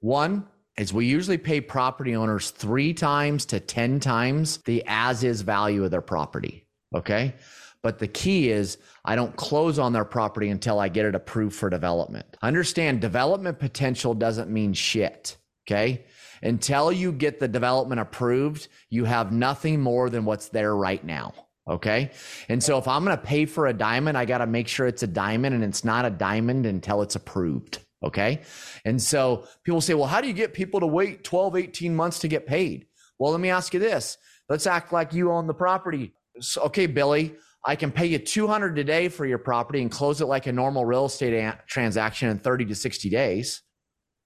One, 0.00 0.46
is 0.76 0.92
we 0.92 1.06
usually 1.06 1.38
pay 1.38 1.62
property 1.62 2.14
owners 2.14 2.50
three 2.50 2.92
times 2.92 3.46
to 3.46 3.60
10 3.60 3.98
times 3.98 4.58
the 4.66 4.84
as 4.86 5.24
is 5.24 5.40
value 5.40 5.84
of 5.84 5.90
their 5.90 6.02
property. 6.02 6.66
Okay. 6.94 7.34
But 7.82 7.98
the 7.98 8.08
key 8.08 8.50
is 8.50 8.76
I 9.06 9.16
don't 9.16 9.34
close 9.36 9.78
on 9.78 9.94
their 9.94 10.04
property 10.04 10.50
until 10.50 10.78
I 10.78 10.90
get 10.90 11.06
it 11.06 11.14
approved 11.14 11.56
for 11.56 11.70
development. 11.70 12.36
Understand 12.42 13.00
development 13.00 13.58
potential 13.58 14.12
doesn't 14.12 14.50
mean 14.50 14.74
shit. 14.74 15.38
Okay. 15.66 16.04
Until 16.42 16.92
you 16.92 17.10
get 17.10 17.40
the 17.40 17.48
development 17.48 18.02
approved, 18.02 18.68
you 18.90 19.06
have 19.06 19.32
nothing 19.32 19.80
more 19.80 20.10
than 20.10 20.26
what's 20.26 20.48
there 20.48 20.76
right 20.76 21.02
now. 21.02 21.32
Okay. 21.70 22.10
And 22.48 22.62
so 22.62 22.78
if 22.78 22.88
I'm 22.88 23.04
going 23.04 23.16
to 23.16 23.22
pay 23.22 23.46
for 23.46 23.68
a 23.68 23.72
diamond, 23.72 24.18
I 24.18 24.24
got 24.24 24.38
to 24.38 24.46
make 24.46 24.66
sure 24.66 24.88
it's 24.88 25.04
a 25.04 25.06
diamond 25.06 25.54
and 25.54 25.62
it's 25.62 25.84
not 25.84 26.04
a 26.04 26.10
diamond 26.10 26.66
until 26.66 27.00
it's 27.00 27.14
approved. 27.14 27.78
Okay. 28.02 28.40
And 28.84 29.00
so 29.00 29.46
people 29.62 29.80
say, 29.80 29.94
well, 29.94 30.08
how 30.08 30.20
do 30.20 30.26
you 30.26 30.32
get 30.32 30.52
people 30.52 30.80
to 30.80 30.86
wait 30.86 31.22
12, 31.22 31.56
18 31.56 31.94
months 31.94 32.18
to 32.20 32.28
get 32.28 32.46
paid? 32.46 32.86
Well, 33.18 33.30
let 33.30 33.40
me 33.40 33.50
ask 33.50 33.72
you 33.72 33.78
this. 33.78 34.18
Let's 34.48 34.66
act 34.66 34.92
like 34.92 35.12
you 35.12 35.30
own 35.30 35.46
the 35.46 35.54
property. 35.54 36.14
So, 36.40 36.62
okay, 36.62 36.86
Billy, 36.86 37.36
I 37.64 37.76
can 37.76 37.92
pay 37.92 38.06
you 38.06 38.18
200 38.18 38.74
today 38.74 39.08
for 39.08 39.24
your 39.24 39.38
property 39.38 39.80
and 39.80 39.90
close 39.90 40.20
it 40.20 40.26
like 40.26 40.46
a 40.46 40.52
normal 40.52 40.84
real 40.84 41.04
estate 41.04 41.34
a- 41.34 41.60
transaction 41.68 42.30
in 42.30 42.38
30 42.38 42.64
to 42.66 42.74
60 42.74 43.10
days. 43.10 43.62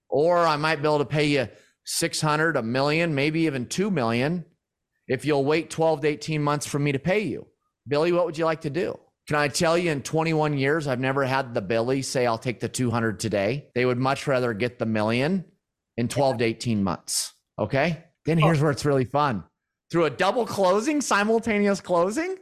Or 0.09 0.39
I 0.39 0.55
might 0.55 0.77
be 0.77 0.87
able 0.87 0.99
to 0.99 1.05
pay 1.05 1.25
you 1.25 1.47
600, 1.83 2.55
a 2.55 2.63
million, 2.63 3.13
maybe 3.13 3.41
even 3.41 3.67
2 3.67 3.91
million 3.91 4.45
if 5.07 5.25
you'll 5.25 5.45
wait 5.45 5.69
12 5.69 6.01
to 6.01 6.07
18 6.07 6.41
months 6.41 6.65
for 6.65 6.79
me 6.79 6.91
to 6.91 6.99
pay 6.99 7.19
you. 7.19 7.47
Billy, 7.87 8.11
what 8.11 8.25
would 8.25 8.37
you 8.37 8.45
like 8.45 8.61
to 8.61 8.69
do? 8.69 8.99
Can 9.27 9.37
I 9.37 9.47
tell 9.47 9.77
you 9.77 9.91
in 9.91 10.01
21 10.01 10.57
years, 10.57 10.87
I've 10.87 10.99
never 10.99 11.23
had 11.23 11.53
the 11.53 11.61
Billy 11.61 12.01
say, 12.01 12.27
I'll 12.27 12.37
take 12.37 12.59
the 12.59 12.69
200 12.69 13.19
today. 13.19 13.69
They 13.73 13.85
would 13.85 13.97
much 13.97 14.27
rather 14.27 14.53
get 14.53 14.77
the 14.77 14.85
million 14.85 15.45
in 15.97 16.07
12 16.07 16.39
to 16.39 16.45
18 16.45 16.83
months. 16.83 17.33
Okay. 17.57 18.03
Then 18.25 18.37
here's 18.37 18.61
where 18.61 18.71
it's 18.71 18.85
really 18.85 19.05
fun. 19.05 19.43
Through 19.91 20.05
a 20.05 20.09
double 20.09 20.45
closing, 20.45 21.01
simultaneous 21.01 21.81
closing, 21.81 22.37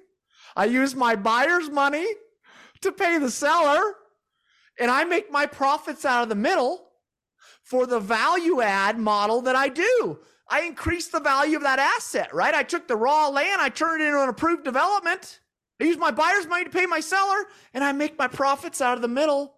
I 0.55 0.65
use 0.65 0.95
my 0.95 1.15
buyer's 1.15 1.69
money 1.69 2.05
to 2.81 2.91
pay 2.91 3.17
the 3.17 3.31
seller 3.31 3.81
and 4.79 4.89
I 4.89 5.03
make 5.03 5.31
my 5.31 5.45
profits 5.45 6.05
out 6.05 6.23
of 6.23 6.29
the 6.29 6.35
middle 6.35 6.89
for 7.63 7.85
the 7.85 7.99
value 7.99 8.61
add 8.61 8.97
model 8.97 9.41
that 9.41 9.55
I 9.55 9.69
do. 9.69 10.19
I 10.49 10.61
increase 10.63 11.07
the 11.07 11.19
value 11.19 11.57
of 11.57 11.63
that 11.63 11.79
asset, 11.79 12.33
right? 12.33 12.53
I 12.53 12.63
took 12.63 12.87
the 12.87 12.95
raw 12.95 13.27
land, 13.27 13.61
I 13.61 13.69
turned 13.69 14.01
it 14.01 14.07
into 14.07 14.21
an 14.21 14.29
approved 14.29 14.63
development. 14.63 15.39
I 15.81 15.85
use 15.85 15.97
my 15.97 16.11
buyer's 16.11 16.47
money 16.47 16.63
to 16.63 16.69
pay 16.69 16.85
my 16.85 16.99
seller, 16.99 17.45
and 17.73 17.83
I 17.83 17.91
make 17.91 18.17
my 18.17 18.27
profits 18.27 18.79
out 18.81 18.95
of 18.95 19.01
the 19.01 19.07
middle 19.07 19.55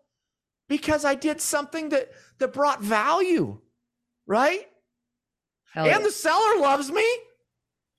because 0.67 1.05
I 1.05 1.15
did 1.15 1.41
something 1.41 1.89
that 1.89 2.11
that 2.39 2.53
brought 2.53 2.81
value, 2.81 3.59
right? 4.25 4.67
Hell 5.73 5.85
and 5.85 5.99
yeah. 5.99 5.99
the 5.99 6.11
seller 6.11 6.59
loves 6.59 6.91
me, 6.91 7.05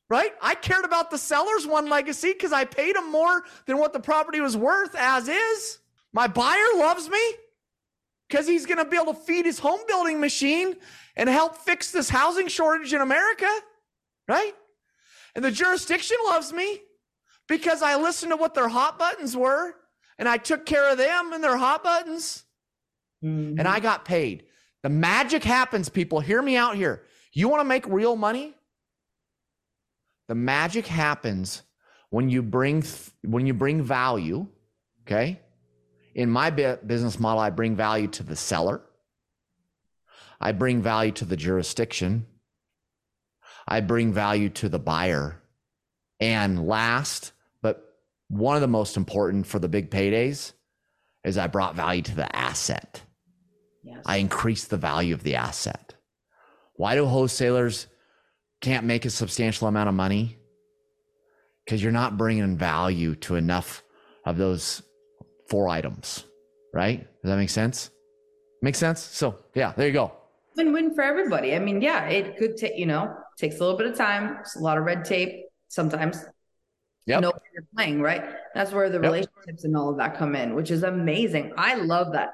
right? 0.09 0.33
I 0.41 0.55
cared 0.55 0.85
about 0.85 1.11
the 1.11 1.19
seller's 1.19 1.67
one 1.67 1.89
legacy 1.89 2.33
because 2.33 2.53
I 2.53 2.65
paid 2.65 2.97
him 2.97 3.11
more 3.11 3.45
than 3.67 3.79
what 3.79 3.93
the 3.93 4.01
property 4.01 4.41
was 4.41 4.57
worth 4.57 4.95
as 4.95 5.29
is. 5.29 5.79
My 6.13 6.27
buyer 6.27 6.67
loves 6.77 7.09
me 7.11 7.21
because 8.29 8.47
he's 8.47 8.67
going 8.67 8.79
to 8.79 8.85
be 8.85 8.97
able 8.97 9.13
to 9.13 9.21
feed 9.21 9.45
his 9.45 9.59
home 9.59 9.81
building 9.87 10.21
machine 10.21 10.77
and 11.17 11.29
help 11.29 11.57
fix 11.57 11.91
this 11.91 12.09
housing 12.09 12.49
shortage 12.49 12.93
in 12.93 13.01
America, 13.01 13.49
right? 14.29 14.53
And 15.35 15.45
the 15.45 15.51
jurisdiction 15.51 16.17
loves 16.27 16.53
me 16.53 16.81
because 17.49 17.83
I 17.83 17.97
listened 17.97 18.33
to 18.33 18.37
what 18.37 18.55
their 18.55 18.69
hot 18.69 18.99
buttons 18.99 19.37
were 19.37 19.75
and 20.19 20.29
I 20.29 20.37
took 20.37 20.67
care 20.67 20.91
of 20.91 20.99
them 20.99 21.33
and 21.33 21.43
their 21.43 21.57
hot 21.57 21.85
buttons 21.85 22.45
mm-hmm. 23.25 23.59
and 23.59 23.69
I 23.69 23.81
got 23.81 24.05
paid. 24.05 24.45
The 24.83 24.89
magic 24.89 25.43
happens, 25.43 25.89
people. 25.89 26.21
Hear 26.21 26.41
me 26.41 26.57
out 26.57 26.77
here. 26.77 27.03
You 27.33 27.49
want 27.49 27.61
to 27.61 27.65
make 27.65 27.87
real 27.87 28.17
money? 28.17 28.55
The 30.29 30.35
magic 30.35 30.87
happens 30.87 31.63
when 32.11 32.31
you 32.31 32.43
bring 32.43 32.85
when 33.23 33.47
you 33.47 33.55
bring 33.55 33.83
value, 33.83 34.47
okay? 35.03 35.41
In 36.15 36.31
my 36.31 36.51
business 36.51 37.21
model, 37.21 37.41
I 37.41 37.51
bring 37.51 37.77
value 37.77 38.09
to 38.09 38.23
the 38.23 38.37
seller. 38.37 38.81
I 40.41 40.53
bring 40.53 40.83
value 40.83 41.13
to 41.13 41.25
the 41.25 41.37
jurisdiction. 41.37 42.27
I 43.67 43.81
bring 43.81 44.13
value 44.13 44.49
to 44.51 44.69
the 44.69 44.79
buyer. 44.79 45.43
And 46.21 46.67
last, 46.67 47.33
but 47.63 47.83
one 48.29 48.57
of 48.57 48.63
the 48.63 48.69
most 48.69 48.97
important 48.97 49.47
for 49.47 49.59
the 49.59 49.69
big 49.69 49.91
paydays 49.91 50.53
is 51.25 51.37
I 51.37 51.47
brought 51.47 51.75
value 51.75 52.03
to 52.03 52.15
the 52.15 52.35
asset. 52.35 53.03
Yes. 53.83 54.03
I 54.07 54.19
increased 54.19 54.71
the 54.71 54.77
value 54.77 55.15
of 55.15 55.23
the 55.23 55.37
asset. 55.37 55.95
Why 56.75 56.95
do 56.95 57.07
wholesalers 57.07 57.87
can't 58.61 58.87
make 58.87 59.05
a 59.05 59.11
substantial 59.11 59.69
amount 59.69 59.89
of 59.89 59.95
money? 59.95 60.39
Because 61.65 61.83
you're 61.83 61.93
not 61.93 62.17
bringing 62.17 62.57
value 62.57 63.17
to 63.17 63.35
enough 63.35 63.83
of 64.25 64.37
those 64.37 64.83
four 65.49 65.69
items, 65.69 66.25
right? 66.73 67.01
Does 67.01 67.31
that 67.31 67.37
make 67.37 67.51
sense? 67.51 67.91
Make 68.63 68.75
sense? 68.75 69.01
So, 69.01 69.39
yeah, 69.55 69.73
there 69.77 69.87
you 69.87 69.93
go 69.93 70.13
win-win 70.57 70.95
for 70.95 71.03
everybody. 71.03 71.55
I 71.55 71.59
mean, 71.59 71.81
yeah, 71.81 72.07
it 72.07 72.37
could 72.37 72.57
take, 72.57 72.79
you 72.79 72.87
know, 72.87 73.15
takes 73.37 73.57
a 73.57 73.61
little 73.61 73.77
bit 73.77 73.87
of 73.87 73.97
time. 73.97 74.39
It's 74.41 74.57
a 74.57 74.61
lot 74.61 74.79
of 74.79 74.85
red 74.85 75.05
tape 75.05 75.45
sometimes. 75.69 76.25
Yeah. 77.07 77.21
Know 77.21 77.33
you're 77.55 77.65
playing, 77.77 78.03
right? 78.03 78.25
That's 78.55 78.73
where 78.73 78.89
the 78.89 78.97
yep. 78.97 79.03
relationships 79.03 79.65
and 79.65 79.77
all 79.77 79.91
of 79.91 79.99
that 79.99 80.17
come 80.19 80.35
in, 80.35 80.55
which 80.55 80.71
is 80.71 80.83
amazing. 80.83 81.53
I 81.57 81.77
love 81.77 82.13
that. 82.15 82.31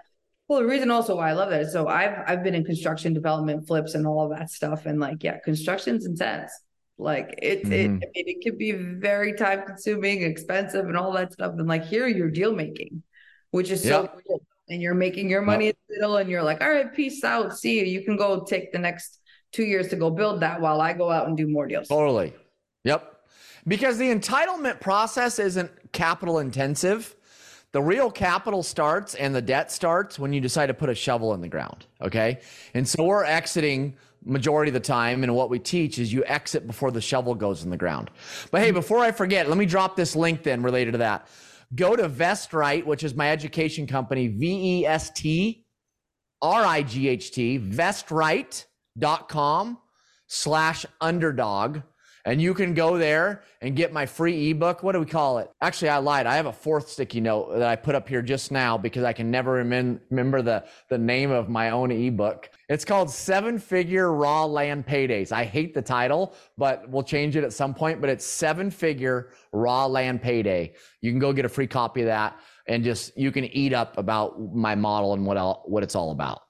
Well, 0.48 0.60
the 0.60 0.66
reason 0.66 0.90
also 0.90 1.16
why 1.16 1.30
I 1.30 1.32
love 1.32 1.50
that 1.50 1.62
is 1.62 1.72
so 1.72 1.88
I've 1.88 2.18
I've 2.26 2.42
been 2.42 2.54
in 2.54 2.64
construction 2.64 3.12
development 3.12 3.66
flips 3.66 3.94
and 3.94 4.06
all 4.06 4.24
of 4.24 4.38
that 4.38 4.50
stuff. 4.50 4.86
And 4.86 4.98
like, 4.98 5.22
yeah, 5.22 5.38
construction's 5.40 6.06
intense. 6.06 6.50
Like 6.98 7.38
it, 7.42 7.64
mm-hmm. 7.64 7.72
it, 7.72 7.86
I 7.86 7.88
mean, 7.88 8.00
it 8.14 8.44
could 8.44 8.58
be 8.58 8.72
very 8.72 9.34
time 9.34 9.66
consuming, 9.66 10.22
expensive, 10.22 10.86
and 10.86 10.96
all 10.96 11.12
that 11.12 11.32
stuff. 11.32 11.54
And 11.58 11.68
like 11.68 11.84
here, 11.84 12.06
you're 12.06 12.30
deal 12.30 12.54
making, 12.54 13.02
which 13.50 13.70
is 13.70 13.82
so 13.82 14.08
cool 14.26 14.42
and 14.72 14.80
you're 14.80 14.94
making 14.94 15.28
your 15.28 15.42
money 15.42 15.74
and 16.00 16.30
you're 16.30 16.42
like, 16.42 16.62
all 16.62 16.70
right, 16.70 16.92
peace 16.94 17.22
out. 17.22 17.56
See 17.56 17.78
you. 17.78 17.84
You 17.84 18.02
can 18.02 18.16
go 18.16 18.40
take 18.40 18.72
the 18.72 18.78
next 18.78 19.20
two 19.52 19.64
years 19.64 19.88
to 19.88 19.96
go 19.96 20.10
build 20.10 20.40
that 20.40 20.60
while 20.60 20.80
I 20.80 20.94
go 20.94 21.10
out 21.10 21.28
and 21.28 21.36
do 21.36 21.46
more 21.46 21.66
deals. 21.66 21.88
Totally. 21.88 22.32
Yep. 22.84 23.20
Because 23.68 23.98
the 23.98 24.12
entitlement 24.12 24.80
process 24.80 25.38
isn't 25.38 25.70
capital 25.92 26.38
intensive. 26.38 27.14
The 27.72 27.82
real 27.82 28.10
capital 28.10 28.62
starts 28.62 29.14
and 29.14 29.34
the 29.34 29.42
debt 29.42 29.70
starts 29.70 30.18
when 30.18 30.32
you 30.32 30.40
decide 30.40 30.66
to 30.66 30.74
put 30.74 30.88
a 30.88 30.94
shovel 30.94 31.34
in 31.34 31.42
the 31.42 31.48
ground. 31.48 31.86
Okay. 32.00 32.40
And 32.74 32.88
so 32.88 33.04
we're 33.04 33.24
exiting 33.24 33.94
majority 34.24 34.70
of 34.70 34.74
the 34.74 34.80
time. 34.80 35.22
And 35.22 35.34
what 35.34 35.50
we 35.50 35.58
teach 35.58 35.98
is 35.98 36.12
you 36.12 36.24
exit 36.24 36.66
before 36.66 36.90
the 36.90 37.00
shovel 37.00 37.34
goes 37.34 37.62
in 37.62 37.70
the 37.70 37.76
ground. 37.76 38.10
But 38.50 38.62
hey, 38.62 38.70
before 38.70 38.98
I 38.98 39.12
forget, 39.12 39.48
let 39.48 39.58
me 39.58 39.66
drop 39.66 39.96
this 39.96 40.16
link 40.16 40.42
then 40.42 40.62
related 40.62 40.92
to 40.92 40.98
that 40.98 41.28
go 41.74 41.96
to 41.96 42.08
VestRight, 42.08 42.84
which 42.84 43.02
is 43.04 43.14
my 43.14 43.30
education 43.30 43.86
company, 43.86 44.28
V 44.28 44.80
E 44.80 44.86
S 44.86 45.10
T 45.10 45.66
R 46.40 46.64
I 46.64 46.82
G 46.82 47.08
H 47.08 47.32
T, 47.32 47.58
vestright.com 47.58 49.78
slash 50.26 50.86
underdog. 51.00 51.80
And 52.24 52.40
you 52.40 52.54
can 52.54 52.72
go 52.72 52.98
there 52.98 53.42
and 53.60 53.74
get 53.74 53.92
my 53.92 54.06
free 54.06 54.50
ebook. 54.50 54.82
What 54.82 54.92
do 54.92 55.00
we 55.00 55.06
call 55.06 55.38
it? 55.38 55.50
Actually, 55.60 55.88
I 55.88 55.98
lied. 55.98 56.26
I 56.26 56.36
have 56.36 56.46
a 56.46 56.52
fourth 56.52 56.88
sticky 56.88 57.20
note 57.20 57.52
that 57.58 57.68
I 57.68 57.74
put 57.74 57.96
up 57.96 58.08
here 58.08 58.22
just 58.22 58.52
now 58.52 58.78
because 58.78 59.02
I 59.02 59.12
can 59.12 59.30
never 59.30 59.52
remember 59.52 60.40
the, 60.40 60.64
the 60.88 60.98
name 60.98 61.32
of 61.32 61.48
my 61.48 61.70
own 61.70 61.90
ebook. 61.90 62.48
It's 62.68 62.84
called 62.84 63.10
Seven 63.10 63.58
Figure 63.58 64.12
Raw 64.12 64.44
Land 64.44 64.86
Paydays. 64.86 65.32
I 65.32 65.44
hate 65.44 65.74
the 65.74 65.82
title, 65.82 66.34
but 66.56 66.88
we'll 66.88 67.02
change 67.02 67.34
it 67.34 67.42
at 67.42 67.52
some 67.52 67.74
point. 67.74 68.00
But 68.00 68.08
it's 68.08 68.24
Seven 68.24 68.70
Figure 68.70 69.30
Raw 69.52 69.86
Land 69.86 70.22
Payday. 70.22 70.74
You 71.00 71.10
can 71.10 71.18
go 71.18 71.32
get 71.32 71.44
a 71.44 71.48
free 71.48 71.66
copy 71.66 72.02
of 72.02 72.06
that 72.06 72.38
and 72.66 72.84
just 72.84 73.16
you 73.18 73.32
can 73.32 73.44
eat 73.46 73.72
up 73.72 73.98
about 73.98 74.54
my 74.54 74.74
model 74.74 75.14
and 75.14 75.26
what 75.26 75.68
what 75.68 75.82
it's 75.82 75.96
all 75.96 76.12
about. 76.12 76.42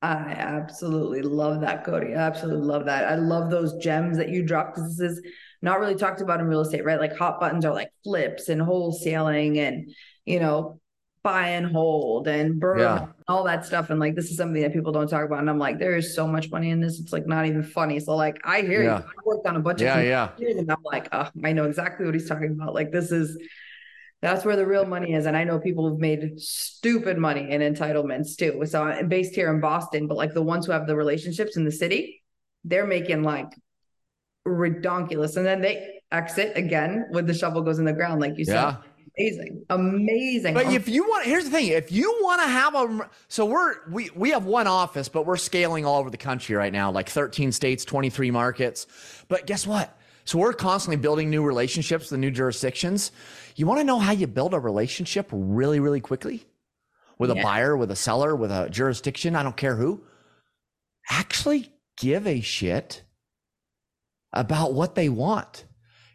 I 0.00 0.34
absolutely 0.36 1.22
love 1.22 1.62
that, 1.62 1.84
Cody. 1.84 2.14
I 2.14 2.18
absolutely 2.18 2.66
love 2.66 2.84
that. 2.84 3.04
I 3.04 3.16
love 3.16 3.50
those 3.50 3.76
gems 3.78 4.16
that 4.18 4.28
you 4.28 4.44
drop 4.44 4.74
because 4.74 4.96
this 4.96 5.12
is 5.12 5.22
not 5.60 5.80
really 5.80 5.96
talked 5.96 6.20
about 6.20 6.40
in 6.40 6.46
real 6.46 6.60
estate, 6.60 6.84
right? 6.84 7.00
Like 7.00 7.16
hot 7.16 7.40
buttons 7.40 7.64
are 7.64 7.74
like 7.74 7.90
flips 8.04 8.48
and 8.48 8.60
wholesaling 8.60 9.58
and, 9.58 9.90
you 10.24 10.38
know, 10.38 10.80
buy 11.24 11.48
and 11.48 11.66
hold 11.66 12.28
and 12.28 12.60
burn 12.60 12.78
yeah. 12.78 13.06
all 13.26 13.42
that 13.42 13.66
stuff. 13.66 13.90
And 13.90 13.98
like, 13.98 14.14
this 14.14 14.30
is 14.30 14.36
something 14.36 14.62
that 14.62 14.72
people 14.72 14.92
don't 14.92 15.08
talk 15.08 15.24
about. 15.24 15.40
And 15.40 15.50
I'm 15.50 15.58
like, 15.58 15.80
there 15.80 15.96
is 15.96 16.14
so 16.14 16.28
much 16.28 16.48
money 16.50 16.70
in 16.70 16.80
this. 16.80 17.00
It's 17.00 17.12
like 17.12 17.26
not 17.26 17.46
even 17.46 17.64
funny. 17.64 17.98
So 17.98 18.14
like, 18.14 18.38
I 18.44 18.60
hear 18.62 18.84
yeah. 18.84 18.98
you. 18.98 19.04
I 19.04 19.22
worked 19.24 19.48
on 19.48 19.56
a 19.56 19.60
bunch 19.60 19.82
yeah, 19.82 19.98
of 19.98 20.06
yeah. 20.06 20.30
and 20.38 20.70
I'm 20.70 20.82
like, 20.84 21.08
oh, 21.10 21.28
I 21.44 21.52
know 21.52 21.64
exactly 21.64 22.06
what 22.06 22.14
he's 22.14 22.28
talking 22.28 22.52
about. 22.52 22.72
Like, 22.72 22.92
this 22.92 23.10
is 23.10 23.36
that's 24.20 24.44
where 24.44 24.56
the 24.56 24.66
real 24.66 24.84
money 24.84 25.12
is. 25.12 25.26
And 25.26 25.36
I 25.36 25.44
know 25.44 25.58
people 25.58 25.88
have 25.88 25.98
made 25.98 26.40
stupid 26.40 27.18
money 27.18 27.50
in 27.50 27.60
entitlements 27.60 28.36
too. 28.36 28.64
So 28.66 28.82
I'm 28.82 29.08
based 29.08 29.34
here 29.34 29.52
in 29.52 29.60
Boston, 29.60 30.06
but 30.06 30.16
like 30.16 30.34
the 30.34 30.42
ones 30.42 30.66
who 30.66 30.72
have 30.72 30.86
the 30.86 30.96
relationships 30.96 31.56
in 31.56 31.64
the 31.64 31.72
city, 31.72 32.22
they're 32.64 32.86
making 32.86 33.22
like 33.22 33.52
redonkulous. 34.46 35.36
And 35.36 35.46
then 35.46 35.60
they 35.60 36.00
exit 36.10 36.56
again 36.56 37.06
when 37.10 37.26
the 37.26 37.34
shovel 37.34 37.62
goes 37.62 37.78
in 37.78 37.84
the 37.84 37.92
ground, 37.92 38.20
like 38.20 38.36
you 38.36 38.44
said. 38.44 38.76
Amazing, 39.18 39.64
amazing. 39.70 40.54
But 40.54 40.66
oh. 40.66 40.70
if 40.70 40.88
you 40.88 41.02
want, 41.04 41.26
here's 41.26 41.44
the 41.44 41.50
thing: 41.50 41.66
if 41.68 41.90
you 41.90 42.20
want 42.22 42.40
to 42.40 42.48
have 42.48 42.74
a, 42.76 43.10
so 43.26 43.46
we're 43.46 43.88
we 43.90 44.10
we 44.14 44.30
have 44.30 44.44
one 44.44 44.68
office, 44.68 45.08
but 45.08 45.26
we're 45.26 45.36
scaling 45.36 45.84
all 45.84 45.98
over 45.98 46.08
the 46.08 46.16
country 46.16 46.54
right 46.54 46.72
now, 46.72 46.92
like 46.92 47.08
13 47.08 47.50
states, 47.50 47.84
23 47.84 48.30
markets. 48.30 48.86
But 49.26 49.44
guess 49.46 49.66
what? 49.66 49.98
So 50.24 50.38
we're 50.38 50.52
constantly 50.52 50.98
building 50.98 51.30
new 51.30 51.42
relationships 51.42 52.10
the 52.10 52.18
new 52.18 52.30
jurisdictions. 52.30 53.12
You 53.58 53.66
want 53.66 53.80
to 53.80 53.84
know 53.84 53.98
how 53.98 54.12
you 54.12 54.26
build 54.26 54.54
a 54.54 54.60
relationship 54.60 55.28
really, 55.32 55.80
really 55.80 56.00
quickly 56.00 56.44
with 57.18 57.30
a 57.30 57.34
buyer, 57.42 57.76
with 57.76 57.90
a 57.90 57.96
seller, 57.96 58.36
with 58.36 58.52
a 58.52 58.68
jurisdiction? 58.70 59.34
I 59.34 59.42
don't 59.42 59.56
care 59.56 59.74
who. 59.74 60.04
Actually, 61.10 61.72
give 61.96 62.26
a 62.26 62.40
shit 62.40 63.02
about 64.32 64.74
what 64.74 64.94
they 64.94 65.08
want. 65.08 65.64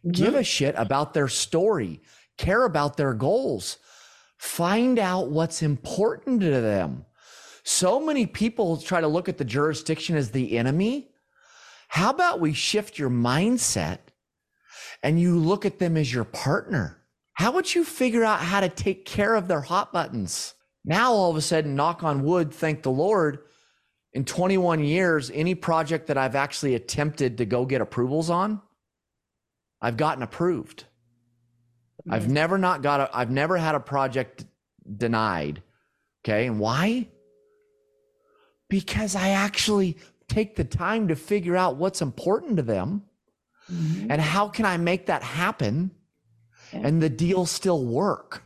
Mm-hmm. 0.06 0.12
Give 0.12 0.36
a 0.36 0.44
shit 0.44 0.76
about 0.78 1.14
their 1.14 1.28
story 1.28 2.02
care 2.38 2.66
about 2.66 2.98
their 2.98 3.14
goals. 3.14 3.78
Find 4.38 5.00
out 5.00 5.30
what's 5.30 5.62
important 5.62 6.42
to 6.42 6.62
them. 6.62 7.06
So 7.64 8.00
many 8.06 8.26
people 8.26 8.78
try 8.78 9.02
to 9.02 9.08
look 9.08 9.30
at 9.30 9.38
the 9.38 9.46
jurisdiction 9.46 10.18
as 10.18 10.32
the 10.32 10.58
enemy. 10.58 11.12
How 11.88 12.10
about 12.10 12.42
we 12.42 12.54
shift 12.54 12.98
your 12.98 13.10
mindset 13.10 14.00
and 15.02 15.20
you 15.20 15.38
look 15.38 15.66
at 15.66 15.80
them 15.80 15.96
as 15.96 16.14
your 16.14 16.26
partner? 16.26 17.03
How 17.34 17.52
would 17.52 17.74
you 17.74 17.84
figure 17.84 18.24
out 18.24 18.40
how 18.40 18.60
to 18.60 18.70
take 18.70 19.06
care 19.06 19.36
of 19.36 19.48
their 19.48 19.62
hot 19.62 19.92
buttons? 19.92 20.54
Now, 20.86 21.14
all 21.14 21.32
of 21.32 21.38
a 21.38 21.42
sudden, 21.42 21.76
knock 21.76 22.04
on 22.04 22.24
wood, 22.24 22.54
thank 22.54 22.84
the 22.84 22.92
Lord, 22.92 23.40
in 24.14 24.26
21 24.26 24.84
years, 24.84 25.32
any 25.34 25.56
project 25.56 26.08
that 26.08 26.18
I've 26.18 26.36
actually 26.36 26.76
attempted 26.76 27.40
to 27.40 27.46
go 27.46 27.66
get 27.66 27.82
approvals 27.82 28.30
on, 28.30 28.62
I've 29.82 29.98
gotten 29.98 30.24
approved. 30.24 30.86
I've 32.10 32.30
never 32.30 32.58
not 32.58 32.82
got 32.82 33.00
a, 33.00 33.18
I've 33.18 33.32
never 33.32 33.58
had 33.58 33.76
a 33.76 33.80
project 33.80 34.46
denied. 34.98 35.64
Okay. 36.24 36.48
And 36.48 36.60
why? 36.60 37.08
Because 38.70 39.16
I 39.16 39.30
actually 39.30 39.98
take 40.28 40.56
the 40.56 40.64
time 40.64 41.08
to 41.08 41.16
figure 41.16 41.56
out 41.56 41.78
what's 41.78 42.02
important 42.02 42.58
to 42.58 42.64
them 42.64 43.04
mm-hmm. 43.72 44.12
and 44.12 44.22
how 44.22 44.50
can 44.50 44.66
I 44.66 44.78
make 44.78 45.06
that 45.08 45.24
happen. 45.24 45.92
And 46.74 47.02
the 47.02 47.10
deal 47.10 47.46
still 47.46 47.86
work. 47.86 48.44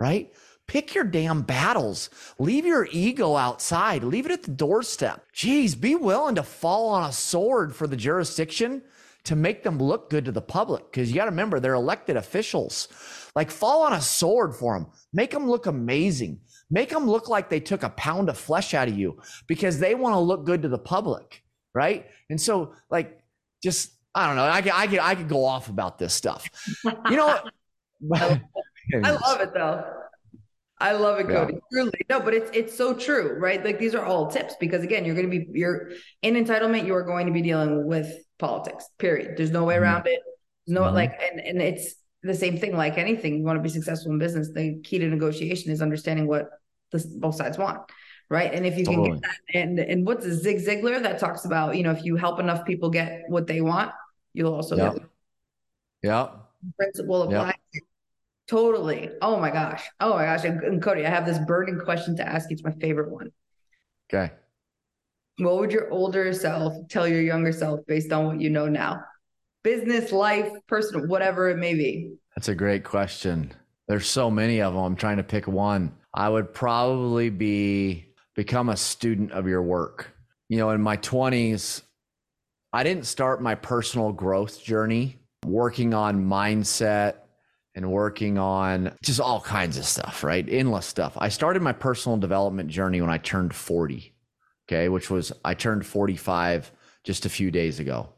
Right. 0.00 0.32
Pick 0.66 0.94
your 0.94 1.04
damn 1.04 1.42
battles. 1.42 2.08
Leave 2.38 2.64
your 2.64 2.88
ego 2.90 3.36
outside. 3.36 4.02
Leave 4.02 4.26
it 4.26 4.32
at 4.32 4.42
the 4.44 4.50
doorstep. 4.50 5.24
Geez, 5.32 5.74
be 5.74 5.94
willing 5.94 6.34
to 6.36 6.42
fall 6.42 6.88
on 6.88 7.08
a 7.08 7.12
sword 7.12 7.76
for 7.76 7.86
the 7.86 7.96
jurisdiction 7.96 8.82
to 9.24 9.36
make 9.36 9.62
them 9.62 9.78
look 9.78 10.10
good 10.10 10.24
to 10.26 10.32
the 10.32 10.40
public 10.40 10.90
because 10.90 11.10
you 11.10 11.16
got 11.16 11.24
to 11.24 11.30
remember 11.30 11.58
they're 11.58 11.74
elected 11.74 12.16
officials. 12.16 12.88
Like 13.34 13.50
fall 13.50 13.82
on 13.82 13.92
a 13.92 14.00
sword 14.00 14.54
for 14.54 14.78
them, 14.78 14.88
make 15.12 15.30
them 15.30 15.48
look 15.48 15.66
amazing, 15.66 16.40
make 16.70 16.90
them 16.90 17.06
look 17.06 17.28
like 17.28 17.48
they 17.48 17.60
took 17.60 17.82
a 17.82 17.90
pound 17.90 18.28
of 18.28 18.38
flesh 18.38 18.74
out 18.74 18.88
of 18.88 18.96
you 18.96 19.20
because 19.46 19.78
they 19.78 19.94
want 19.94 20.14
to 20.14 20.20
look 20.20 20.44
good 20.44 20.62
to 20.62 20.68
the 20.68 20.78
public, 20.78 21.42
right? 21.74 22.06
And 22.30 22.40
so, 22.40 22.74
like, 22.90 23.18
just 23.62 23.92
I 24.14 24.26
don't 24.26 24.36
know, 24.36 24.44
I 24.44 24.62
could 24.62 24.72
I 24.72 24.86
could 24.86 24.98
I 25.00 25.14
could 25.14 25.28
go 25.28 25.44
off 25.44 25.68
about 25.68 25.98
this 25.98 26.14
stuff, 26.14 26.48
you 27.10 27.16
know. 27.16 27.38
I 28.12 28.40
love 28.92 29.40
it 29.40 29.54
though. 29.54 29.84
I 30.78 30.92
love 30.92 31.20
it, 31.20 31.28
Cody. 31.28 31.54
Yeah. 31.54 31.60
Truly. 31.72 32.00
No, 32.10 32.20
but 32.20 32.34
it's 32.34 32.50
it's 32.52 32.76
so 32.76 32.94
true, 32.94 33.38
right? 33.38 33.64
Like 33.64 33.78
these 33.78 33.94
are 33.94 34.04
all 34.04 34.30
tips 34.30 34.54
because 34.58 34.82
again, 34.82 35.04
you're 35.04 35.14
gonna 35.14 35.28
be 35.28 35.46
you're 35.52 35.92
in 36.22 36.34
entitlement, 36.34 36.86
you 36.86 36.94
are 36.94 37.04
going 37.04 37.26
to 37.26 37.32
be 37.32 37.42
dealing 37.42 37.86
with 37.86 38.12
politics. 38.38 38.88
Period. 38.98 39.36
There's 39.36 39.50
no 39.50 39.64
way 39.64 39.74
mm-hmm. 39.74 39.84
around 39.84 40.06
it. 40.06 40.20
There's 40.66 40.74
no 40.74 40.82
mm-hmm. 40.82 40.94
like 40.94 41.20
and 41.22 41.40
and 41.40 41.62
it's 41.62 41.94
the 42.22 42.34
same 42.34 42.58
thing 42.58 42.76
like 42.76 42.98
anything. 42.98 43.38
You 43.38 43.44
want 43.44 43.58
to 43.58 43.62
be 43.62 43.68
successful 43.68 44.12
in 44.12 44.18
business, 44.18 44.50
the 44.52 44.80
key 44.82 44.98
to 44.98 45.06
negotiation 45.06 45.70
is 45.70 45.82
understanding 45.82 46.26
what 46.26 46.48
the, 46.90 47.04
both 47.18 47.36
sides 47.36 47.58
want. 47.58 47.80
Right. 48.30 48.52
And 48.52 48.66
if 48.66 48.78
you 48.78 48.84
can 48.84 49.04
get 49.04 49.20
that 49.20 49.36
and 49.54 49.78
and 49.78 50.06
what's 50.06 50.24
a 50.24 50.34
Zig 50.34 50.58
Ziglar 50.58 51.02
that 51.02 51.18
talks 51.18 51.44
about, 51.44 51.76
you 51.76 51.82
know, 51.82 51.92
if 51.92 52.04
you 52.04 52.16
help 52.16 52.40
enough 52.40 52.64
people 52.64 52.90
get 52.90 53.22
what 53.28 53.46
they 53.46 53.60
want, 53.60 53.92
you'll 54.32 54.54
also 54.54 54.76
yep. 54.76 54.94
get 54.94 55.02
yeah. 56.02 56.28
Principle 56.76 57.22
applies. 57.22 57.54
Totally. 58.48 59.10
Oh 59.22 59.38
my 59.38 59.50
gosh. 59.50 59.84
Oh 60.00 60.14
my 60.14 60.24
gosh. 60.24 60.44
And, 60.44 60.82
Cody, 60.82 61.06
I 61.06 61.10
have 61.10 61.24
this 61.24 61.38
burning 61.46 61.78
question 61.78 62.16
to 62.16 62.28
ask 62.28 62.50
you. 62.50 62.54
It's 62.54 62.64
my 62.64 62.72
favorite 62.72 63.10
one. 63.10 63.30
Okay. 64.12 64.32
What 65.38 65.58
would 65.58 65.72
your 65.72 65.90
older 65.90 66.32
self 66.32 66.74
tell 66.88 67.08
your 67.08 67.22
younger 67.22 67.52
self 67.52 67.80
based 67.86 68.12
on 68.12 68.26
what 68.26 68.40
you 68.40 68.50
know 68.50 68.68
now? 68.68 69.02
Business, 69.62 70.12
life, 70.12 70.50
personal, 70.68 71.06
whatever 71.06 71.48
it 71.48 71.56
may 71.56 71.74
be. 71.74 72.14
That's 72.36 72.48
a 72.48 72.54
great 72.54 72.84
question. 72.84 73.52
There's 73.88 74.06
so 74.06 74.30
many 74.30 74.60
of 74.60 74.74
them. 74.74 74.82
I'm 74.82 74.96
trying 74.96 75.16
to 75.16 75.22
pick 75.22 75.46
one. 75.46 75.94
I 76.12 76.28
would 76.28 76.52
probably 76.52 77.30
be 77.30 78.14
become 78.34 78.68
a 78.68 78.76
student 78.76 79.32
of 79.32 79.48
your 79.48 79.62
work. 79.62 80.12
You 80.48 80.58
know, 80.58 80.70
in 80.70 80.82
my 80.82 80.96
20s, 80.98 81.82
I 82.72 82.82
didn't 82.82 83.06
start 83.06 83.42
my 83.42 83.54
personal 83.54 84.12
growth 84.12 84.62
journey 84.62 85.18
working 85.46 85.94
on 85.94 86.24
mindset 86.24 87.16
and 87.74 87.90
working 87.90 88.38
on 88.38 88.92
just 89.02 89.20
all 89.20 89.40
kinds 89.40 89.76
of 89.78 89.84
stuff, 89.84 90.22
right? 90.22 90.46
Endless 90.48 90.86
stuff. 90.86 91.14
I 91.18 91.28
started 91.28 91.62
my 91.62 91.72
personal 91.72 92.16
development 92.16 92.70
journey 92.70 93.00
when 93.00 93.10
I 93.10 93.18
turned 93.18 93.54
40, 93.54 94.14
okay, 94.68 94.88
which 94.88 95.10
was 95.10 95.32
I 95.44 95.54
turned 95.54 95.84
45 95.84 96.70
just 97.02 97.26
a 97.26 97.28
few 97.28 97.50
days 97.50 97.80
ago. 97.80 98.10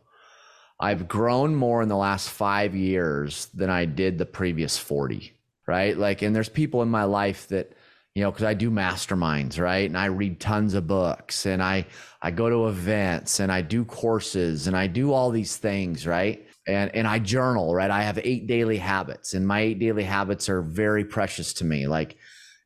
I've 0.79 1.09
grown 1.09 1.55
more 1.55 1.83
in 1.83 1.89
the 1.89 1.97
last 1.97 2.29
five 2.29 2.75
years 2.75 3.47
than 3.55 3.71
I 3.71 3.87
did 3.87 4.19
the 4.19 4.27
previous 4.27 4.77
40, 4.77 5.33
right? 5.67 5.97
Like, 5.97 6.21
and 6.21 6.37
there's 6.37 6.51
people 6.51 6.83
in 6.83 6.91
my 6.91 7.05
life 7.05 7.49
that, 7.49 7.73
you 8.15 8.23
know, 8.23 8.31
because 8.31 8.45
I 8.45 8.53
do 8.53 8.71
masterminds, 8.71 9.59
right? 9.59 9.89
And 9.89 9.97
I 9.97 10.07
read 10.07 10.39
tons 10.39 10.75
of 10.75 10.87
books 10.87 11.47
and 11.47 11.63
I 11.63 11.87
I 12.21 12.31
go 12.31 12.51
to 12.51 12.69
events 12.69 13.41
and 13.41 13.51
I 13.51 13.63
do 13.63 13.85
courses 13.87 14.67
and 14.67 14.77
I 14.77 14.87
do 14.87 15.13
all 15.13 15.31
these 15.31 15.57
things, 15.57 16.07
right? 16.07 16.46
And 16.67 16.95
and 16.95 17.07
I 17.07 17.19
journal, 17.19 17.75
right? 17.75 17.91
I 17.91 18.03
have 18.03 18.19
eight 18.23 18.47
daily 18.47 18.79
habits, 18.79 19.35
and 19.35 19.47
my 19.47 19.61
eight 19.61 19.79
daily 19.79 20.05
habits 20.05 20.49
are 20.49 20.63
very 20.63 21.05
precious 21.05 21.53
to 21.55 21.65
me. 21.65 21.87
Like, 21.87 22.17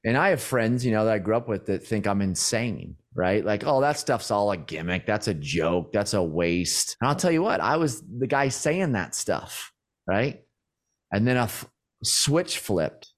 and 0.05 0.17
I 0.17 0.31
have 0.31 0.41
friends, 0.41 0.85
you 0.85 0.93
know, 0.93 1.05
that 1.05 1.15
I 1.15 1.19
grew 1.19 1.37
up 1.37 1.49
with 1.49 1.67
that 1.67 1.85
think 1.85 2.07
I'm 2.07 2.23
insane, 2.23 2.97
right? 3.15 3.45
Like, 3.45 3.65
oh, 3.67 3.81
that 3.83 3.99
stuff's 3.99 4.31
all 4.31 4.51
a 4.51 4.57
gimmick. 4.57 5.07
That's 5.07 5.29
a 5.29 5.35
joke. 5.35 5.93
That's 5.93 6.15
a 6.15 6.23
waste. 6.23 6.97
And 7.01 7.09
I'll 7.09 7.17
tell 7.17 7.31
you 7.31 7.43
what, 7.43 7.61
I 7.61 7.77
was 7.77 8.03
the 8.03 8.27
guy 8.27 8.49
saying 8.49 8.93
that 8.93 9.15
stuff, 9.15 9.73
right? 10.07 10.43
And 11.13 11.27
then 11.27 11.37
a 11.37 11.43
f- 11.43 11.69
switch 12.03 12.59
flipped. 12.59 13.13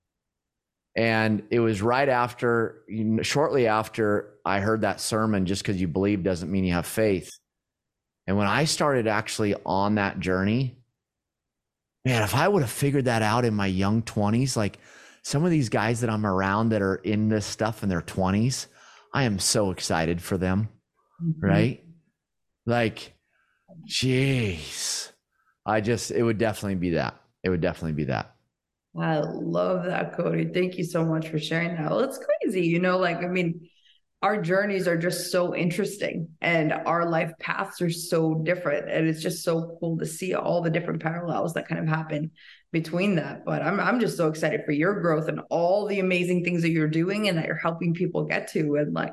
And 0.96 1.44
it 1.50 1.60
was 1.60 1.80
right 1.80 2.08
after, 2.08 2.82
shortly 3.22 3.66
after 3.66 4.34
I 4.44 4.60
heard 4.60 4.82
that 4.82 5.00
sermon, 5.00 5.46
just 5.46 5.62
because 5.62 5.80
you 5.80 5.88
believe 5.88 6.22
doesn't 6.22 6.50
mean 6.50 6.64
you 6.64 6.74
have 6.74 6.86
faith. 6.86 7.30
And 8.32 8.38
when 8.38 8.48
I 8.48 8.64
started 8.64 9.06
actually 9.06 9.54
on 9.66 9.96
that 9.96 10.18
journey, 10.18 10.78
man, 12.06 12.22
if 12.22 12.34
I 12.34 12.48
would 12.48 12.62
have 12.62 12.70
figured 12.70 13.04
that 13.04 13.20
out 13.20 13.44
in 13.44 13.52
my 13.52 13.66
young 13.66 14.00
20s, 14.00 14.56
like 14.56 14.78
some 15.22 15.44
of 15.44 15.50
these 15.50 15.68
guys 15.68 16.00
that 16.00 16.08
I'm 16.08 16.24
around 16.24 16.70
that 16.70 16.80
are 16.80 16.94
in 16.94 17.28
this 17.28 17.44
stuff 17.44 17.82
in 17.82 17.90
their 17.90 18.00
20s, 18.00 18.68
I 19.12 19.24
am 19.24 19.38
so 19.38 19.70
excited 19.70 20.22
for 20.22 20.38
them. 20.38 20.70
Mm-hmm. 21.22 21.46
Right? 21.46 21.84
Like, 22.64 23.12
jeez. 23.86 25.12
I 25.66 25.82
just, 25.82 26.10
it 26.10 26.22
would 26.22 26.38
definitely 26.38 26.76
be 26.76 26.92
that. 26.92 27.20
It 27.44 27.50
would 27.50 27.60
definitely 27.60 27.92
be 27.92 28.04
that. 28.04 28.34
I 28.98 29.18
love 29.18 29.84
that, 29.84 30.16
Cody. 30.16 30.46
Thank 30.46 30.78
you 30.78 30.84
so 30.84 31.04
much 31.04 31.28
for 31.28 31.38
sharing 31.38 31.76
that. 31.76 31.90
Well, 31.90 32.00
it's 32.00 32.18
crazy. 32.18 32.66
You 32.66 32.78
know, 32.78 32.96
like, 32.96 33.18
I 33.18 33.28
mean, 33.28 33.68
our 34.22 34.40
journeys 34.40 34.86
are 34.86 34.96
just 34.96 35.32
so 35.32 35.54
interesting 35.54 36.28
and 36.40 36.72
our 36.72 37.10
life 37.10 37.32
paths 37.40 37.82
are 37.82 37.90
so 37.90 38.34
different. 38.34 38.88
And 38.88 39.08
it's 39.08 39.20
just 39.20 39.42
so 39.42 39.76
cool 39.80 39.98
to 39.98 40.06
see 40.06 40.34
all 40.34 40.62
the 40.62 40.70
different 40.70 41.02
parallels 41.02 41.54
that 41.54 41.66
kind 41.66 41.80
of 41.80 41.88
happen 41.88 42.30
between 42.70 43.16
that. 43.16 43.44
But 43.44 43.62
i'm 43.62 43.80
i'm 43.80 43.98
just 44.00 44.16
so 44.16 44.28
excited 44.28 44.62
for 44.64 44.72
your 44.72 45.00
growth 45.00 45.28
and 45.28 45.40
all 45.50 45.86
the 45.86 45.98
amazing 45.98 46.44
things 46.44 46.62
that 46.62 46.70
you're 46.70 46.88
doing 46.88 47.28
and 47.28 47.36
that 47.36 47.46
you're 47.46 47.56
helping 47.56 47.94
people 47.94 48.24
get 48.24 48.48
to 48.52 48.76
and 48.76 48.94
like 48.94 49.12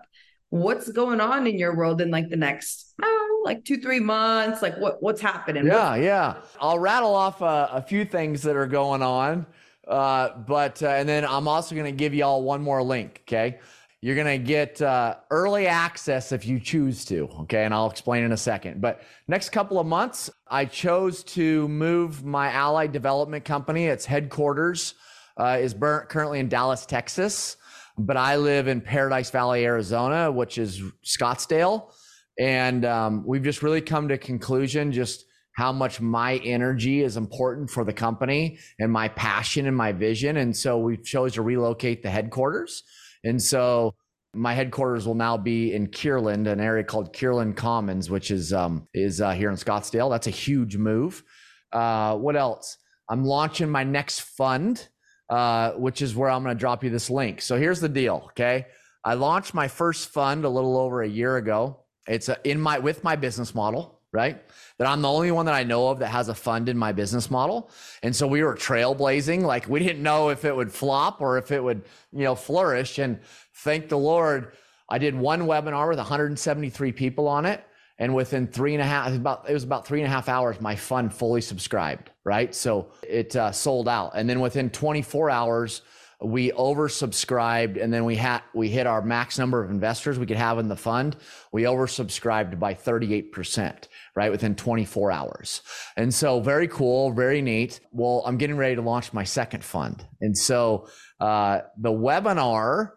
what's 0.50 0.90
going 0.90 1.20
on 1.20 1.48
in 1.48 1.58
your 1.58 1.76
world 1.76 2.02
in 2.02 2.12
like 2.12 2.30
the 2.30 2.38
next 2.38 2.94
oh, 3.02 3.42
like 3.44 3.66
2 3.66 3.82
3 3.82 4.00
months? 4.00 4.62
Like 4.62 4.78
what 4.78 5.02
what's 5.02 5.22
happening? 5.22 5.66
Yeah 5.66 5.96
yeah. 5.96 6.36
I'll 6.62 6.80
rattle 6.80 7.16
off 7.16 7.42
a, 7.42 7.70
a 7.74 7.82
few 7.82 8.06
things 8.06 8.44
that 8.44 8.56
are 8.56 8.68
going 8.68 9.02
on 9.02 9.48
uh, 9.88 10.38
but 10.38 10.84
uh, 10.84 10.88
and 10.88 11.10
then 11.10 11.26
i'm 11.26 11.48
also 11.48 11.74
going 11.74 11.86
to 11.86 11.92
give 11.92 12.14
you 12.14 12.24
all 12.24 12.44
one 12.44 12.62
more 12.62 12.84
link 12.84 13.24
okay 13.28 13.60
you're 14.02 14.16
going 14.16 14.40
to 14.40 14.46
get 14.46 14.82
uh, 14.82 15.18
early 15.30 15.68
access 15.68 16.32
if 16.32 16.46
you 16.46 16.60
choose 16.60 17.04
to. 17.06 17.28
Okay. 17.42 17.66
And 17.66 17.74
I'll 17.74 17.90
explain 17.90 18.24
in 18.24 18.32
a 18.32 18.38
second. 18.38 18.80
But 18.80 19.02
next 19.28 19.50
couple 19.50 19.80
of 19.80 19.86
months, 19.86 20.30
I 20.48 20.66
chose 20.66 21.24
to 21.26 21.68
move 21.68 22.24
my 22.24 22.52
Allied 22.52 22.94
Development 22.94 23.44
Company. 23.44 23.86
Its 23.88 24.06
headquarters 24.06 24.94
uh, 25.38 25.58
is 25.60 25.74
currently 25.74 26.40
in 26.40 26.48
Dallas, 26.48 26.86
Texas. 26.86 27.58
But 27.98 28.16
I 28.16 28.38
live 28.38 28.70
in 28.70 28.80
Paradise 28.80 29.30
Valley, 29.32 29.66
Arizona, 29.66 30.32
which 30.32 30.58
is 30.58 30.82
Scottsdale. 31.04 31.92
And 32.40 32.86
um, 32.86 33.24
we've 33.28 33.44
just 33.44 33.62
really 33.62 33.82
come 33.82 34.08
to 34.08 34.18
conclusion 34.18 34.94
just 34.94 35.26
how 35.52 35.74
much 35.74 36.00
my 36.00 36.38
energy 36.38 37.02
is 37.02 37.18
important 37.18 37.70
for 37.70 37.84
the 37.84 37.92
company 37.92 38.60
and 38.80 38.90
my 38.90 39.10
passion 39.10 39.68
and 39.68 39.76
my 39.76 39.92
vision. 39.92 40.38
And 40.38 40.56
so 40.56 40.78
we 40.78 40.96
chose 40.96 41.34
to 41.34 41.42
relocate 41.42 42.02
the 42.02 42.10
headquarters. 42.10 42.84
And 43.24 43.42
so 43.42 43.96
my 44.34 44.54
headquarters 44.54 45.08
will 45.08 45.16
now 45.16 45.38
be 45.38 45.74
in 45.74 45.88
Kierland, 45.88 46.48
an 46.48 46.60
area 46.60 46.84
called 46.84 47.14
Kierland 47.14 47.56
Commons, 47.56 48.10
which 48.10 48.32
is 48.32 48.54
um, 48.54 48.88
is 48.94 49.22
uh, 49.22 49.32
here 49.32 49.50
in 49.50 49.56
Scottsdale. 49.56 50.10
That's 50.10 50.28
a 50.28 50.32
huge 50.32 50.78
move. 50.78 51.24
Uh, 51.72 52.16
what 52.16 52.36
else? 52.36 52.78
I'm 53.10 53.26
launching 53.26 53.70
my 53.70 53.84
next 53.84 54.22
fund, 54.22 54.88
uh, 55.30 55.72
which 55.72 56.02
is 56.02 56.16
where 56.16 56.30
I'm 56.30 56.44
going 56.44 56.56
to 56.56 56.60
drop 56.60 56.84
you 56.84 56.90
this 56.90 57.10
link. 57.10 57.42
So 57.42 57.58
here's 57.58 57.80
the 57.80 57.90
deal. 57.90 58.28
Okay, 58.32 58.68
I 59.04 59.16
launched 59.16 59.54
my 59.54 59.68
first 59.68 60.10
fund 60.10 60.46
a 60.46 60.50
little 60.50 60.78
over 60.78 61.02
a 61.02 61.10
year 61.10 61.38
ago. 61.38 61.86
It's 62.08 62.30
a, 62.30 62.38
in 62.44 62.62
my 62.62 62.80
with 62.80 63.04
my 63.04 63.16
business 63.16 63.56
model, 63.56 63.99
right? 64.12 64.42
That 64.78 64.88
I'm 64.88 65.02
the 65.02 65.10
only 65.10 65.32
one 65.32 65.46
that 65.46 65.56
I 65.56 65.64
know 65.64 65.90
of 65.90 66.00
that 66.00 66.08
has 66.08 66.30
a 66.30 66.36
fund 66.36 66.70
in 66.70 66.78
my 66.78 66.92
business 66.92 67.30
model. 67.30 67.70
And 68.02 68.16
so 68.16 68.28
we 68.28 68.44
were 68.44 68.56
trailblazing. 68.56 69.42
Like 69.42 69.68
we 69.68 69.80
didn't 69.80 70.02
know 70.02 70.30
if 70.30 70.46
it 70.46 70.56
would 70.56 70.72
flop 70.72 71.22
or 71.22 71.38
if 71.38 71.52
it 71.52 71.64
would, 71.64 71.84
you 72.12 72.24
know, 72.24 72.36
flourish. 72.36 72.98
And 72.98 73.20
thank 73.54 73.90
the 73.90 73.98
Lord, 73.98 74.54
I 74.90 74.98
did 74.98 75.16
one 75.16 75.42
webinar 75.42 75.90
with 75.90 76.00
173 76.00 76.92
people 76.92 77.28
on 77.28 77.46
it. 77.46 77.64
And 78.00 78.16
within 78.16 78.48
three 78.48 78.74
and 78.74 78.82
a 78.82 78.86
half, 78.86 79.14
about 79.14 79.50
it 79.50 79.54
was 79.54 79.66
about 79.66 79.86
three 79.86 80.00
and 80.00 80.08
a 80.08 80.10
half 80.10 80.30
hours, 80.30 80.62
my 80.62 80.76
fund 80.76 81.14
fully 81.14 81.42
subscribed. 81.42 82.12
Right, 82.24 82.56
so 82.56 82.92
it 83.08 83.36
uh, 83.36 83.52
sold 83.52 83.90
out, 83.90 84.12
and 84.16 84.30
then 84.30 84.40
within 84.40 84.70
24 84.70 85.30
hours, 85.30 85.82
we 86.22 86.52
oversubscribed, 86.52 87.82
and 87.82 87.94
then 87.94 88.06
we 88.06 88.16
had 88.16 88.42
we 88.54 88.70
hit 88.70 88.88
our 88.88 89.02
max 89.02 89.38
number 89.38 89.64
of 89.64 89.70
investors 89.70 90.18
we 90.18 90.26
could 90.26 90.38
have 90.38 90.60
in 90.60 90.68
the 90.68 90.76
fund. 90.76 91.18
We 91.52 91.64
oversubscribed 91.64 92.58
by 92.58 92.74
38 92.74 93.32
percent, 93.34 93.90
right, 94.20 94.32
within 94.32 94.56
24 94.56 95.12
hours. 95.12 95.62
And 95.98 96.14
so, 96.14 96.40
very 96.42 96.68
cool, 96.68 97.12
very 97.12 97.42
neat. 97.42 97.80
Well, 97.92 98.22
I'm 98.26 98.38
getting 98.38 98.58
ready 98.58 98.76
to 98.76 98.82
launch 98.82 99.14
my 99.14 99.24
second 99.24 99.64
fund, 99.64 100.06
and 100.22 100.38
so 100.38 100.88
uh, 101.20 101.62
the 101.80 101.92
webinar 101.92 102.92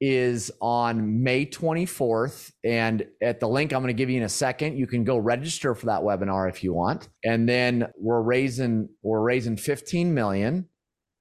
is 0.00 0.50
on 0.60 1.22
May 1.22 1.46
24th. 1.46 2.52
And 2.64 3.06
at 3.22 3.40
the 3.40 3.48
link 3.48 3.72
I'm 3.72 3.80
going 3.80 3.94
to 3.94 3.98
give 3.98 4.10
you 4.10 4.18
in 4.18 4.24
a 4.24 4.28
second, 4.28 4.76
you 4.76 4.86
can 4.86 5.04
go 5.04 5.16
register 5.16 5.74
for 5.74 5.86
that 5.86 6.02
webinar 6.02 6.48
if 6.50 6.62
you 6.62 6.74
want. 6.74 7.08
And 7.24 7.48
then 7.48 7.86
we're 7.98 8.20
raising, 8.20 8.88
we're 9.02 9.22
raising 9.22 9.56
15 9.56 10.12
million. 10.12 10.68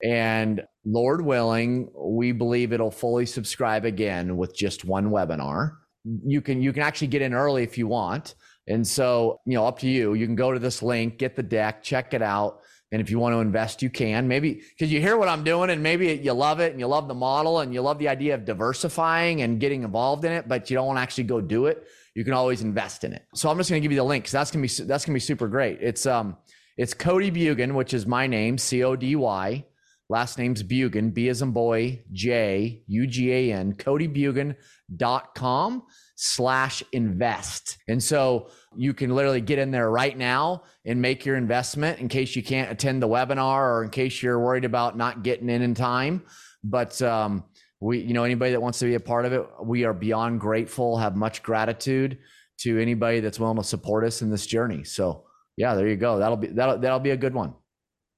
And 0.04 0.64
Lord 0.86 1.24
willing, 1.24 1.90
we 1.96 2.34
believe 2.34 2.74
it'll 2.74 2.92
fully 2.92 3.26
subscribe 3.26 3.86
again 3.86 4.36
with 4.36 4.54
just 4.56 4.84
one 4.84 5.12
webinar. 5.12 5.78
You 6.26 6.42
can 6.42 6.62
you 6.62 6.74
can 6.74 6.84
actually 6.84 7.08
get 7.08 7.22
in 7.22 7.34
early 7.34 7.64
if 7.64 7.78
you 7.78 7.88
want. 7.88 8.36
And 8.68 8.88
so, 8.88 9.42
you 9.46 9.56
know, 9.56 9.66
up 9.66 9.80
to 9.80 9.88
you. 9.88 10.14
You 10.14 10.26
can 10.26 10.36
go 10.36 10.52
to 10.52 10.60
this 10.60 10.82
link, 10.82 11.18
get 11.18 11.36
the 11.36 11.44
deck, 11.44 11.84
check 11.84 12.14
it 12.14 12.22
out. 12.22 12.62
And 12.92 13.02
if 13.02 13.10
you 13.10 13.18
want 13.18 13.34
to 13.34 13.40
invest, 13.40 13.82
you 13.82 13.90
can. 13.90 14.28
Maybe 14.28 14.62
because 14.70 14.94
you 14.94 15.02
hear 15.02 15.18
what 15.18 15.28
I'm 15.28 15.44
doing 15.44 15.72
and 15.72 15.82
maybe 15.82 16.14
you 16.14 16.32
love 16.32 16.60
it 16.60 16.72
and 16.72 16.80
you 16.80 16.86
love 16.86 17.08
the 17.08 17.16
model 17.16 17.60
and 17.60 17.74
you 17.74 17.82
love 17.82 17.98
the 17.98 18.08
idea 18.08 18.36
of 18.36 18.46
diversifying 18.46 19.42
and 19.42 19.60
getting 19.60 19.82
involved 19.84 20.26
in 20.26 20.32
it, 20.32 20.48
but 20.48 20.70
you 20.70 20.76
don't 20.76 20.86
want 20.86 20.98
to 20.98 21.02
actually 21.02 21.24
go 21.24 21.42
do 21.42 21.66
it. 21.66 21.88
You 22.14 22.24
can 22.24 22.34
always 22.34 22.62
invest 22.62 23.04
in 23.04 23.14
it. 23.14 23.26
So 23.34 23.50
I'm 23.50 23.58
just 23.58 23.72
going 23.72 23.82
to 23.82 23.84
give 23.84 23.92
you 23.92 23.98
the 23.98 24.04
link 24.04 24.26
because 24.26 24.34
that's 24.34 24.52
going 24.52 24.66
to 24.66 24.84
be 24.84 24.88
that's 24.88 25.06
going 25.06 25.14
to 25.14 25.16
be 25.16 25.26
super 25.26 25.48
great. 25.48 25.80
It's 25.82 26.06
um 26.06 26.38
it's 26.78 26.94
Cody 26.94 27.32
Bjugan, 27.32 27.74
which 27.74 27.96
is 27.96 28.06
my 28.06 28.28
name, 28.28 28.60
C 28.60 28.84
O 28.84 28.96
D 28.96 29.16
Y. 29.16 29.66
Last 30.10 30.38
name's 30.38 30.62
Bjugan, 30.62 31.14
B 31.14 31.30
as 31.30 31.42
in 31.42 31.52
boy, 31.52 32.04
J 32.12 32.84
U 32.86 33.08
G 33.08 33.34
A 33.34 33.54
N, 33.54 33.74
CodyBjugan.com 33.74 35.84
slash 36.26 36.82
invest. 36.94 37.78
And 37.90 38.02
so 38.02 38.48
you 38.78 38.94
can 38.94 39.14
literally 39.14 39.42
get 39.42 39.60
in 39.60 39.72
there 39.72 39.92
right 39.92 40.18
now 40.18 40.64
and 40.86 41.02
make 41.02 41.26
your 41.26 41.36
investment 41.36 42.00
in 42.00 42.08
case 42.08 42.34
you 42.34 42.42
can't 42.42 42.72
attend 42.72 43.04
the 43.04 43.10
webinar 43.10 43.58
or 43.58 43.84
in 43.84 43.90
case 43.90 44.24
you're 44.24 44.40
worried 44.40 44.64
about 44.64 44.96
not 44.96 45.22
getting 45.22 45.50
in 45.50 45.62
in 45.62 45.76
time. 45.76 46.24
But 46.64 47.02
um, 47.02 47.44
we, 47.82 48.00
you 48.00 48.14
know, 48.14 48.24
anybody 48.24 48.52
that 48.52 48.62
wants 48.62 48.80
to 48.80 48.86
be 48.86 48.96
a 48.96 49.02
part 49.02 49.26
of 49.26 49.34
it, 49.34 49.46
we 49.66 49.84
are 49.84 49.94
beyond 49.94 50.40
grateful, 50.40 50.98
have 50.98 51.18
much 51.18 51.44
gratitude 51.44 52.18
to 52.60 52.82
anybody 52.82 53.20
that's 53.20 53.38
willing 53.38 53.58
to 53.58 53.64
support 53.64 54.06
us 54.06 54.22
in 54.22 54.32
this 54.32 54.48
journey. 54.48 54.86
So 54.86 55.26
yeah, 55.58 55.76
there 55.76 55.90
you 55.90 55.98
go. 55.98 56.20
That'll 56.20 56.38
be 56.38 56.48
that'll 56.48 56.78
that'll 56.78 57.00
be 57.00 57.12
a 57.12 57.18
good 57.18 57.34
one. 57.34 57.54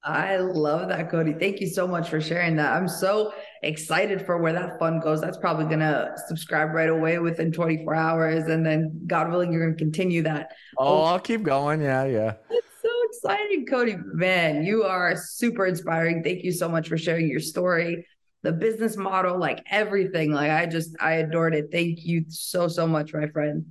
I 0.04 0.36
love 0.36 0.88
that, 0.90 1.10
Cody. 1.10 1.32
Thank 1.32 1.60
you 1.60 1.66
so 1.66 1.88
much 1.88 2.08
for 2.08 2.20
sharing 2.20 2.54
that. 2.56 2.72
I'm 2.72 2.86
so 2.86 3.32
excited 3.62 4.24
for 4.24 4.38
where 4.38 4.52
that 4.52 4.78
fund 4.78 5.02
goes. 5.02 5.20
That's 5.20 5.36
probably 5.36 5.66
going 5.66 5.80
to 5.80 6.14
subscribe 6.26 6.72
right 6.72 6.88
away 6.88 7.18
within 7.18 7.52
24 7.52 7.94
hours. 7.94 8.44
And 8.44 8.64
then, 8.64 9.02
God 9.06 9.30
willing, 9.30 9.52
you're 9.52 9.64
going 9.64 9.76
to 9.76 9.84
continue 9.84 10.22
that. 10.22 10.52
Oh, 10.78 11.02
I'll 11.02 11.20
keep 11.20 11.42
going. 11.42 11.80
Yeah, 11.80 12.04
yeah. 12.04 12.34
It's 12.50 12.68
so 12.82 12.90
exciting, 13.04 13.66
Cody. 13.66 13.96
Man, 13.96 14.64
you 14.64 14.84
are 14.84 15.16
super 15.16 15.66
inspiring. 15.66 16.22
Thank 16.22 16.44
you 16.44 16.52
so 16.52 16.68
much 16.68 16.88
for 16.88 16.98
sharing 16.98 17.28
your 17.28 17.40
story, 17.40 18.06
the 18.42 18.52
business 18.52 18.96
model, 18.96 19.38
like 19.38 19.62
everything. 19.70 20.32
Like, 20.32 20.50
I 20.50 20.66
just, 20.66 20.96
I 21.00 21.14
adored 21.14 21.54
it. 21.54 21.68
Thank 21.72 22.04
you 22.04 22.24
so, 22.28 22.68
so 22.68 22.86
much, 22.86 23.12
my 23.12 23.28
friend. 23.28 23.66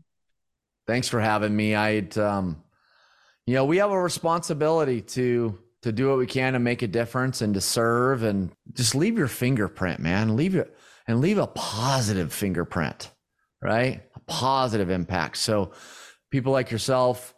Thanks 0.88 1.08
for 1.08 1.20
having 1.20 1.56
me. 1.56 1.74
I'd, 1.74 2.18
um, 2.18 2.62
you 3.46 3.56
know, 3.56 3.66
we 3.66 3.78
have 3.78 3.92
a 3.92 4.00
responsibility 4.00 5.02
to 5.02 5.60
to 5.86 5.92
do 5.92 6.10
what 6.10 6.18
we 6.18 6.26
can 6.26 6.54
to 6.54 6.60
make 6.60 6.82
a 6.82 6.88
difference 6.88 7.44
and 7.44 7.54
to 7.54 7.62
serve 7.62 8.24
and 8.24 8.50
just 8.74 8.96
leave 8.96 9.20
your 9.20 9.28
fingerprint, 9.28 10.00
man. 10.00 10.36
Leave 10.36 10.56
it 10.56 10.76
and 11.08 11.22
leave 11.22 11.38
a 11.38 11.46
positive 11.46 12.34
fingerprint, 12.34 13.12
right? 13.62 14.02
A 14.16 14.20
positive 14.22 14.90
impact. 14.90 15.38
So 15.38 15.74
people 16.32 16.52
like 16.52 16.72
yourself, 16.72 17.36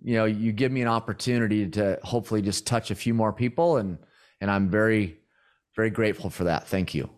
you 0.00 0.14
know, 0.14 0.26
you 0.26 0.52
give 0.52 0.70
me 0.70 0.80
an 0.80 0.86
opportunity 0.86 1.68
to 1.70 1.98
hopefully 2.04 2.40
just 2.40 2.68
touch 2.68 2.92
a 2.92 2.94
few 2.94 3.14
more 3.14 3.32
people 3.32 3.78
and 3.78 3.98
and 4.40 4.48
I'm 4.48 4.70
very 4.70 5.18
very 5.74 5.90
grateful 5.90 6.30
for 6.30 6.44
that. 6.44 6.68
Thank 6.68 6.94
you. 6.94 7.10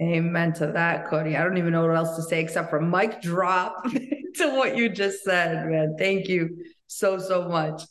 Amen 0.00 0.52
to 0.54 0.68
that, 0.68 1.08
Cody. 1.08 1.36
I 1.36 1.42
don't 1.42 1.58
even 1.58 1.72
know 1.72 1.84
what 1.84 1.96
else 1.96 2.14
to 2.14 2.22
say 2.22 2.40
except 2.40 2.70
for 2.70 2.80
mic 2.80 3.20
drop 3.22 3.82
to 4.36 4.54
what 4.54 4.76
you 4.76 4.88
just 4.88 5.24
said, 5.24 5.68
man. 5.68 5.96
Thank 5.98 6.28
you 6.28 6.58
so 6.86 7.18
so 7.18 7.48
much. 7.48 7.82